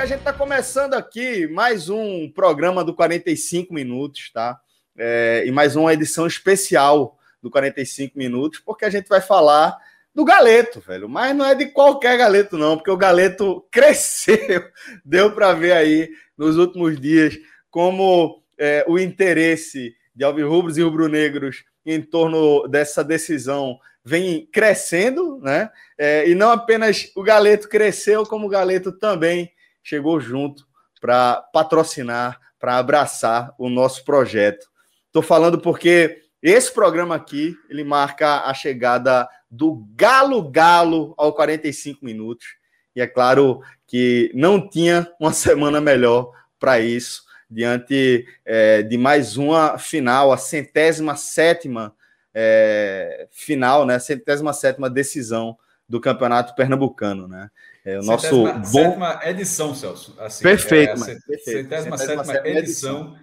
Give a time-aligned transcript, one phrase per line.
[0.00, 4.58] Porque a gente está começando aqui mais um programa do 45 Minutos, tá?
[4.96, 9.76] É, e mais uma edição especial do 45 Minutos, porque a gente vai falar
[10.14, 11.06] do Galeto, velho.
[11.06, 14.64] Mas não é de qualquer Galeto, não, porque o Galeto cresceu.
[15.04, 17.36] Deu para ver aí nos últimos dias
[17.70, 25.70] como é, o interesse de alvirrubros e rubro-negros em torno dessa decisão vem crescendo, né?
[25.98, 30.66] É, e não apenas o Galeto cresceu, como o Galeto também chegou junto
[31.00, 34.68] para patrocinar, para abraçar o nosso projeto.
[35.06, 42.04] Estou falando porque esse programa aqui ele marca a chegada do Galo Galo ao 45
[42.04, 42.46] minutos.
[42.94, 49.36] E é claro que não tinha uma semana melhor para isso, diante é, de mais
[49.36, 51.94] uma final, a centésima sétima
[52.34, 53.98] é, final, né?
[53.98, 55.56] Centésima sétima decisão
[55.88, 57.50] do Campeonato Pernambucano, né?
[57.84, 58.90] É o nosso centésima, bom...
[58.90, 60.14] sétima edição, Celso.
[60.18, 61.44] Assim, perfeito, é perfeito.
[61.44, 63.16] Centésima, sétima, sétima edição.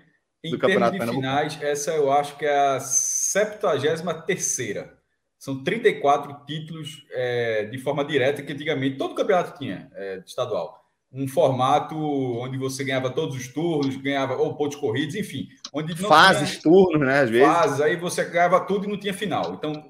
[0.43, 4.97] Em do termos de finais, essa eu acho que é a 73 terceira.
[5.37, 11.27] São 34 títulos é, de forma direta que antigamente todo campeonato tinha, é, estadual um
[11.27, 15.47] formato onde você ganhava todos os turnos, ganhava ou pontos corridos, enfim.
[15.73, 17.21] Onde fases, tinha, turnos, né?
[17.21, 17.47] Às vezes.
[17.47, 19.53] Fases, aí você ganhava tudo e não tinha final.
[19.53, 19.89] Então,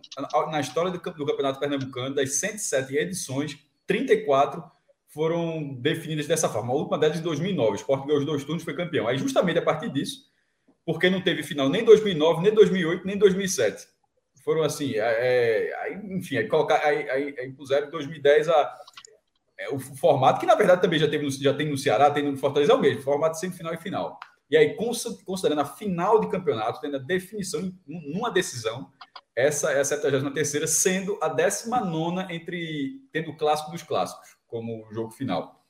[0.52, 4.64] na história do, do Campeonato Pernambucano, das 107 edições, 34
[5.08, 6.74] foram definidas dessa forma.
[6.74, 9.08] A última delas em 2009, o Sport ganhou os dois turnos foi campeão.
[9.08, 10.26] Aí, justamente a partir disso,
[10.86, 13.88] porque não teve final nem 2009, nem 2008, nem 2007.
[14.44, 18.78] Foram assim, é, é, enfim, aí, colocar, aí, aí, aí puseram em 2010 a
[19.58, 22.24] é, o formato, que na verdade também já, teve no, já tem no Ceará, tem
[22.24, 24.20] no Fortaleza, é o mesmo, formato semifinal e final.
[24.50, 24.76] E aí,
[25.26, 28.90] considerando a final de campeonato, tendo a definição numa decisão,
[29.36, 35.12] essa é a 73 sendo a 19 entre tendo o clássico dos clássicos como jogo
[35.12, 35.64] final.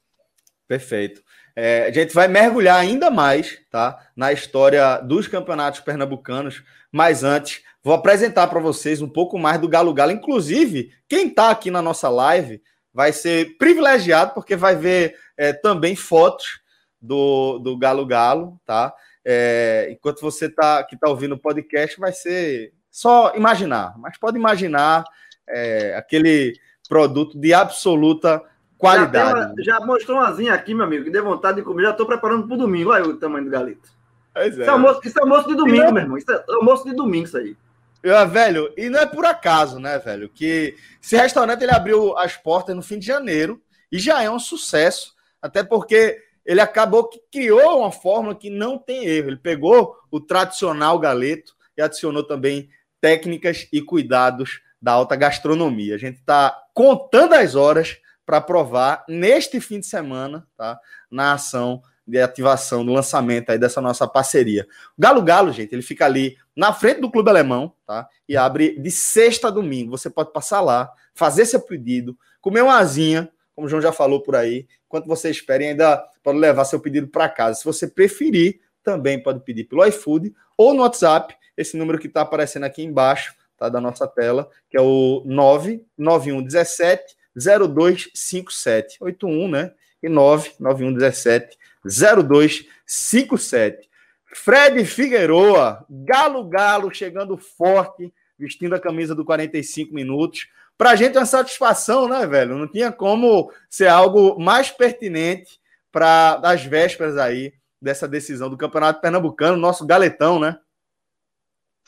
[0.68, 1.22] Perfeito.
[1.56, 7.64] É, a gente vai mergulhar ainda mais tá, na história dos campeonatos pernambucanos, mas antes
[7.84, 10.12] vou apresentar para vocês um pouco mais do Galo Galo.
[10.12, 12.62] Inclusive, quem está aqui na nossa live
[12.94, 16.60] vai ser privilegiado, porque vai ver é, também fotos
[17.02, 18.94] do, do Galo Galo, tá?
[19.26, 24.40] É, enquanto você tá, que está ouvindo o podcast, vai ser só imaginar, mas pode
[24.40, 25.04] imaginar
[25.48, 26.60] é, aquele
[26.90, 28.42] produto de absoluta
[28.76, 29.64] qualidade.
[29.64, 31.84] Já, uma, já mostrou umazinha aqui, meu amigo, que deu vontade de comer.
[31.84, 32.90] Já estou preparando para o domingo.
[32.90, 33.88] Olha o tamanho do galito.
[34.34, 34.48] É.
[34.48, 35.94] Isso, é almoço, isso é almoço de domingo, não...
[35.94, 36.18] meu irmão.
[36.18, 37.56] Isso é almoço de domingo, isso aí.
[38.02, 40.28] Eu, velho, e não é por acaso, né, velho?
[40.28, 44.40] Que esse restaurante ele abriu as portas no fim de janeiro e já é um
[44.40, 49.30] sucesso, até porque ele acabou que criou uma fórmula que não tem erro.
[49.30, 52.70] Ele pegou o tradicional galeto e adicionou também
[53.08, 55.96] técnicas e cuidados da alta gastronomia.
[55.96, 60.78] A gente está contando as horas para provar neste fim de semana, tá?
[61.10, 64.68] Na ação de ativação, do lançamento aí dessa nossa parceria.
[65.00, 68.10] Galo Galo, gente, ele fica ali na frente do Clube Alemão, tá?
[68.28, 69.98] E abre de sexta a domingo.
[69.98, 74.22] Você pode passar lá, fazer seu pedido, comer uma asinha, como o João já falou
[74.22, 74.68] por aí.
[74.86, 77.60] Enquanto você espera, ainda pode levar seu pedido para casa.
[77.60, 82.22] Se você preferir, também pode pedir pelo iFood ou no WhatsApp, esse número que está
[82.22, 83.68] aparecendo aqui embaixo, tá?
[83.68, 89.74] Da nossa tela, que é o 99117 0257 81, né?
[90.02, 93.88] E 99117 0257.
[94.34, 100.48] Fred Figueroa, Galo Galo, chegando forte, vestindo a camisa do 45 minutos.
[100.78, 102.56] Para a gente é uma satisfação, né, velho?
[102.56, 105.60] Não tinha como ser algo mais pertinente
[105.92, 110.58] para as vésperas aí dessa decisão do Campeonato Pernambucano, nosso galetão, né?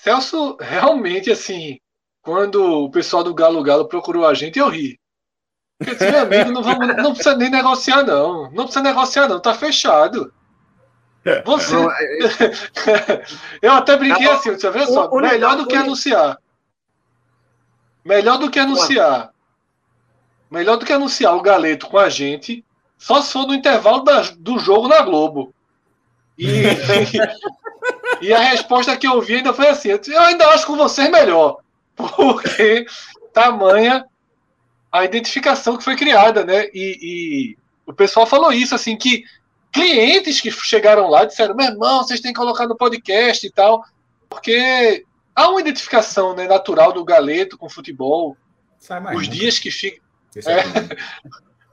[0.02, 1.78] Celso, realmente, assim,
[2.22, 4.98] quando o pessoal do Galo Galo procurou a gente, eu ri.
[5.78, 8.50] Porque disse, meu amigo, não, vamos, não precisa nem negociar, não.
[8.52, 9.42] Não precisa negociar, não.
[9.42, 10.34] Tá fechado.
[11.46, 11.74] Você...
[11.76, 13.24] Não, é-
[13.62, 16.38] eu até brinquei Não, assim, você vê só, o- o melhor do que anunciar.
[18.06, 19.34] Melhor do que anunciar.
[20.50, 22.64] Melhor do que anunciar o Galeto com a gente,
[22.98, 25.54] só se for no intervalo da- do jogo na Globo.
[26.38, 26.48] E,
[28.22, 31.58] e a resposta que eu vi ainda foi assim: eu ainda acho com vocês melhor.
[31.96, 32.86] Porque
[33.34, 34.06] tamanha
[34.92, 36.66] a identificação que foi criada, né?
[36.74, 39.24] E, e o pessoal falou isso, assim, que
[39.72, 43.84] clientes que chegaram lá disseram: meu irmão, vocês têm que colocar no podcast e tal,
[44.30, 45.06] porque
[45.36, 48.36] há uma identificação né, natural do Galeto com o futebol.
[48.78, 49.18] Sai mais.
[49.18, 49.40] Os nunca.
[49.40, 50.00] dias que ficam
[50.36, 50.72] Esse é aqui.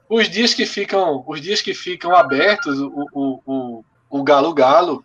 [0.09, 5.03] os dias que ficam os dias que ficam abertos o, o, o, o galo galo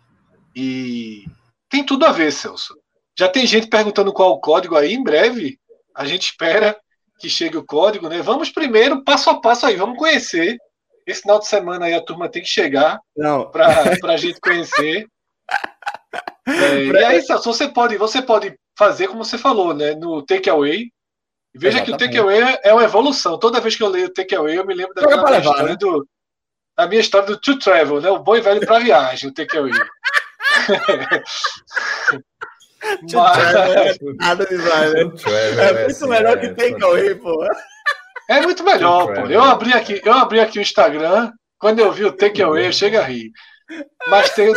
[0.55, 1.25] e
[1.69, 2.75] tem tudo a ver Celso
[3.17, 5.59] já tem gente perguntando qual o código aí em breve
[5.95, 6.77] a gente espera
[7.19, 10.57] que chegue o código né vamos primeiro passo a passo aí vamos conhecer
[11.05, 12.99] esse final de semana aí a turma tem que chegar
[13.51, 15.07] para a gente conhecer
[16.45, 20.89] É, e aí Celso você pode você pode fazer como você falou né no takeaway
[21.55, 22.17] Veja que o Exatamente.
[22.17, 23.37] takeaway é uma evolução.
[23.37, 25.75] Toda vez que eu leio o takeaway, eu me lembro pra minha levar, história né?
[25.75, 26.07] do.
[26.75, 28.09] Da minha história do to travel, né?
[28.09, 29.71] O bom e velho para viagem, o takeaway.
[33.13, 34.99] Mas nada demais, né?
[34.99, 35.27] É muito
[35.85, 37.47] assim, melhor é, que tem Cauê, pô.
[38.29, 39.27] é muito melhor, pô.
[39.27, 42.97] Eu abri aqui, eu abri aqui o Instagram, quando eu vi o takeaway, eu chego
[42.97, 43.31] a rir.
[44.07, 44.49] Mas tem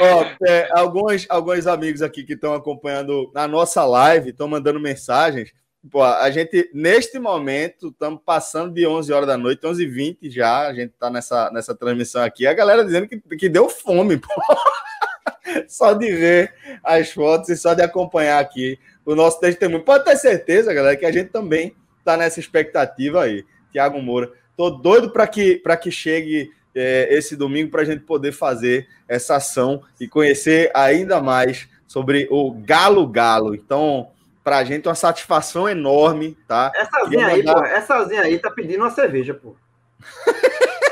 [0.00, 5.50] ó, é, alguns, alguns amigos aqui que estão acompanhando a nossa live estão mandando mensagens.
[5.90, 10.66] Pô, a gente, neste momento, estamos passando de 11 horas da noite, 11h20 já.
[10.66, 12.46] A gente está nessa, nessa transmissão aqui.
[12.46, 14.28] A galera dizendo que, que deu fome, pô.
[15.68, 19.84] Só de ver as fotos e só de acompanhar aqui o nosso testemunho.
[19.84, 23.44] Pode ter certeza, galera, que a gente também está nessa expectativa aí.
[23.70, 24.32] Tiago Moura.
[24.56, 29.36] Tô doido para que, que chegue é, esse domingo para a gente poder fazer essa
[29.36, 33.54] ação e conhecer ainda mais sobre o Galo Galo.
[33.54, 34.10] Então,
[34.44, 36.70] para a gente é uma satisfação enorme, tá?
[36.76, 37.76] Essazinha aí, mandar- pô.
[37.76, 39.56] Essazinha aí tá pedindo uma cerveja, pô.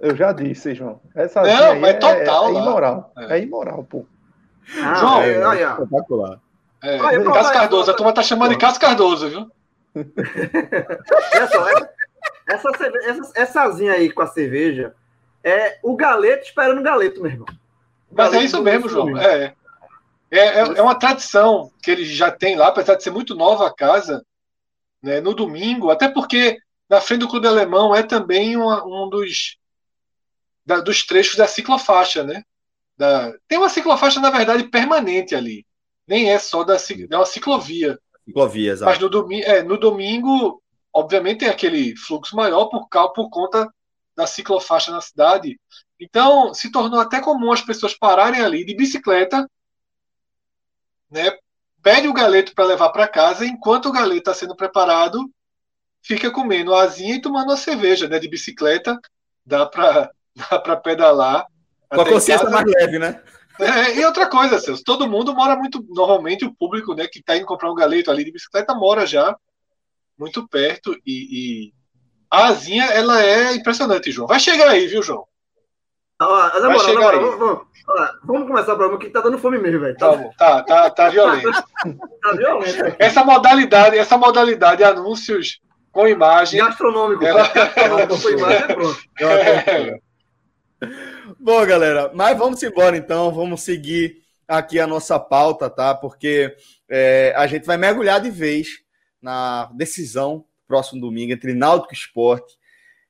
[0.00, 1.00] Eu já disse, João.
[1.14, 2.60] Essa Não, zinha aí mas é, total é lá.
[2.60, 3.12] imoral.
[3.16, 3.38] É.
[3.38, 4.04] É, imoral, pô.
[4.82, 5.62] Ah, João, é.
[5.72, 6.40] Espetacular.
[6.82, 9.50] É, Olha, pronto, Cássio olha, Cardoso, a turma tá chamando de Cássio Cardoso, viu?
[9.96, 11.68] Olha só,
[12.48, 14.94] essa, essa, essa, essazinha aí com a cerveja
[15.42, 17.46] é o galeto esperando o galeto, meu irmão.
[18.10, 18.88] O Mas é galeto isso do mesmo.
[18.88, 19.16] João.
[19.18, 19.54] É.
[20.34, 23.66] É, é, é uma tradição que eles já têm lá, apesar de ser muito nova
[23.68, 24.24] a casa,
[25.02, 26.58] né, no domingo, até porque
[26.88, 29.56] na frente do Clube Alemão é também uma- um dos,
[30.66, 32.42] da- dos trechos da ciclofaixa, né?
[32.96, 35.64] Da- tem uma ciclofaixa, na verdade, permanente ali.
[36.06, 37.98] Nem é só da é uma ciclovia.
[38.24, 39.00] Ciclovia, Mas exato.
[39.02, 43.72] no, domi é, no domingo, obviamente, tem aquele fluxo maior por, cau- por conta
[44.16, 45.58] da ciclofaixa na cidade.
[46.00, 49.48] Então, se tornou até comum as pessoas pararem ali de bicicleta,
[51.10, 51.32] né?
[51.82, 55.30] Pede o galeto para levar para casa, enquanto o galeto está sendo preparado,
[56.02, 58.18] fica comendo a asinha e tomando uma cerveja, né?
[58.18, 58.98] De bicicleta,
[59.44, 60.10] dá para
[60.50, 61.46] dá para pedalar.
[61.88, 63.22] Com a consciência mais leve, né?
[63.60, 65.84] É, e outra coisa, Celso, todo mundo mora muito.
[65.88, 69.36] Normalmente o público né, que está indo comprar um galeto ali de bicicleta mora já
[70.18, 71.72] muito perto e, e
[72.30, 74.26] a asinha ela é impressionante, João.
[74.26, 75.24] Vai chegar aí, viu, João?
[76.20, 77.66] Ó, na moral, na vamos, vamos,
[78.22, 79.96] vamos começar o programa que tá dando fome mesmo, velho.
[79.96, 81.50] Tá, Tá, bom, tá, tá, tá violento.
[82.22, 82.96] tá violento.
[82.98, 85.60] Essa modalidade, essa modalidade de anúncios
[85.90, 86.60] com imagem.
[86.60, 87.24] Gastronômico.
[87.24, 88.98] Ela- Gastronômico, foi imagem, pronto.
[91.40, 95.94] Bom, galera, mas vamos embora então, vamos seguir aqui a nossa pauta, tá?
[95.94, 96.54] Porque
[96.88, 98.68] é, a gente vai mergulhar de vez
[99.20, 102.54] na decisão próximo domingo entre Náutico e Esporte.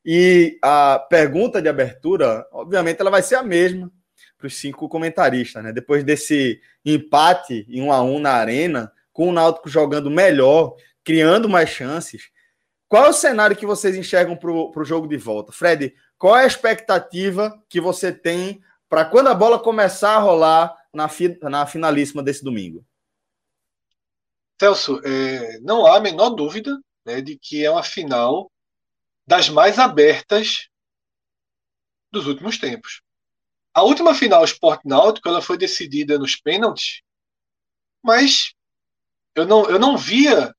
[0.04, 3.90] E a pergunta de abertura, obviamente, ela vai ser a mesma
[4.36, 5.72] para os cinco comentaristas, né?
[5.72, 11.48] Depois desse empate em um a um na arena, com o Náutico jogando melhor, criando
[11.48, 12.30] mais chances.
[12.86, 15.52] Qual é o cenário que vocês enxergam para o jogo de volta?
[15.52, 20.76] Fred, qual é a expectativa que você tem para quando a bola começar a rolar
[20.92, 22.84] na, fi, na finalíssima desse domingo?
[24.60, 28.50] Celso, é, não há a menor dúvida né, de que é uma final
[29.26, 30.68] das mais abertas
[32.12, 33.02] dos últimos tempos.
[33.72, 37.02] A última final Sport Náutico ela foi decidida nos pênaltis,
[38.02, 38.54] mas
[39.34, 40.54] eu não, eu não via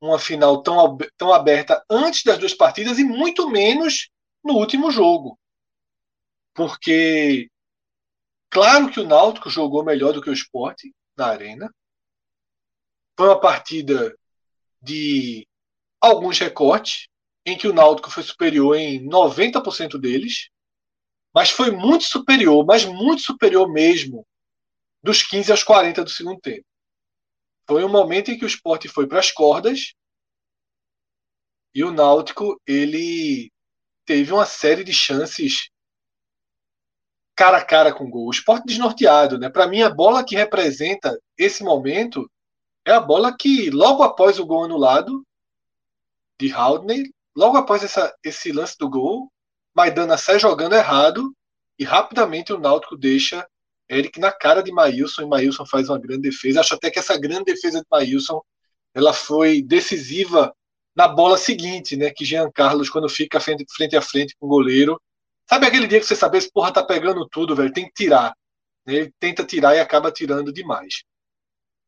[0.00, 4.08] uma final tão, tão aberta antes das duas partidas e muito menos
[4.44, 5.38] no último jogo.
[6.54, 7.50] Porque,
[8.50, 10.82] claro que o Náutico jogou melhor do que o Sport
[11.16, 11.72] na arena.
[13.16, 14.16] Foi uma partida
[14.80, 15.46] de
[16.00, 17.08] alguns recortes,
[17.48, 20.50] em que o Náutico foi superior em 90% deles.
[21.34, 24.26] mas foi muito superior, mas muito superior mesmo,
[25.02, 26.64] dos 15 aos 40 do segundo tempo.
[27.68, 29.94] Foi um momento em que o esporte foi para as cordas
[31.74, 33.52] e o Náutico ele
[34.06, 35.70] teve uma série de chances
[37.36, 38.26] cara a cara com gol.
[38.26, 39.48] O esporte desnorteado, né?
[39.48, 42.28] Para mim, a bola que representa esse momento
[42.84, 45.24] é a bola que, logo após o gol anulado
[46.40, 49.30] de Haldney, logo após essa, esse lance do gol,
[49.72, 51.32] Maidana sai jogando errado
[51.78, 53.48] e rapidamente o Náutico deixa
[53.88, 56.58] Eric na cara de Maílson e Maílson faz uma grande defesa.
[56.58, 58.42] Acho até que essa grande defesa de Maílson
[58.92, 60.52] ela foi decisiva
[60.96, 62.10] na bola seguinte, né?
[62.10, 65.00] Que Jean Carlos, quando fica frente, frente a frente com o goleiro,
[65.48, 68.34] sabe aquele dia que você sabe, esse porra tá pegando tudo, velho, tem que tirar.
[68.84, 71.04] Ele tenta tirar e acaba tirando demais.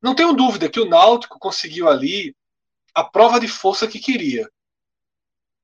[0.01, 2.33] Não tenho dúvida que o Náutico conseguiu ali
[2.95, 4.49] a prova de força que queria.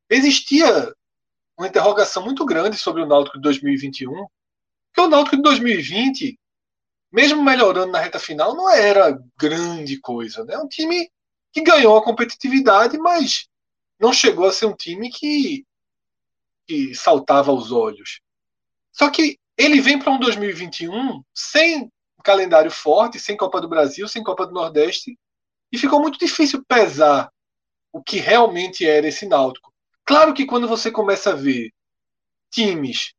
[0.08, 0.94] Existia
[1.58, 6.38] uma interrogação muito grande sobre o Náutico de 2021, porque o Náutico de 2020,
[7.10, 10.44] mesmo melhorando na reta final, não era grande coisa.
[10.44, 10.56] Né?
[10.58, 11.10] Um time
[11.52, 13.48] que ganhou a competitividade, mas
[13.98, 15.64] não chegou a ser um time que,
[16.66, 18.20] que saltava aos olhos.
[18.92, 21.90] Só que ele vem para um 2021 sem
[22.26, 25.16] calendário forte, sem Copa do Brasil, sem Copa do Nordeste,
[25.70, 27.30] e ficou muito difícil pesar
[27.92, 29.72] o que realmente era esse Náutico.
[30.06, 31.72] Claro que quando você começa a ver
[32.50, 33.12] times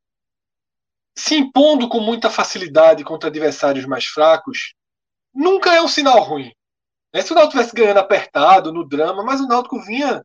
[1.16, 4.74] se impondo com muita facilidade contra adversários mais fracos,
[5.34, 6.52] nunca é um sinal ruim.
[7.12, 7.20] Né?
[7.22, 10.24] Se o Náutico tivesse ganhando apertado, no drama, mas o Náutico vinha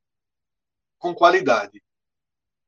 [1.00, 1.82] com qualidade.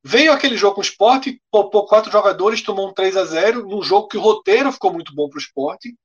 [0.04, 3.82] Veio aquele jogo com o esporte, poupou quatro jogadores, tomou um 3 a 0 num
[3.82, 5.96] jogo que o roteiro ficou muito bom para o esporte,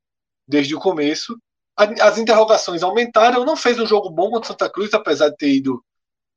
[0.46, 1.36] desde o começo.
[1.76, 5.82] As interrogações aumentaram, não fez um jogo bom contra Santa Cruz, apesar de ter ido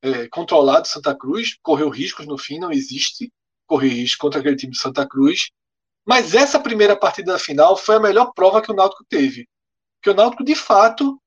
[0.04, 3.32] é, controlado Santa Cruz, correu riscos no fim, não existe
[3.66, 5.50] correr risco contra aquele time de Santa Cruz.
[6.06, 9.48] Mas essa primeira partida da final foi a melhor prova que o Náutico teve.
[10.02, 11.18] Que o Náutico, de fato,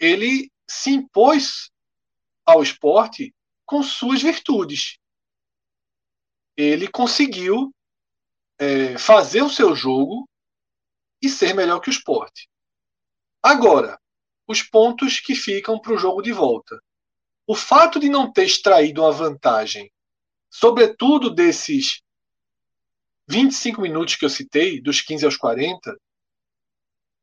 [0.00, 1.70] ele se impôs
[2.46, 3.34] ao esporte
[3.66, 4.96] com suas virtudes.
[6.56, 7.70] Ele conseguiu
[8.58, 10.26] é, fazer o seu jogo
[11.20, 12.48] e ser melhor que o esporte.
[13.42, 14.00] Agora,
[14.48, 16.80] os pontos que ficam para o jogo de volta.
[17.46, 19.90] O fato de não ter extraído uma vantagem,
[20.50, 22.02] sobretudo desses
[23.28, 25.96] 25 minutos que eu citei, dos 15 aos 40,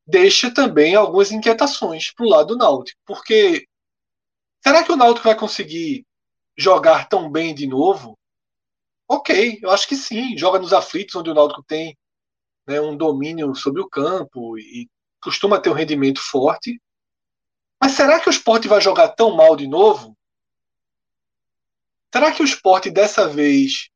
[0.06, 3.00] deixa também algumas inquietações para o lado do Náutico.
[3.06, 3.68] Porque
[4.62, 6.06] será que o Náutico vai conseguir
[6.58, 8.18] jogar tão bem de novo?
[9.08, 10.38] Ok, eu acho que sim.
[10.38, 11.98] Joga nos aflitos, onde o Náutico tem
[12.68, 14.90] né, um domínio sobre o campo e
[15.22, 16.82] costuma ter um rendimento forte.
[17.82, 20.18] Mas será que o esporte vai jogar tão mal de novo?
[22.14, 23.90] Será que o esporte dessa vez,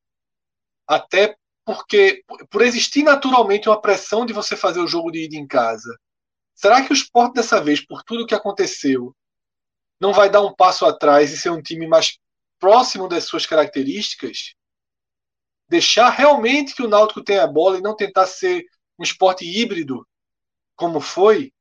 [0.88, 1.36] até
[1.66, 5.98] porque por existir naturalmente uma pressão de você fazer o jogo de ida em casa,
[6.54, 9.16] será que o esporte dessa vez, por tudo que aconteceu,
[10.00, 12.20] não vai dar um passo atrás e ser um time mais
[12.60, 14.54] próximo das suas características?
[15.68, 18.64] Deixar realmente que o Náutico tenha a bola e não tentar ser
[19.00, 20.08] um esporte híbrido,
[20.76, 21.52] como foi?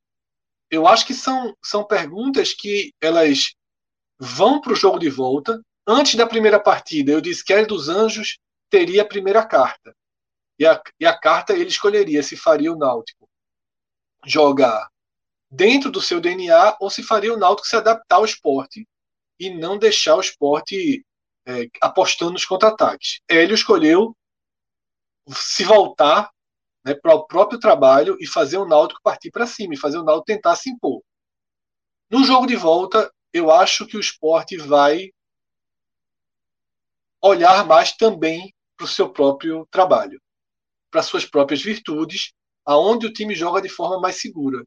[0.73, 3.53] Eu acho que são, são perguntas que elas
[4.17, 5.61] vão para o jogo de volta.
[5.85, 8.39] Antes da primeira partida, eu disse que Hélio dos Anjos
[8.71, 9.95] teria a primeira carta.
[10.57, 13.29] E a, e a carta ele escolheria se faria o Náutico
[14.25, 14.89] jogar
[15.51, 18.87] dentro do seu DNA ou se faria o Náutico se adaptar ao esporte
[19.39, 21.05] e não deixar o esporte
[21.45, 23.19] é, apostando nos contra-ataques.
[23.29, 24.17] Hélio escolheu
[25.29, 26.31] se voltar
[26.83, 30.03] né, para o próprio trabalho e fazer o Náutico partir para cima e fazer o
[30.03, 31.01] Náutico tentar se impor.
[32.09, 35.11] No jogo de volta, eu acho que o esporte vai
[37.21, 40.21] olhar mais também para o seu próprio trabalho,
[40.91, 42.33] para suas próprias virtudes,
[42.65, 44.63] aonde o time joga de forma mais segura.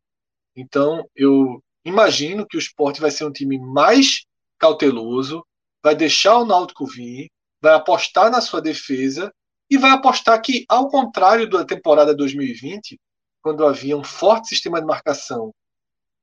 [0.56, 4.24] Então, eu imagino que o esporte vai ser um time mais
[4.58, 5.46] cauteloso,
[5.82, 7.30] vai deixar o Náutico vir,
[7.60, 9.32] vai apostar na sua defesa
[9.70, 13.00] e vai apostar que, ao contrário da temporada 2020,
[13.42, 15.52] quando havia um forte sistema de marcação,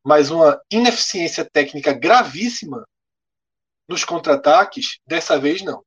[0.03, 2.85] mas uma ineficiência técnica gravíssima
[3.87, 5.83] nos contra-ataques, dessa vez não.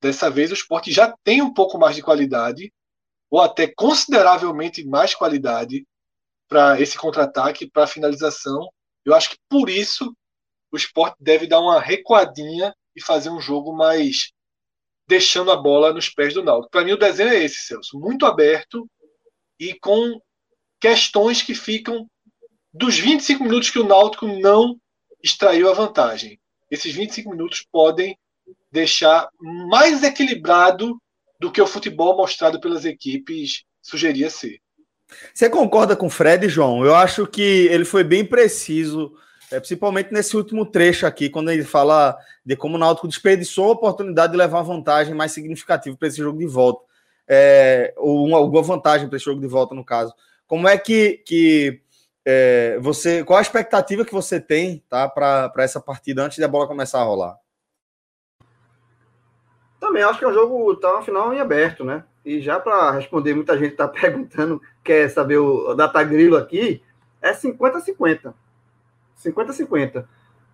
[0.00, 2.72] Dessa vez o esporte já tem um pouco mais de qualidade,
[3.30, 5.86] ou até consideravelmente mais qualidade
[6.48, 8.68] para esse contra-ataque, para a finalização.
[9.04, 10.14] Eu acho que por isso
[10.70, 14.32] o esporte deve dar uma recuadinha e fazer um jogo mais
[15.08, 16.70] deixando a bola nos pés do Náutico.
[16.70, 18.88] Para mim o desenho é esse, Celso, muito aberto
[19.58, 20.20] e com
[20.80, 22.08] questões que ficam
[22.72, 24.76] dos 25 minutos que o Náutico não
[25.22, 26.38] extraiu a vantagem.
[26.70, 28.18] Esses 25 minutos podem
[28.70, 31.00] deixar mais equilibrado
[31.40, 34.60] do que o futebol mostrado pelas equipes sugeria ser.
[35.32, 36.84] Você concorda com o Fred, João?
[36.84, 39.16] Eu acho que ele foi bem preciso,
[39.50, 43.72] é, principalmente nesse último trecho aqui, quando ele fala de como o Náutico desperdiçou a
[43.72, 46.84] oportunidade de levar uma vantagem mais significativa para esse jogo de volta.
[47.28, 50.14] É, ou uma, alguma vantagem para esse jogo de volta, no caso.
[50.46, 51.80] Como é que, que
[52.24, 53.24] é, você.
[53.24, 57.04] Qual a expectativa que você tem tá, para essa partida antes da bola começar a
[57.04, 57.36] rolar?
[59.78, 62.04] Também acho que é um jogo, tá uma final em aberto, né?
[62.24, 66.82] E já para responder, muita gente está perguntando, quer saber o data grilo aqui,
[67.22, 68.34] é 50-50.
[69.24, 70.04] 50-50.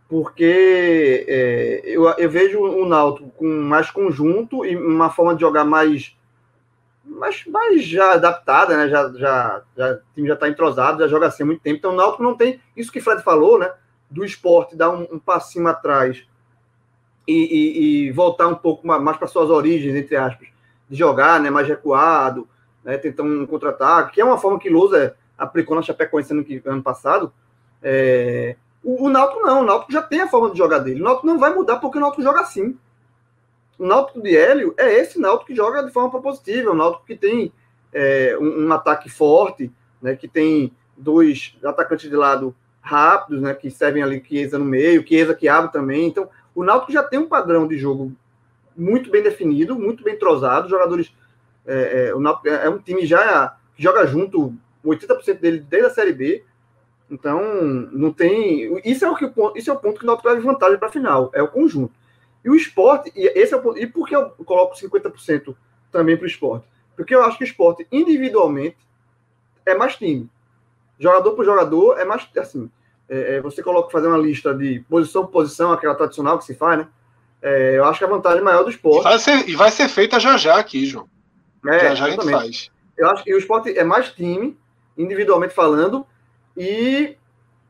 [0.08, 5.64] Porque é, eu, eu vejo o Náutico com mais conjunto e uma forma de jogar
[5.64, 6.14] mais
[7.04, 8.88] mais, mais já adaptada, né?
[8.88, 11.76] Já, já, já, o time já está entrosado, já joga assim há muito tempo.
[11.76, 13.72] Então o Náutico não tem isso que o Fred falou, né?
[14.10, 16.24] Do esporte dar um, um passinho atrás
[17.26, 20.48] e, e, e, voltar um pouco mais para suas origens, entre aspas,
[20.88, 21.50] de jogar, né?
[21.50, 22.48] Mais recuado,
[22.84, 22.96] né?
[22.98, 27.32] Tentando um contra-ataque, que é uma forma que Lousa aplicou na Chapecoense ano, ano passado.
[27.82, 28.56] É...
[28.82, 31.00] O, o Náutico não, o Náutico já tem a forma de jogar dele.
[31.00, 32.76] O Náutico não vai mudar porque o Náutico joga assim.
[33.78, 37.16] O Náutico de Hélio é esse Náutico que joga de forma propositiva, o Náutico que
[37.16, 37.52] tem
[37.92, 43.70] é, um, um, ataque forte, né, que tem dois atacantes de lado rápidos, né, que
[43.70, 46.06] servem ali Chiesa no meio, Chiesa que abre também.
[46.06, 48.12] Então, o Náutico já tem um padrão de jogo
[48.76, 50.68] muito bem definido, muito bem entrosado.
[50.68, 51.12] Jogadores,
[51.66, 55.90] é, é, o Náutico é um time já que joga junto 80% dele desde a
[55.90, 56.44] Série B.
[57.12, 57.42] Então,
[57.92, 58.80] não tem.
[58.86, 60.90] Isso é o que isso é o ponto que o Náutico leva vantagem para a
[60.90, 61.92] final, é o conjunto.
[62.42, 65.54] E o esporte, e esse é o, e por que eu coloco 50%
[65.92, 66.66] também para o esporte?
[66.96, 68.78] Porque eu acho que o esporte, individualmente,
[69.66, 70.26] é mais time.
[70.98, 72.70] Jogador por jogador, é mais assim.
[73.10, 76.54] É, é, você coloca fazer uma lista de posição por posição, aquela tradicional que se
[76.54, 76.88] faz, né?
[77.42, 79.00] É, eu acho que a vantagem maior do esporte.
[79.00, 81.06] E vai ser, e vai ser feita já já aqui, João.
[81.66, 82.70] É, já já a gente faz.
[82.96, 84.56] Eu acho que o esporte é mais time,
[84.96, 86.06] individualmente falando,
[86.56, 87.16] e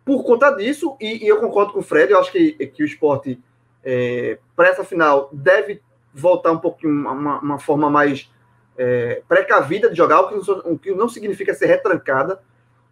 [0.05, 2.87] por conta disso, e, e eu concordo com o Fred, eu acho que, que o
[2.87, 3.41] esporte
[3.85, 5.81] é, para essa final deve
[6.13, 8.31] voltar um pouquinho uma, uma forma mais
[8.77, 12.41] é, precavida de jogar, o que, não, o que, não, significa ser retrancada.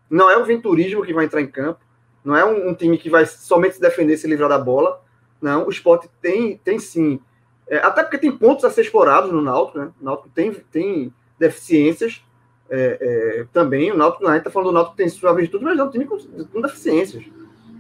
[0.09, 1.81] Não é o venturismo que vai entrar em campo,
[2.25, 5.03] não é um, um, time que vai somente se defender se livrar da bola.
[5.41, 7.21] Não, o esporte tem, tem sim.
[7.67, 9.91] É, até porque tem pontos a ser explorados no Náutico, né?
[10.01, 12.23] O Náutico tem, tem deficiências
[12.71, 12.99] é,
[13.41, 13.91] é, também.
[13.91, 15.91] O Náutico, a gente está falando do Náutico que tem sua virtude, mas é um
[15.91, 17.25] time com, com deficiências.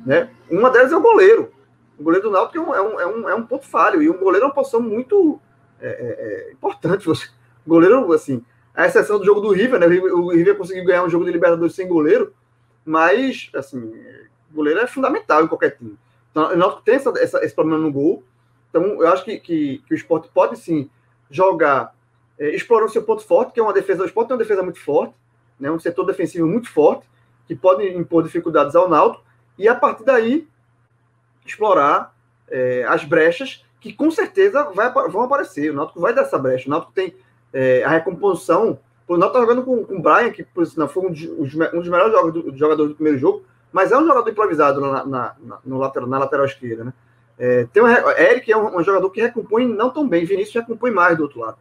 [0.05, 0.31] Né?
[0.51, 1.53] Uma delas é o goleiro.
[1.99, 4.19] O goleiro do Náutico é um, é um, é um, é ponto falho, e o
[4.19, 5.39] goleiro é uma posição muito
[5.81, 7.07] é, é, importante.
[7.07, 7.29] Você,
[7.67, 9.87] goleiro, assim, a exceção do jogo do River, né?
[9.87, 12.35] O River conseguiu ganhar um jogo de Libertadores sem goleiro,
[12.85, 13.93] mas, assim,
[14.53, 15.97] goleiro é fundamental em qualquer time.
[16.31, 18.25] Então, o Náutico tem essa, essa, esse problema no gol,
[18.69, 20.89] então eu acho que, que, que o esporte pode, sim,
[21.31, 21.95] jogar
[22.41, 24.81] é, explorando seu ponto forte, que é uma defesa, o esporte tem uma defesa muito
[24.81, 25.15] forte,
[25.61, 25.71] né?
[25.71, 27.07] um setor defensivo muito forte,
[27.47, 29.23] que pode impor dificuldades ao Náutico,
[29.59, 30.49] e a partir daí
[31.45, 32.15] explorar
[32.49, 35.71] é, as brechas que com certeza vai, vão aparecer.
[35.71, 36.67] O Náutico vai dar essa brecha.
[36.67, 37.15] O Náutico tem
[37.53, 38.79] é, a recomposição.
[39.07, 41.89] O Náutico está jogando com, com o Brian, que por sinal foi um, um dos
[41.89, 45.77] melhores jogadores do, jogadores do primeiro jogo, mas é um jogador improvisado na, na, na,
[45.77, 46.85] lateral, na lateral esquerda.
[46.85, 46.93] Né?
[47.39, 50.91] É, tem um, Eric é um, um, jogador que recompõe não tão bem, Vinícius recompõe
[50.91, 51.57] mais do outro lado.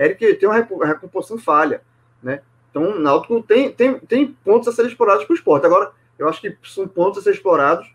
[0.00, 1.82] Eric tem uma recomposição falha.
[2.22, 2.40] Né?
[2.70, 5.66] Então o Náutico tem, tem, tem pontos a serem explorados para o esporte.
[5.66, 7.92] Agora, eu acho que são pontos a serem explorados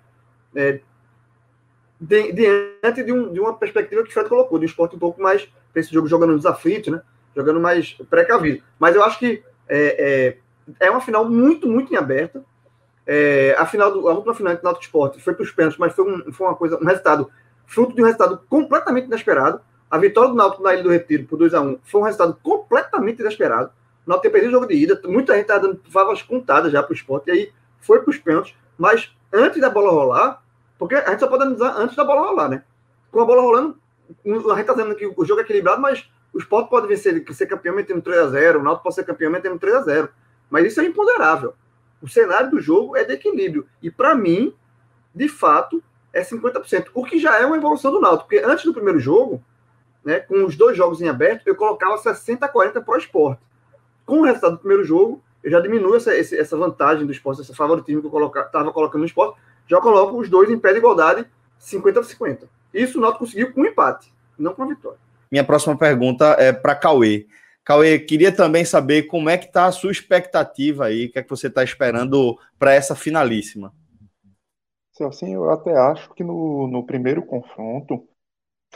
[0.56, 0.80] é,
[2.00, 5.22] diante de, um, de, uma perspectiva que o Fred colocou, de um esporte um pouco
[5.22, 7.02] mais, para esse jogo jogando nos aflitos, né?
[7.36, 8.64] Jogando mais precavido.
[8.80, 10.38] Mas eu acho que é,
[10.80, 12.44] é, é uma final muito, muito em aberta.
[13.08, 15.94] É, a, final do, a última final do Náutico Esporte foi para os pênaltis, mas
[15.94, 17.30] foi, um, foi uma coisa, um resultado,
[17.66, 19.62] fruto de um resultado completamente inesperado.
[19.96, 22.38] A vitória do Náutico na Ilha do Retiro por 2 a 1 foi um resultado
[22.44, 23.72] completamente inesperado.
[24.06, 26.92] O Náutico perdido o jogo de ida, muita gente estava dando favas contadas já para
[26.92, 30.44] o esporte, e aí foi para os pênaltis, mas antes da bola rolar,
[30.78, 32.64] porque a gente só pode analisar antes da bola rolar, né?
[33.10, 33.78] Com a bola rolando,
[34.26, 37.46] a gente está dizendo que o jogo é equilibrado, mas o Sport pode vencer, ser
[37.46, 40.10] campeão metendo 3x0, o Náutico pode ser campeão metendo 3x0.
[40.50, 41.54] Mas isso é imponderável.
[42.02, 43.66] O cenário do jogo é de equilíbrio.
[43.82, 44.54] E para mim,
[45.14, 45.82] de fato,
[46.12, 46.88] é 50%.
[46.94, 48.28] O que já é uma evolução do Náutico.
[48.28, 49.42] Porque antes do primeiro jogo,
[50.06, 53.42] né, com os dois jogos em aberto, eu colocava 60 a 40 para o esporte.
[54.06, 57.56] Com o resultado do primeiro jogo, eu já diminuo essa, essa vantagem do esporte, esse
[57.56, 61.26] favoritismo que eu estava colocando no esporte, já coloco os dois em pé de igualdade,
[61.58, 62.48] 50 a 50.
[62.72, 65.00] Isso o Náutico conseguiu com um empate, não com a vitória.
[65.32, 67.26] Minha próxima pergunta é para Cauê.
[67.64, 71.24] Cauê, queria também saber como é que está a sua expectativa aí, o que é
[71.24, 73.74] que você está esperando para essa finalíssima?
[75.02, 78.08] Assim, eu até acho que no, no primeiro confronto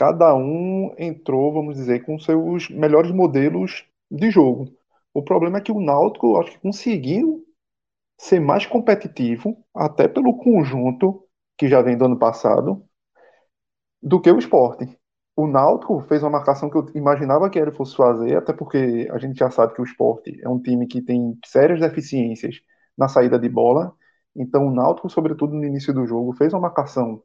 [0.00, 4.74] cada um entrou, vamos dizer, com seus melhores modelos de jogo.
[5.12, 7.44] O problema é que o Náutico, acho que conseguiu
[8.18, 11.22] ser mais competitivo, até pelo conjunto
[11.58, 12.82] que já vem do ano passado,
[14.02, 14.88] do que o esporte.
[15.36, 19.18] O Náutico fez uma marcação que eu imaginava que ele fosse fazer, até porque a
[19.18, 22.56] gente já sabe que o esporte é um time que tem sérias deficiências
[22.96, 23.94] na saída de bola.
[24.34, 27.22] Então o Náutico, sobretudo no início do jogo, fez uma marcação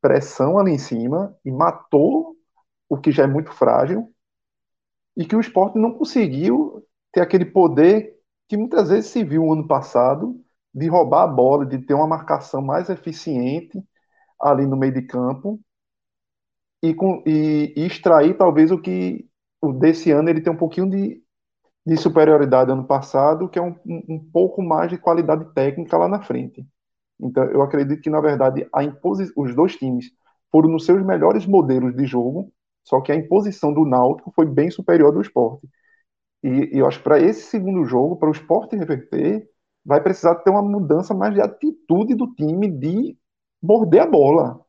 [0.00, 2.36] pressão ali em cima e matou
[2.88, 4.12] o que já é muito frágil
[5.16, 8.16] e que o esporte não conseguiu ter aquele poder
[8.48, 10.40] que muitas vezes se viu no ano passado
[10.72, 13.82] de roubar a bola, de ter uma marcação mais eficiente
[14.40, 15.60] ali no meio de campo
[16.82, 19.28] e, com, e, e extrair talvez o que
[19.60, 21.22] o desse ano ele tem um pouquinho de,
[21.86, 26.22] de superioridade ano passado, que é um, um pouco mais de qualidade técnica lá na
[26.22, 26.66] frente.
[27.20, 28.80] Então, eu acredito que, na verdade, a
[29.36, 30.06] os dois times
[30.50, 32.52] foram nos seus melhores modelos de jogo,
[32.84, 35.68] só que a imposição do Náutico foi bem superior do esporte.
[36.42, 39.48] E, e eu acho que para esse segundo jogo, para o esporte reverter,
[39.84, 43.16] vai precisar ter uma mudança mais de atitude do time de
[43.62, 44.60] morder a bola,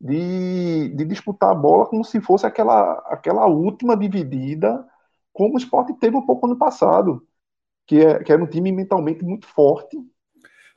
[0.00, 4.86] de, de disputar a bola como se fosse aquela, aquela última dividida,
[5.32, 7.26] como o esporte teve um pouco ano passado,
[7.86, 9.96] que, é, que era um time mentalmente muito forte.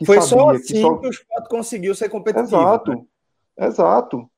[0.06, 0.98] Foi só assim que, só...
[0.98, 2.56] que o esporte conseguiu ser competitivo.
[2.56, 3.06] Exato, né?
[3.60, 4.30] exato.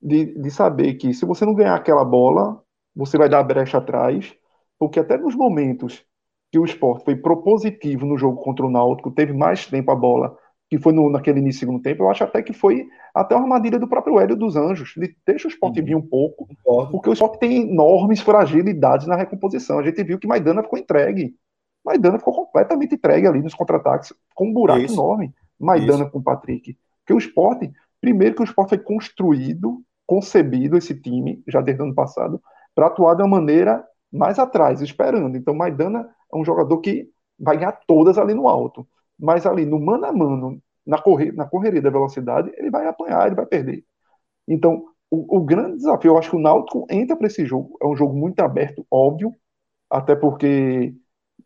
[0.00, 2.62] De, de saber que se você não ganhar aquela bola,
[2.94, 4.32] você vai dar brecha atrás,
[4.78, 6.04] porque até nos momentos
[6.50, 10.36] que o esporte foi propositivo no jogo contra o Náutico, teve mais tempo a bola,
[10.70, 13.44] que foi no, naquele início do segundo tempo, eu acho até que foi até uma
[13.44, 15.86] armadilha do próprio Hélio dos Anjos, de deixa o esporte uhum.
[15.86, 16.46] vir um pouco,
[16.90, 19.78] porque o esporte tem enormes fragilidades na recomposição.
[19.78, 21.34] A gente viu que Maidana ficou entregue.
[21.88, 24.94] Maidana ficou completamente entregue ali nos contra-ataques, com um buraco Isso.
[24.94, 25.34] enorme.
[25.58, 26.12] Maidana Isso.
[26.12, 26.76] com o Patrick.
[27.00, 31.86] Porque o esporte, primeiro que o esporte foi construído, concebido esse time, já desde o
[31.86, 32.42] ano passado,
[32.74, 35.36] para atuar de uma maneira mais atrás, esperando.
[35.36, 38.86] Então, Maidana é um jogador que vai ganhar todas ali no alto.
[39.18, 43.26] Mas ali no mano a mano, na, correr, na correria da velocidade, ele vai apanhar,
[43.26, 43.82] ele vai perder.
[44.46, 47.76] Então, o, o grande desafio, eu acho que o Náutico entra para esse jogo.
[47.82, 49.34] É um jogo muito aberto, óbvio,
[49.90, 50.94] até porque,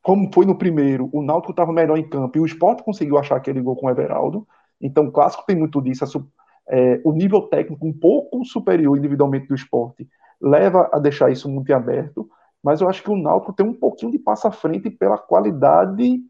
[0.02, 3.36] como foi no primeiro, o Náutico estava melhor em campo e o Sport conseguiu achar
[3.36, 4.46] aquele gol com o Everaldo.
[4.80, 6.04] Então, o clássico tem muito disso.
[6.68, 10.08] É, o nível técnico um pouco superior individualmente do esporte
[10.40, 12.28] leva a deixar isso muito aberto
[12.62, 16.22] mas eu acho que o Náutico tem um pouquinho de passo à frente pela qualidade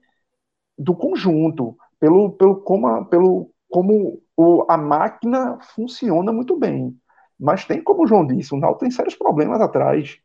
[0.78, 6.96] do conjunto, pelo, pelo como, a, pelo, como o, a máquina funciona muito bem.
[7.38, 10.18] Mas tem, como o João disse, o Náutico tem sérios problemas atrás,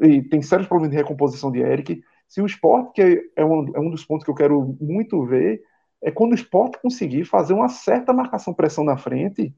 [0.00, 2.02] e tem sérios problemas de recomposição de Eric.
[2.28, 5.62] Se o esporte, que é um, é um dos pontos que eu quero muito ver,
[6.02, 9.54] é quando o esporte conseguir fazer uma certa marcação-pressão na frente,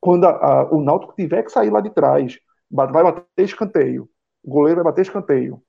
[0.00, 2.38] quando a, a, o Náutico tiver que sair lá de trás,
[2.70, 4.08] vai bater escanteio,
[4.42, 5.62] o goleiro vai bater escanteio.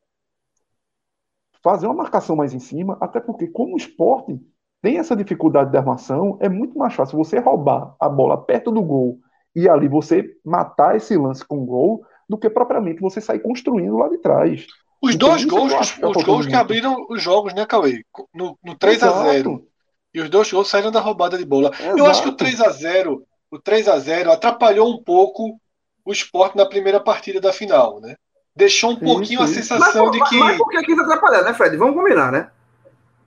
[1.63, 4.39] Fazer uma marcação mais em cima, até porque, como o esporte
[4.81, 8.83] tem essa dificuldade de armação, é muito mais fácil você roubar a bola perto do
[8.83, 9.19] gol
[9.55, 14.09] e ali você matar esse lance com gol do que propriamente você sair construindo lá
[14.09, 14.67] de trás.
[15.01, 18.03] Os então, dois gols, os, os gols que abriram os jogos, né, Cauê?
[18.33, 19.67] No, no 3 a 0
[20.13, 21.71] E os dois gols saíram da roubada de bola.
[21.79, 21.97] Exato.
[21.97, 25.59] Eu acho que o 3 a 0 o 3 a 0 atrapalhou um pouco
[26.03, 28.15] o esporte na primeira partida da final, né?
[28.55, 29.45] deixou um sim, pouquinho sim.
[29.45, 30.37] a sensação mas, de que.
[30.37, 31.75] Mas por que quis atrapalhar, né, Fred?
[31.75, 32.49] Vamos combinar, né?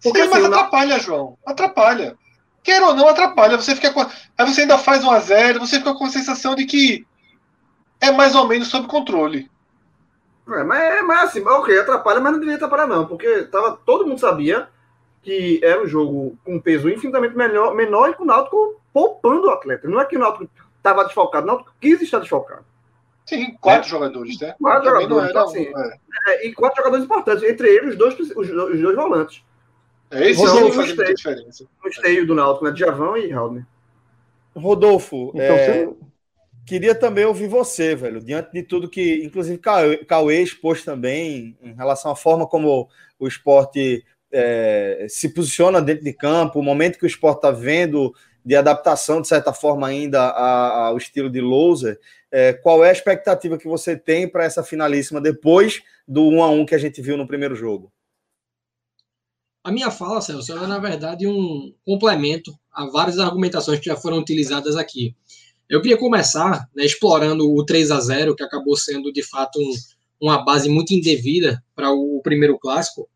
[0.02, 1.02] Porque, sim, mas assim, atrapalha, não...
[1.02, 1.38] João.
[1.44, 2.16] Atrapalha.
[2.62, 3.56] Quer ou não, atrapalha.
[3.56, 4.00] Você fica com...
[4.00, 7.04] Aí você ainda faz um a zero, você fica com a sensação de que
[8.00, 9.50] é mais ou menos sob controle.
[10.50, 14.06] É, mas, é, mas assim, ok, atrapalha, mas não devia atrapalhar, não, porque tava, todo
[14.06, 14.68] mundo sabia
[15.22, 19.50] que era um jogo com peso infinitamente menor, menor e com o Náutico poupando o
[19.50, 19.88] atleta.
[19.88, 22.64] Não é que o Náutico estava desfalcado, o Náutico quis estar desfalcado.
[23.26, 23.90] Sim, quatro é.
[23.90, 24.54] jogadores, né?
[24.58, 25.98] Quatro jogadores, então, assim, é.
[26.28, 29.44] É, e quatro jogadores importantes, entre eles os dois, os, os dois volantes.
[30.10, 31.66] É, esse sim faz muita diferença.
[31.84, 32.70] O esteio do Náutico, né?
[32.70, 33.62] Djavão e Raul.
[34.56, 35.96] Rodolfo, então, é, você...
[36.68, 42.10] queria também ouvir você, velho, diante de tudo que, inclusive, Cauê expôs também, em relação
[42.10, 47.06] à forma como o esporte é, se posiciona dentro de campo, o momento que o
[47.06, 51.98] esporte está vendo de adaptação, de certa forma, ainda ao estilo de Louser.
[52.30, 56.50] É, qual é a expectativa que você tem para essa finalíssima depois do 1 a
[56.50, 57.90] 1 que a gente viu no primeiro jogo?
[59.64, 64.18] A minha fala, Celso, é na verdade um complemento a várias argumentações que já foram
[64.18, 65.14] utilizadas aqui.
[65.68, 69.72] Eu queria começar né, explorando o 3 a 0 que acabou sendo de fato um,
[70.20, 73.08] uma base muito indevida para o primeiro clássico.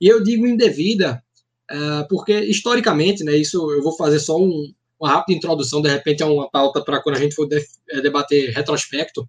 [0.00, 1.22] E eu digo indevida
[1.70, 6.22] uh, porque historicamente, né, isso eu vou fazer só um, uma rápida introdução, de repente
[6.22, 9.28] é uma pauta para quando a gente for de, é, debater retrospecto,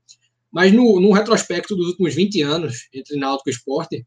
[0.51, 4.05] Mas no, no retrospecto dos últimos 20 anos, entre Náutico e Esporte,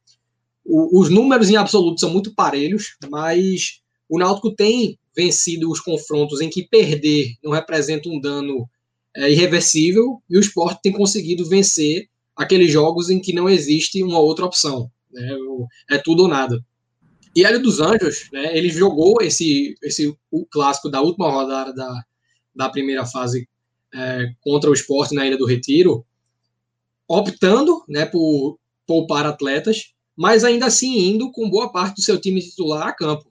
[0.64, 6.50] os números em absoluto são muito parelhos, mas o Náutico tem vencido os confrontos em
[6.50, 8.68] que perder não representa um dano
[9.16, 14.18] é, irreversível, e o Esporte tem conseguido vencer aqueles jogos em que não existe uma
[14.18, 14.90] outra opção.
[15.10, 15.34] Né?
[15.90, 16.62] É tudo ou nada.
[17.34, 22.04] E Hélio dos Anjos, né, ele jogou esse, esse o clássico da última rodada da,
[22.54, 23.48] da primeira fase
[23.94, 26.04] é, contra o esporte na Ilha do Retiro,
[27.08, 32.40] optando né, por poupar atletas, mas ainda assim indo com boa parte do seu time
[32.40, 33.30] titular a campo.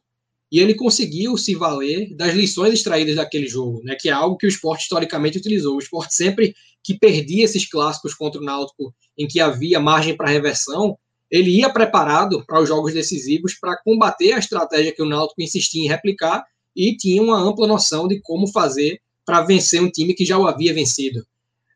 [0.56, 4.46] E ele conseguiu se valer das lições extraídas daquele jogo, né, que é algo que
[4.46, 5.76] o esporte historicamente utilizou.
[5.76, 10.30] O esporte sempre que perdia esses clássicos contra o Náutico, em que havia margem para
[10.30, 10.98] reversão,
[11.30, 15.84] ele ia preparado para os jogos decisivos para combater a estratégia que o Náutico insistia
[15.84, 20.24] em replicar e tinha uma ampla noção de como fazer para vencer um time que
[20.24, 21.20] já o havia vencido.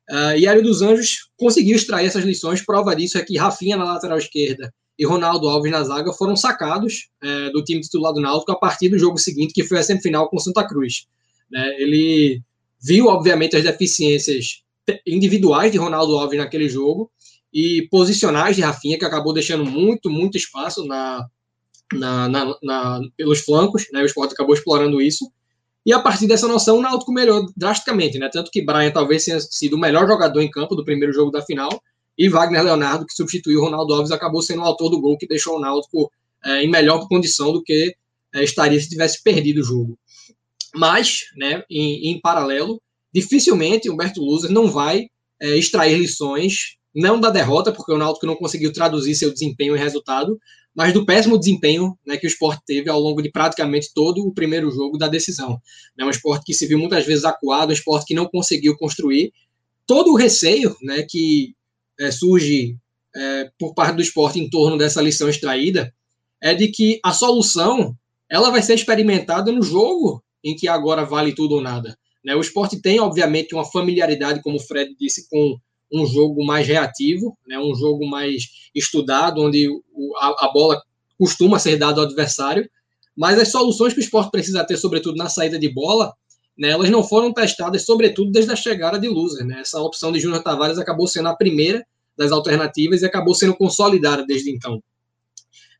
[0.10, 2.66] Uh, e Hélio dos Anjos conseguiu extrair essas lições.
[2.66, 7.08] Prova disso é que Rafinha na lateral esquerda e Ronaldo Alves na zaga foram sacados
[7.24, 10.30] é, do time titular do Náutico a partir do jogo seguinte, que foi a semifinal
[10.30, 11.08] com Santa Cruz.
[11.50, 11.66] Né?
[11.80, 12.42] Ele
[12.84, 14.62] viu, obviamente, as deficiências
[15.08, 17.10] individuais de Ronaldo Alves naquele jogo
[17.54, 21.26] e posicionais de Rafinha, que acabou deixando muito, muito espaço na,
[21.94, 24.02] na, na, na pelos flancos, né?
[24.02, 25.32] O esporte acabou explorando isso.
[25.86, 28.30] E a partir dessa noção, o Náutico melhorou drasticamente, né?
[28.32, 31.42] Tanto que Brian talvez tenha sido o melhor jogador em campo do primeiro jogo da
[31.42, 31.70] final,
[32.20, 35.26] e Wagner Leonardo, que substituiu o Ronaldo Alves, acabou sendo o autor do gol que
[35.26, 36.12] deixou o Náutico
[36.44, 37.96] é, em melhor condição do que
[38.36, 39.98] é, estaria se tivesse perdido o jogo.
[40.76, 42.82] Mas, né, em, em paralelo,
[43.14, 45.08] dificilmente Humberto Luzer não vai
[45.42, 49.80] é, extrair lições não da derrota, porque o Náutico não conseguiu traduzir seu desempenho em
[49.80, 50.38] resultado,
[50.76, 54.34] mas do péssimo desempenho né, que o esporte teve ao longo de praticamente todo o
[54.34, 55.58] primeiro jogo da decisão.
[55.98, 59.32] É um esporte que se viu muitas vezes acuado, um esporte que não conseguiu construir.
[59.88, 61.56] Todo o receio né, que
[62.00, 62.78] é, surge
[63.16, 65.94] é, por parte do esporte em torno dessa lição extraída
[66.42, 67.96] é de que a solução
[68.30, 71.98] ela vai ser experimentada no jogo em que agora vale tudo ou nada.
[72.24, 72.36] Né?
[72.36, 75.58] O esporte tem, obviamente, uma familiaridade, como o Fred disse, com
[75.92, 78.44] um jogo mais reativo, né, um jogo mais
[78.76, 79.68] estudado, onde
[80.18, 80.80] a, a, bola
[81.18, 82.70] costuma ser dada ao adversário,
[83.18, 86.14] mas as soluções que o esporte precisa ter, sobretudo na saída de bola,
[86.60, 89.46] né, elas não foram testadas, sobretudo desde a chegada de Luzer.
[89.46, 89.62] Né?
[89.62, 91.86] Essa opção de Júnior Tavares acabou sendo a primeira
[92.18, 94.84] das alternativas e acabou sendo consolidada desde então.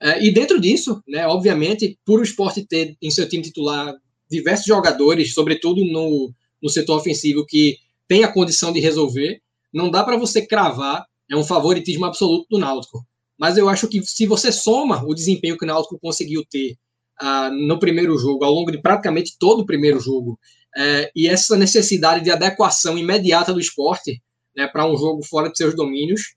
[0.02, 3.94] É, e dentro disso, né, obviamente, por o esporte ter em seu time titular
[4.32, 6.32] diversos jogadores, sobretudo no,
[6.64, 9.42] no setor ofensivo, que tem a condição de resolver,
[9.74, 13.06] não dá para você cravar é um favoritismo absoluto do Náutico.
[13.38, 16.76] Mas eu acho que se você soma o desempenho que o Náutico conseguiu ter
[17.22, 20.40] uh, no primeiro jogo, ao longo de praticamente todo o primeiro jogo,
[20.78, 24.22] uh, e essa necessidade de adequação imediata do esporte
[24.56, 26.36] né, para um jogo fora de seus domínios,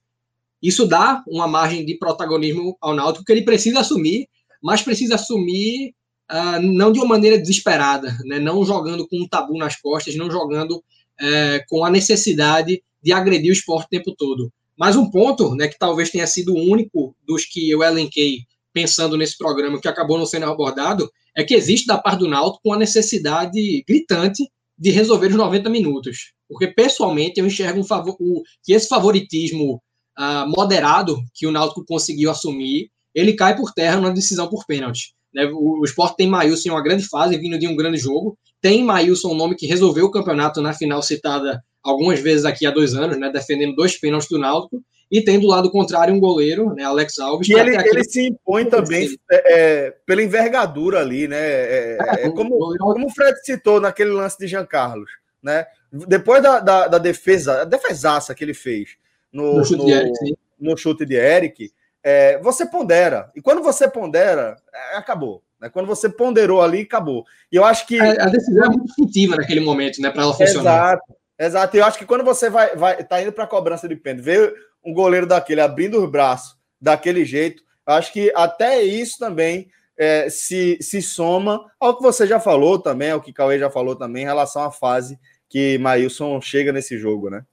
[0.61, 4.27] isso dá uma margem de protagonismo ao Náutico que ele precisa assumir,
[4.61, 5.93] mas precisa assumir
[6.31, 10.31] uh, não de uma maneira desesperada, né, não jogando com um tabu nas costas, não
[10.31, 10.83] jogando
[11.19, 14.51] eh, com a necessidade de agredir o esporte o tempo todo.
[14.75, 18.39] Mas um ponto, né, que talvez tenha sido o único dos que eu elenquei
[18.73, 22.61] pensando nesse programa que acabou não sendo abordado, é que existe da parte do Náutico
[22.65, 24.43] uma necessidade gritante
[24.77, 26.33] de resolver os 90 minutos.
[26.47, 29.81] Porque, pessoalmente, eu enxergo um favor, o, que esse favoritismo
[30.17, 35.13] uh, moderado que o Náutico conseguiu assumir, ele cai por terra numa decisão por pênalti.
[35.33, 35.45] Né?
[35.45, 38.37] O, o Sport tem Maílson em uma grande fase, vindo de um grande jogo.
[38.61, 42.71] Tem Maílson, um nome que resolveu o campeonato na final citada algumas vezes aqui há
[42.71, 44.81] dois anos, né, defendendo dois pênaltis do Náutico,
[45.13, 47.47] e tem do lado contrário um goleiro, né, Alex Alves.
[47.47, 51.37] E ele, ele se impõe também é, é, pela envergadura ali, né?
[51.37, 55.67] É, é, é como, como o Fred citou naquele lance de Jean Carlos, né?
[55.91, 58.97] Depois da, da, da defesa, a defesaça que ele fez
[59.31, 61.71] no, no, chute, no, de Eric, no chute de Eric,
[62.01, 63.29] é, você pondera.
[63.35, 64.55] E quando você pondera,
[64.95, 65.43] acabou.
[65.61, 65.69] Né?
[65.69, 67.23] Quando você ponderou ali, acabou.
[67.51, 67.99] E eu acho que.
[67.99, 70.09] A, decisão é muito instintiva naquele momento, né?
[70.09, 70.93] Para ela funcionar.
[70.95, 71.13] Exato.
[71.37, 74.23] Exato, eu acho que quando você vai, vai tá indo para a cobrança de pênalti,
[74.23, 74.53] ver
[74.85, 80.77] um goleiro daquele abrindo os braços daquele jeito, acho que até isso também é, se,
[80.81, 84.27] se soma ao que você já falou também, ao que Cauê já falou também, em
[84.27, 85.17] relação à fase
[85.49, 87.45] que Maílson chega nesse jogo, né?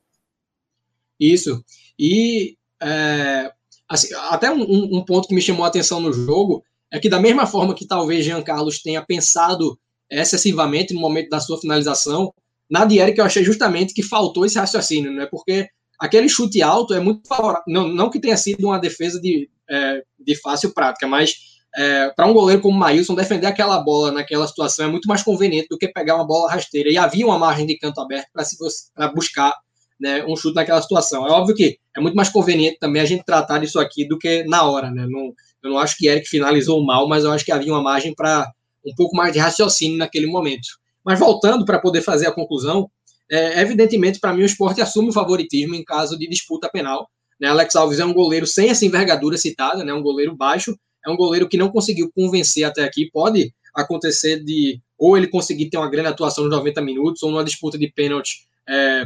[1.18, 1.62] Isso.
[1.98, 3.52] E é,
[3.86, 4.62] assim, até um,
[4.96, 7.86] um, ponto que me chamou a atenção no jogo é que, da mesma forma que
[7.86, 9.78] talvez Jean Carlos tenha pensado
[10.10, 12.32] excessivamente no momento da sua finalização,
[12.70, 15.26] na Dieri que eu achei justamente que faltou esse raciocínio, né?
[15.26, 15.68] Porque
[16.00, 17.62] aquele chute alto é muito favorável.
[17.68, 21.34] Não, não que tenha sido uma defesa de, é, de fácil prática, mas
[21.76, 25.22] é, para um goleiro como o Maílson, defender aquela bola naquela situação é muito mais
[25.22, 26.90] conveniente do que pegar uma bola rasteira.
[26.90, 29.54] E havia uma margem de canto aberto para buscar
[30.00, 31.26] né, um chute naquela situação.
[31.26, 34.42] É óbvio que é muito mais conveniente também a gente tratar disso aqui do que
[34.44, 35.06] na hora, né?
[35.06, 35.32] Não,
[35.62, 38.50] eu não acho que Eric finalizou mal, mas eu acho que havia uma margem para
[38.84, 40.80] um pouco mais de raciocínio naquele momento.
[41.04, 42.90] Mas voltando para poder fazer a conclusão,
[43.30, 47.08] é, evidentemente, para mim, o esporte assume o favoritismo em caso de disputa penal.
[47.40, 47.48] Né?
[47.48, 49.94] Alex Alves é um goleiro sem essa envergadura citada, né?
[49.94, 53.10] um goleiro baixo, é um goleiro que não conseguiu convencer até aqui.
[53.10, 57.44] Pode acontecer de ou ele conseguir ter uma grande atuação nos 90 minutos, ou numa
[57.44, 59.04] disputa de pênalti é,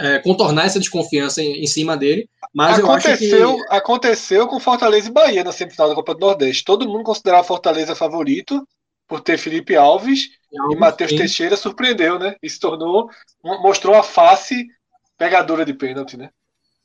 [0.00, 2.28] é, contornar essa desconfiança em, em, cima dele.
[2.52, 3.74] Mas aconteceu, eu acho que...
[3.74, 6.64] aconteceu com Fortaleza e Bahia na semifinal da Copa do Nordeste.
[6.64, 8.66] Todo mundo considerava Fortaleza favorito
[9.06, 10.30] por ter Felipe Alves
[10.70, 12.36] e Matheus Teixeira surpreendeu, né?
[12.42, 13.08] E se tornou,
[13.42, 14.66] mostrou a face
[15.16, 16.30] pegadora de pênalti, né?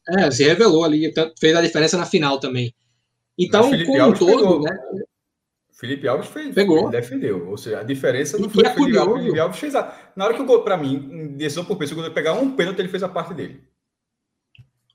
[0.09, 2.73] É, se revelou ali, fez a diferença na final também.
[3.37, 4.61] Então, como um todo, pegou.
[4.61, 4.77] né?
[5.71, 6.89] Felipe Alves fez, pegou.
[6.89, 7.49] defendeu.
[7.49, 10.11] Ou seja, a diferença não foi é Felipe, Alves, Felipe Alves fez a...
[10.15, 12.79] Na hora que o gol, para mim, decisão por pessoa, quando ele pegar um pênalti,
[12.79, 13.63] ele fez a parte dele.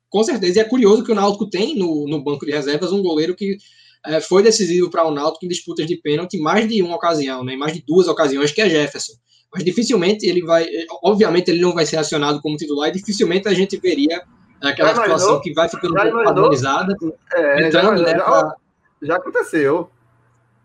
[0.09, 0.59] Com certeza.
[0.59, 3.59] E é curioso que o Náutico tem no, no banco de reservas um goleiro que
[4.07, 7.57] é, foi decisivo para o Náutico em disputas de pênalti mais de uma ocasião, né,
[7.57, 9.13] mais de duas ocasiões, que é Jefferson.
[9.53, 10.67] Mas dificilmente ele vai,
[11.03, 14.23] obviamente ele não vai ser acionado como titular e dificilmente a gente veria
[14.63, 15.41] aquela já situação imaginou?
[15.41, 16.95] que vai ficando um pouco padronizada.
[17.33, 18.55] É, entrando, já, né, pra...
[19.03, 19.91] já aconteceu.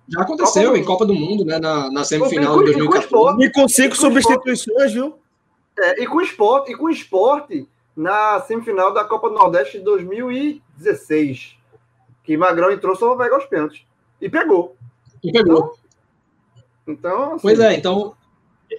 [0.10, 3.44] Já aconteceu Copa em Copa do Mundo, né, na, na semifinal de 2014.
[3.44, 5.16] E com cinco substituições, viu?
[5.80, 11.61] É, e com esporte, e com esporte na semifinal da Copa do Nordeste de 2016
[12.32, 13.82] que Magrão entrou só vai pegar os pênaltis.
[14.22, 14.78] E pegou.
[15.22, 15.76] E pegou.
[16.88, 18.16] Então, então assim, pois é, então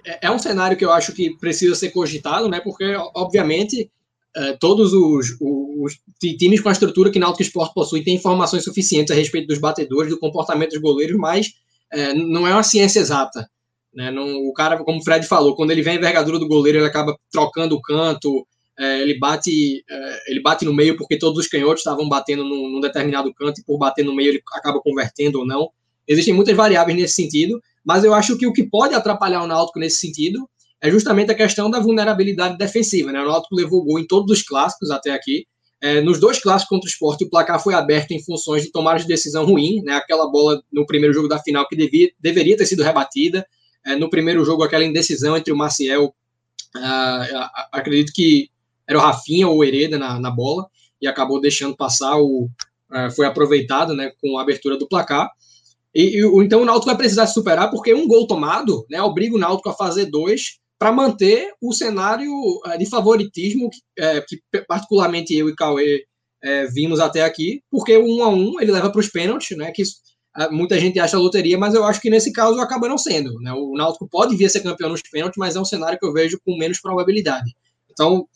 [0.05, 2.59] é, é um cenário que eu acho que precisa ser cogitado, né?
[2.59, 3.91] Porque, obviamente,
[4.35, 9.11] é, todos os, os, times com a estrutura que Náutico Esporte possui têm informações suficientes
[9.11, 11.53] a respeito dos batedores, do comportamento dos goleiros, mas
[11.91, 13.47] é, não é uma ciência exata.
[13.93, 14.09] Né?
[14.09, 16.87] Não, o cara, como o Fred falou, quando ele vê a envergadura do goleiro, ele
[16.87, 21.47] acaba trocando o canto, é, ele bate é, ele bate no meio porque todos os
[21.47, 25.39] canhotos estavam batendo num, num, determinado canto e por bater no meio ele acaba convertendo
[25.39, 25.69] ou não.
[26.07, 29.79] Existem muitas variáveis nesse sentido, mas eu acho que o que pode atrapalhar o Náutico
[29.79, 30.49] nesse sentido
[30.81, 33.11] é justamente a questão da vulnerabilidade defensiva.
[33.11, 33.21] Né?
[33.21, 35.45] O Náutico levou gol em todos os clássicos até aqui.
[35.79, 38.99] É, nos dois clássicos contra o esporte, o placar foi aberto em funções de tomada
[38.99, 39.93] de decisão ruim, né?
[39.93, 43.45] aquela bola no primeiro jogo da final que devia, deveria ter sido rebatida.
[43.85, 46.13] É, no primeiro jogo, aquela indecisão entre o Maciel,
[46.75, 48.49] uh, acredito que
[48.87, 50.67] era o Rafinha ou o Hereda na, na bola,
[51.01, 52.49] e acabou deixando passar o.
[52.91, 55.29] Uh, foi aproveitado né, com a abertura do placar.
[55.93, 59.35] E, e, então o Náutico vai precisar se superar, porque um gol tomado né, obriga
[59.35, 64.39] o Náutico a fazer dois para manter o cenário uh, de favoritismo que, é, que,
[64.67, 66.05] particularmente eu e Cauê
[66.43, 69.71] é, vimos até aqui, porque o um a um ele leva para os pênaltis, né?
[69.71, 69.83] Que
[70.51, 73.39] muita gente acha loteria, mas eu acho que nesse caso acaba não sendo.
[73.39, 73.53] Né?
[73.53, 76.11] O Náutico pode vir a ser campeão nos pênaltis, mas é um cenário que eu
[76.11, 77.55] vejo com menos probabilidade.
[77.93, 78.27] Então,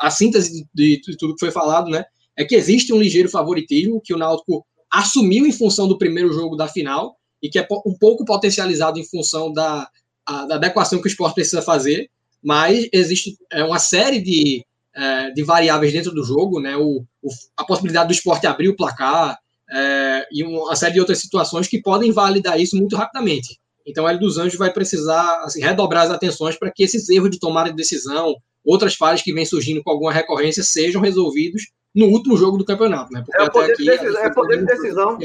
[0.00, 2.04] a síntese de, tudo que foi falado, né,
[2.36, 6.56] é que existe um ligeiro favoritismo que o Náutico assumiu em função do primeiro jogo
[6.56, 9.88] da final e que é um pouco potencializado em função da,
[10.26, 12.10] a, da adequação que o esporte precisa fazer,
[12.42, 14.64] mas existe é, uma série de,
[14.94, 18.76] é, de variáveis dentro do jogo, né, o, o, a possibilidade do esporte abrir o
[18.76, 19.38] placar
[19.70, 23.58] é, e uma série de outras situações que podem validar isso muito rapidamente.
[23.86, 27.30] Então, o Hélio dos Anjos vai precisar assim, redobrar as atenções para que esses erros
[27.30, 28.34] de tomada de decisão,
[28.70, 33.12] outras falhas que vêm surgindo com alguma recorrência sejam resolvidos no último jogo do campeonato,
[33.12, 33.22] né?
[33.26, 35.18] Porque é poder, aqui, de, decisão, é poder de decisão,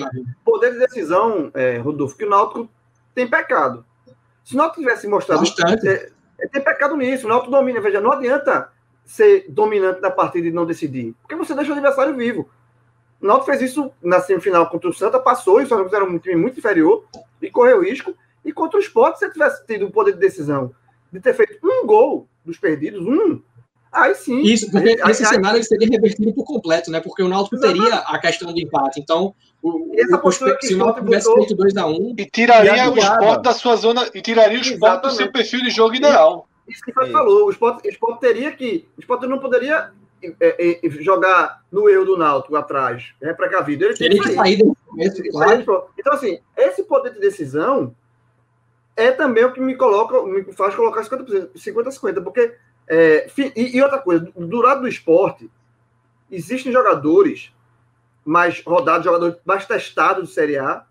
[0.44, 2.68] poder de decisão, é, Rodolfo, que o Náutico
[3.14, 3.86] tem pecado.
[4.44, 5.44] Se o Náutico tivesse mostrado,
[5.86, 8.70] é, é, tem pecado nisso, o Náutico domina, veja, não adianta
[9.06, 12.50] ser dominante da partida e não decidir, porque você deixa o adversário vivo.
[13.22, 16.18] O Náutico fez isso na semifinal contra o Santa, passou, e o Santa era um
[16.18, 17.06] time muito inferior
[17.40, 20.74] e correu risco, e contra o Sport, se você tivesse tido o poder de decisão
[21.16, 23.42] de ter feito um gol dos perdidos, um,
[23.92, 24.42] aí sim.
[24.42, 27.00] Isso, porque aí, esse aí, cenário aí, seria revertido por completo, né?
[27.00, 29.00] Porque o Náutico teria a questão do empate.
[29.00, 32.00] Então, o, essa o, se o Náutico tivesse feito 2x1.
[32.00, 35.62] Um, e tiraria o esporte da sua zona, e tiraria o esporte do seu perfil
[35.62, 36.48] de jogo ideal.
[36.68, 38.88] Isso que o falou, o esporte, o esporte teria que.
[38.98, 39.92] O esporte não poderia
[40.40, 43.86] é, é, jogar no erro do Náutico atrás, é precavido.
[43.86, 45.90] Ele teria que sair do começo, claro.
[45.98, 47.96] Então, assim, esse poder de decisão
[48.96, 52.56] é também o que me coloca, me faz colocar 50%, 50-50, porque
[52.88, 55.50] é, e, e, outra coisa, do lado do esporte,
[56.32, 57.52] existem jogadores
[58.24, 60.86] mais rodados, jogadores mais testados de Série A,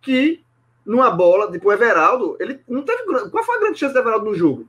[0.00, 0.42] que
[0.84, 3.04] numa bola, tipo o Everaldo, ele não teve.
[3.30, 4.68] Qual foi a grande chance do Everaldo no jogo?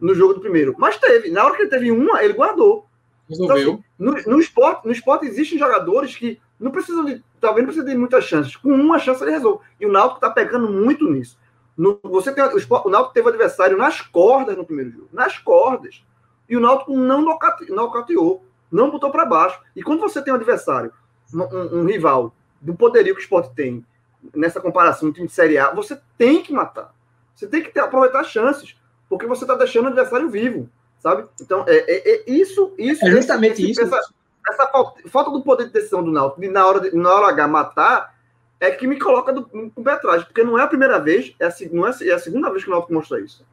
[0.00, 0.74] No jogo do primeiro?
[0.78, 1.30] Mas teve.
[1.30, 2.86] Na hora que ele teve uma, ele guardou.
[3.28, 3.58] Resolveu.
[3.58, 3.74] Então,
[4.14, 7.22] assim, no, no, esporte, no esporte existem jogadores que não precisam de.
[7.40, 8.54] Talvez não precisem de muitas chances.
[8.54, 9.64] Com uma chance ele resolve.
[9.80, 11.38] E o Náutico está pegando muito nisso.
[11.78, 15.08] No, você tem, o, o Náutico teve o adversário nas cordas no primeiro jogo.
[15.12, 16.04] Nas cordas.
[16.48, 19.60] E o Náutico não nocauteou, não botou para baixo.
[19.76, 20.92] E quando você tem um adversário,
[21.32, 23.86] um, um, um, rival do poderio que o esporte tem,
[24.34, 26.92] nessa comparação, um time de Série A, você tem que matar.
[27.32, 28.76] Você tem que ter, aproveitar chances,
[29.08, 30.68] porque você está deixando o adversário vivo,
[30.98, 31.28] sabe?
[31.40, 33.06] Então, é, é, é isso, isso.
[33.06, 33.82] É justamente esse, isso.
[33.82, 34.00] Essa,
[34.48, 37.28] essa falta, falta, do poder de decisão do Náutico, de na hora, de, na hora
[37.28, 38.17] H matar,
[38.60, 41.46] é que me coloca do, no pé atrás, porque não é a primeira vez, é
[41.46, 43.44] a, não é, é a segunda vez que o Náutico mostra isso.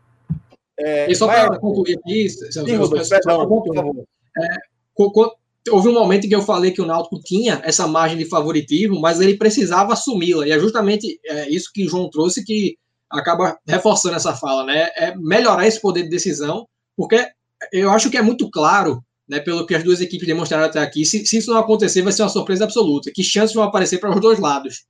[0.77, 2.27] É, e só para concluir aqui,
[5.71, 8.99] houve um momento em que eu falei que o Náutico tinha essa margem de favoritismo,
[8.99, 10.47] mas ele precisava assumi-la.
[10.47, 12.77] E é justamente é, isso que o João trouxe que
[13.09, 14.89] acaba reforçando essa fala, né?
[14.95, 17.25] É melhorar esse poder de decisão, porque
[17.71, 21.05] eu acho que é muito claro, né, pelo que as duas equipes demonstraram até aqui,
[21.05, 24.13] se, se isso não acontecer, vai ser uma surpresa absoluta, que chances vão aparecer para
[24.13, 24.85] os dois lados.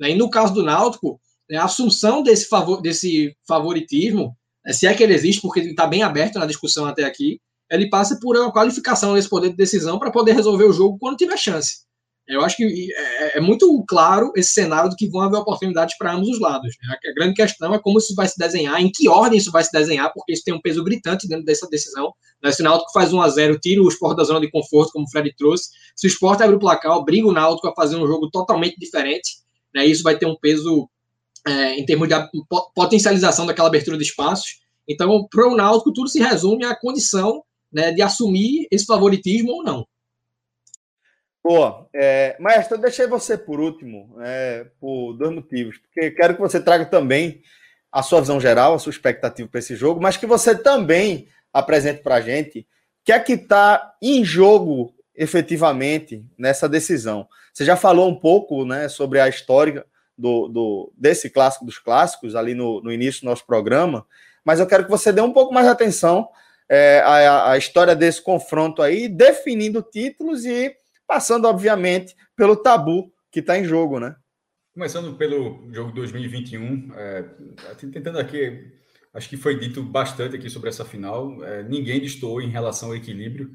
[0.00, 0.10] Né?
[0.10, 4.34] E no caso do Náutico, né, a assunção desse, favor, desse favoritismo
[4.66, 7.40] é, se é que ele existe, porque ele está bem aberto na discussão até aqui,
[7.70, 11.16] ele passa por uma qualificação desse poder de decisão para poder resolver o jogo quando
[11.16, 11.88] tiver chance.
[12.26, 16.12] Eu acho que é, é muito claro esse cenário de que vão haver oportunidades para
[16.12, 16.76] ambos os lados.
[16.80, 16.96] Né?
[17.10, 19.72] A grande questão é como isso vai se desenhar, em que ordem isso vai se
[19.72, 22.12] desenhar, porque isso tem um peso gritante dentro dessa decisão.
[22.42, 22.52] Né?
[22.52, 25.06] Se o Náutico faz 1 a 0 tira o esporte da zona de conforto, como
[25.06, 25.70] o Fred trouxe.
[25.96, 29.40] Se o esporte abre o placar, obriga o Náutico a fazer um jogo totalmente diferente.
[29.74, 29.86] Né?
[29.86, 30.88] Isso vai ter um peso
[31.46, 32.14] é, em termos de
[32.74, 34.60] potencialização daquela abertura de espaços.
[34.88, 37.42] Então, para o Náutico, tudo se resume à condição
[37.72, 39.86] né, de assumir esse favoritismo ou não.
[41.42, 41.88] Boa.
[41.94, 45.78] É, Maestro, eu deixei você por último, é, por dois motivos.
[45.78, 47.42] Porque quero que você traga também
[47.90, 52.02] a sua visão geral, a sua expectativa para esse jogo, mas que você também apresente
[52.02, 57.28] para a gente o que é que está em jogo efetivamente nessa decisão.
[57.52, 59.84] Você já falou um pouco né, sobre a história
[60.16, 64.06] do, do, desse clássico dos clássicos ali no, no início do nosso programa,
[64.42, 66.26] mas eu quero que você dê um pouco mais de atenção
[66.66, 70.74] é, à, à história desse confronto aí, definindo títulos e
[71.06, 74.16] passando, obviamente, pelo tabu que está em jogo, né?
[74.72, 77.24] Começando pelo jogo 2021, é,
[77.92, 78.72] tentando aqui,
[79.12, 81.44] acho que foi dito bastante aqui sobre essa final.
[81.44, 83.50] É, ninguém distou em relação ao equilíbrio.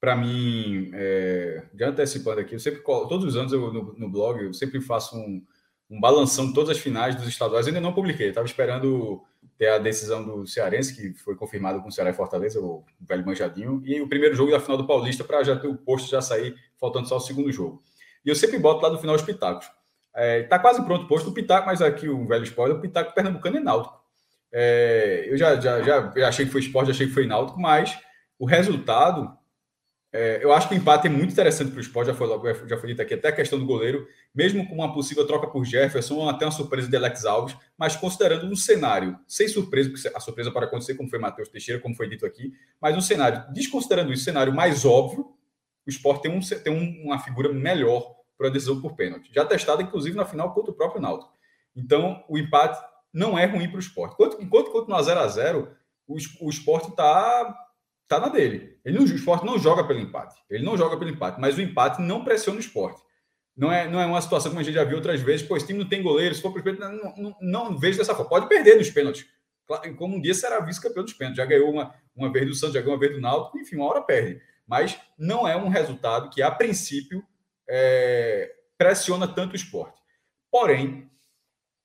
[0.00, 4.42] Para mim, é, já antecipando aqui, eu sempre todos os anos eu, no, no blog
[4.42, 5.44] eu sempre faço um,
[5.90, 7.66] um balanção de todas as finais dos estaduais.
[7.66, 9.22] Ainda não publiquei, estava esperando
[9.58, 13.26] ter a decisão do Cearense, que foi confirmado com o Ceará e Fortaleza, o velho
[13.26, 16.22] manjadinho, e o primeiro jogo da final do Paulista, para já ter o posto já
[16.22, 17.82] sair, faltando só o segundo jogo.
[18.24, 19.70] E eu sempre boto lá no final os pitacos.
[20.14, 23.14] É, tá quase pronto o posto do Pitaco, mas aqui o velho spoiler, o Pitaco
[23.14, 24.00] Pernambucano é náutico.
[24.52, 27.98] É, eu já, já, já achei que foi esporte, achei que foi náutico, mas
[28.38, 29.30] o resultado
[30.12, 32.28] é, eu acho que o empate é muito interessante para o esporte, já foi,
[32.68, 35.64] já foi dito aqui, até a questão do goleiro, mesmo com uma possível troca por
[35.64, 40.18] Jefferson, até uma surpresa de Alex Alves, mas considerando um cenário, sem surpresa, porque a
[40.18, 44.12] surpresa pode acontecer, como foi Matheus Teixeira, como foi dito aqui, mas um cenário, desconsiderando
[44.12, 45.32] isso, cenário mais óbvio,
[45.86, 49.82] o esporte tem, um, tem uma figura melhor para a decisão por pênalti, já testada,
[49.82, 51.32] inclusive, na final contra o próprio Náutico.
[51.76, 52.82] Então, o empate
[53.12, 54.14] não é ruim para o esporte.
[54.14, 57.56] Enquanto, enquanto continuar 0 a 0 o, o esporte está
[58.10, 58.76] tá na dele.
[58.84, 60.34] Ele não, o esporte não joga pelo empate.
[60.50, 63.00] Ele não joga pelo empate, mas o empate não pressiona o esporte.
[63.56, 65.78] Não é, não é uma situação como a gente já viu outras vezes, pois time
[65.78, 68.28] não tem goleiro, se for para não, não, não vejo dessa forma.
[68.28, 69.26] Pode perder nos pênaltis.
[69.96, 71.36] Como um dia será vice-campeão dos pênaltis.
[71.36, 73.86] Já ganhou uma, uma vez do Santos, já ganhou uma vez do Náutico, enfim, uma
[73.86, 74.40] hora perde.
[74.66, 77.22] Mas não é um resultado que, a princípio,
[77.68, 80.00] é, pressiona tanto o esporte.
[80.50, 81.09] Porém,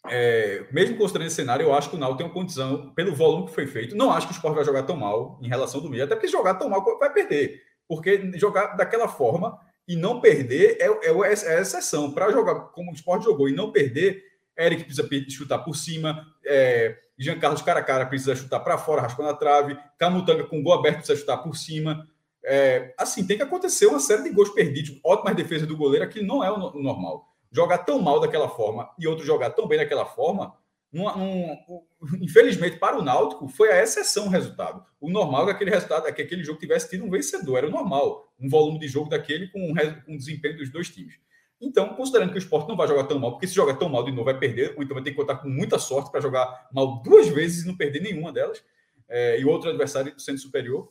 [0.10, 3.48] é, mesmo considerando esse cenário, eu acho que o Náutico tem uma condição, pelo volume
[3.48, 3.96] que foi feito.
[3.96, 6.28] Não acho que o Sport vai jogar tão mal em relação do meio, até porque
[6.28, 7.62] jogar tão mal vai perder.
[7.88, 12.12] Porque jogar daquela forma e não perder é, é, é a exceção.
[12.12, 14.24] Para jogar como o Sport jogou e não perder,
[14.58, 19.02] Eric precisa chutar por cima, é, Jean Carlos cara a cara precisa chutar para fora,
[19.02, 22.08] raspando a trave, Camutanga com gol aberto precisa chutar por cima.
[22.44, 26.28] É, assim, tem que acontecer uma série de gols perdidos, ótimas defesas do goleiro, aquilo
[26.28, 30.06] não é o normal jogar tão mal daquela forma e outro jogar tão bem daquela
[30.06, 30.54] forma,
[32.22, 34.84] infelizmente para o Náutico, foi a exceção o resultado.
[35.00, 37.68] O normal é que aquele resultado, é que aquele jogo tivesse tido um vencedor, era
[37.68, 38.34] o normal.
[38.40, 39.74] Um volume de jogo daquele com,
[40.06, 41.16] com o desempenho dos dois times.
[41.62, 44.04] Então, considerando que o esporte não vai jogar tão mal, porque se joga tão mal
[44.04, 46.68] de novo vai perder, ou então vai ter que contar com muita sorte para jogar
[46.74, 48.62] mal duas vezes e não perder nenhuma delas,
[49.08, 50.90] é, e outro adversário sendo superior.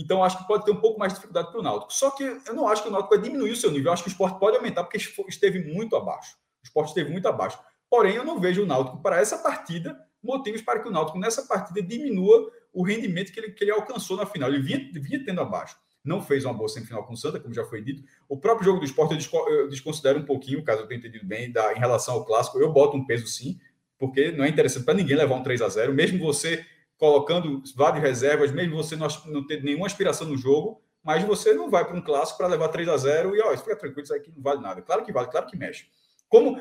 [0.00, 1.92] Então, acho que pode ter um pouco mais de dificuldade para o Náutico.
[1.92, 3.88] Só que eu não acho que o Náutico vai diminuir o seu nível.
[3.88, 4.96] Eu acho que o esporte pode aumentar, porque
[5.28, 6.36] esteve muito abaixo.
[6.62, 7.58] O esporte esteve muito abaixo.
[7.90, 11.42] Porém, eu não vejo o Náutico, para essa partida, motivos para que o Náutico, nessa
[11.42, 14.48] partida, diminua o rendimento que ele, que ele alcançou na final.
[14.48, 15.76] Ele vinha, vinha tendo abaixo.
[16.02, 18.02] Não fez uma boa semifinal com o Santa, como já foi dito.
[18.26, 21.74] O próprio jogo do esporte eu desconsidero um pouquinho, caso eu tenha entendido bem, da,
[21.74, 22.58] em relação ao clássico.
[22.58, 23.60] Eu boto um peso sim,
[23.98, 26.64] porque não é interessante para ninguém levar um 3 a 0 mesmo você
[27.00, 31.70] colocando várias reservas, mesmo você não, não ter nenhuma aspiração no jogo, mas você não
[31.70, 34.30] vai para um clássico para levar 3 a 0 e, ó, fica tranquilo, isso aqui
[34.36, 34.82] não vale nada.
[34.82, 35.86] Claro que vale, claro que mexe.
[36.28, 36.60] Como,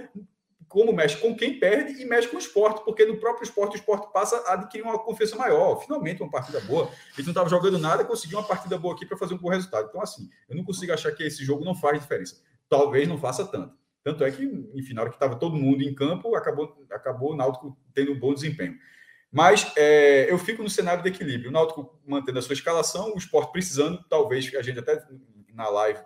[0.70, 3.76] como mexe com quem perde e mexe com o esporte, porque no próprio esporte o
[3.76, 5.76] esporte passa a adquirir uma confiança maior.
[5.82, 6.90] Finalmente, uma partida boa.
[7.10, 9.88] Gente não estava jogando nada, conseguiu uma partida boa aqui para fazer um bom resultado.
[9.90, 12.42] Então, assim, eu não consigo achar que esse jogo não faz diferença.
[12.70, 13.78] Talvez não faça tanto.
[14.06, 17.36] Tanto é que, enfim, na hora que estava todo mundo em campo, acabou, acabou o
[17.36, 18.78] Náutico tendo um bom desempenho.
[19.32, 21.50] Mas é, eu fico no cenário de equilíbrio.
[21.50, 25.02] O Náutico mantendo a sua escalação, o esporte precisando, talvez, a gente até
[25.54, 26.00] na live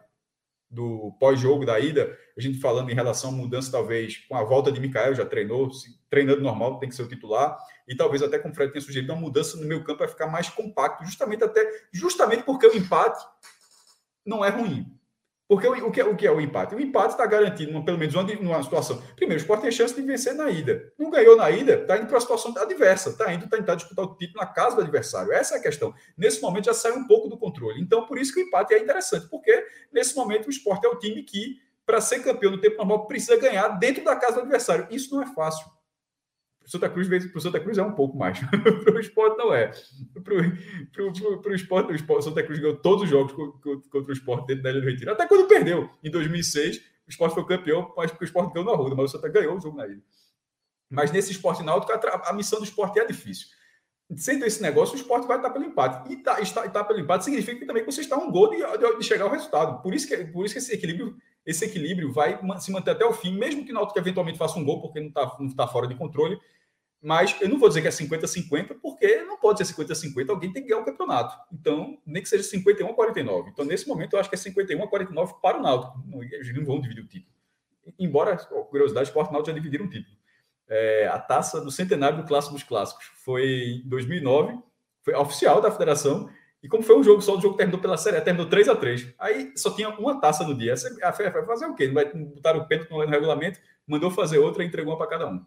[0.73, 4.71] do pós-jogo da ida, a gente falando em relação à mudança, talvez, com a volta
[4.71, 5.69] de Mikael, já treinou,
[6.09, 7.55] treinando normal, tem que ser o titular,
[7.87, 10.27] e talvez até com o Fred tenha sugerido uma mudança no meu campo para ficar
[10.27, 11.63] mais compacto, justamente até
[11.93, 13.23] justamente porque o empate
[14.25, 14.91] não é ruim.
[15.47, 16.73] Porque o, o, que, é, o que é o empate?
[16.73, 19.01] O empate está garantido, uma, pelo menos uma, uma situação.
[19.15, 20.91] Primeiro, o Sport tem chance de vencer na ida.
[20.97, 23.09] Não ganhou na ida, está indo para a situação adversa.
[23.09, 25.33] Está indo tentar disputar o título na casa do adversário.
[25.33, 25.93] Essa é a questão.
[26.17, 27.81] Nesse momento já sai um pouco do controle.
[27.81, 30.97] Então, por isso que o empate é interessante, porque nesse momento o Sport é o
[30.97, 34.87] time que, para ser campeão no tempo normal, precisa ganhar dentro da casa do adversário.
[34.89, 35.65] Isso não é fácil.
[36.63, 38.39] Para o Santa Cruz, para Santa Cruz é um pouco mais.
[38.85, 39.69] para o esporte não é.
[40.23, 44.71] Para o esporte, o Santa Cruz ganhou todos os jogos contra o esporte dentro da
[44.71, 45.11] Ilha do Retiro.
[45.11, 48.77] Até quando perdeu, em 2006, o esporte foi campeão, mas porque o esporte ganhou na
[48.77, 50.01] rua, mas o Santa ganhou o jogo na ilha.
[50.89, 53.47] Mas nesse esporte náutico, a, a missão do esporte é difícil.
[54.15, 56.13] Sendo esse negócio, o esporte vai estar pelo empate.
[56.13, 58.97] E tá, estar, estar pelo empate significa que também você está um gol de, de,
[58.99, 59.81] de, chegar ao resultado.
[59.81, 63.13] Por isso que, por isso que esse equilíbrio esse equilíbrio vai se manter até o
[63.13, 65.87] fim, mesmo que o Náutico eventualmente faça um gol, porque não está não tá fora
[65.87, 66.39] de controle,
[67.01, 70.63] mas eu não vou dizer que é 50-50, porque não pode ser 50-50, alguém tem
[70.63, 71.37] que ganhar o campeonato.
[71.51, 73.49] Então, nem que seja 51 a 49.
[73.49, 76.01] Então, nesse momento, eu acho que é 51 a 49 para o Náutico.
[76.07, 77.33] Não, eles não vão dividir o título.
[77.99, 78.37] Embora,
[78.69, 80.15] curiosidade, o Náutico já dividiram um título.
[80.69, 84.57] É, a taça do centenário do Clássico dos Clássicos foi em 2009,
[85.01, 86.29] foi oficial da federação,
[86.63, 89.13] e como foi um jogo só, o jogo terminou pela série, terminou 3 a 3
[89.19, 90.73] Aí só tinha uma taça no dia.
[91.03, 91.87] A FEF vai fazer o quê?
[91.87, 95.27] Não vai botar o pênalti no regulamento, mandou fazer outra e entregou uma para cada
[95.27, 95.45] um.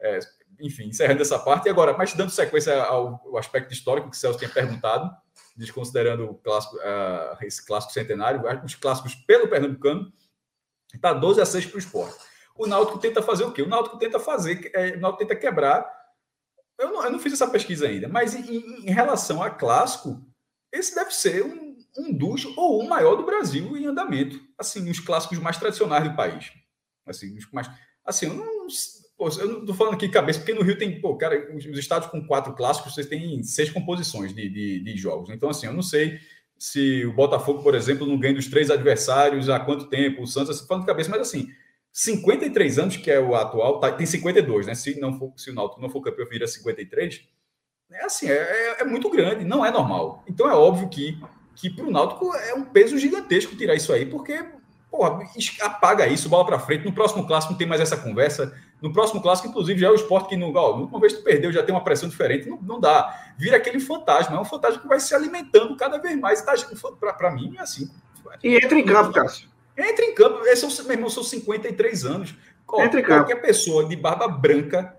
[0.00, 0.20] É,
[0.60, 1.66] enfim, encerrando essa parte.
[1.66, 5.10] E agora, mas dando sequência ao, ao aspecto histórico que o Celso tinha perguntado,
[5.56, 10.12] desconsiderando clássico, uh, esse clássico centenário, os clássicos pelo Pernambucano,
[10.94, 12.16] está 12 a 6 para o esporte.
[12.54, 13.62] O Náutico tenta fazer o quê?
[13.62, 15.84] O Náutico tenta fazer, é, o Náutico tenta quebrar.
[16.78, 20.20] Eu não, eu não fiz essa pesquisa ainda, mas em, em, relação a clássico,
[20.72, 24.40] esse deve ser um, um dos ou o maior do Brasil em andamento.
[24.58, 26.52] Assim, os clássicos mais tradicionais do país.
[27.06, 27.70] Assim, os mais.
[28.04, 28.66] Assim, eu não
[29.22, 32.08] Pô, eu não estou falando aqui cabeça, porque no Rio tem, pô, cara, os estados
[32.08, 35.30] com quatro clássicos, vocês têm seis composições de, de, de, jogos.
[35.30, 36.18] Então, assim, eu não sei
[36.58, 40.50] se o Botafogo, por exemplo, não ganha dos três adversários há quanto tempo, o Santos,
[40.56, 41.48] assim, falando de cabeça, mas assim,
[41.92, 44.74] 53 anos, que é o atual, tá, tem 52, né?
[44.74, 47.20] Se, não for, se o Náutico não for campeão, vira 53.
[47.92, 50.22] É assim, é, é, é muito grande, não é normal.
[50.26, 51.20] Então é óbvio que,
[51.54, 54.44] que para o Náutico é um peso gigantesco tirar isso aí, porque
[54.92, 55.26] porra,
[55.62, 56.84] apaga isso, bola para frente.
[56.84, 58.54] No próximo clássico não tem mais essa conversa.
[58.80, 61.24] No próximo clássico, inclusive, já é o esporte que, no, ó, última vez que tu
[61.24, 62.48] perdeu, já tem uma pressão diferente.
[62.48, 63.32] Não, não dá.
[63.38, 64.36] Vira aquele fantasma.
[64.36, 66.42] É um fantasma que vai se alimentando cada vez mais.
[66.42, 66.54] Tá,
[67.16, 67.90] para mim, é assim.
[68.44, 69.48] E entra em campo, Cássio.
[69.78, 70.44] Entra em campo.
[70.44, 72.34] Esse é, meu irmão, são 53 anos.
[72.78, 73.26] Entra em campo.
[73.26, 74.94] Qualquer pessoa de barba branca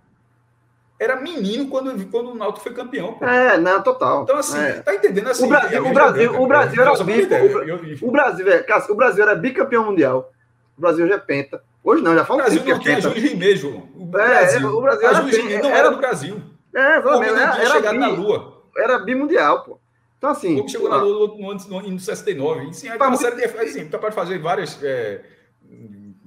[1.04, 3.14] era menino quando, quando o Náutico foi campeão.
[3.14, 3.26] Pô.
[3.26, 4.24] É, não, total.
[4.24, 4.74] Então, assim, é.
[4.74, 5.46] tá entendendo assim?
[5.46, 9.86] O Brasil, o Brasil, o Brasil era o, o Brasil, é, o Brasil era bicampeão
[9.86, 10.32] mundial.
[10.78, 11.62] O Brasil já é penta.
[11.84, 13.90] Hoje não, já fala O Brasil não tinha Júlio Rimeiro.
[13.96, 16.42] O Brasil, é, o Brasil era, Júlio não era do Brasil.
[16.74, 17.34] É, exatamente.
[17.34, 18.64] Era, era, era bi, na Lua.
[18.78, 19.80] Era bimundial, pô.
[20.18, 20.62] Então, assim.
[20.62, 22.70] O chegou na Lua no, no, no, no 69.
[22.70, 23.44] E, sim, é uma série de.
[23.44, 24.82] Assim, capaz de fazer várias.
[24.82, 25.22] É,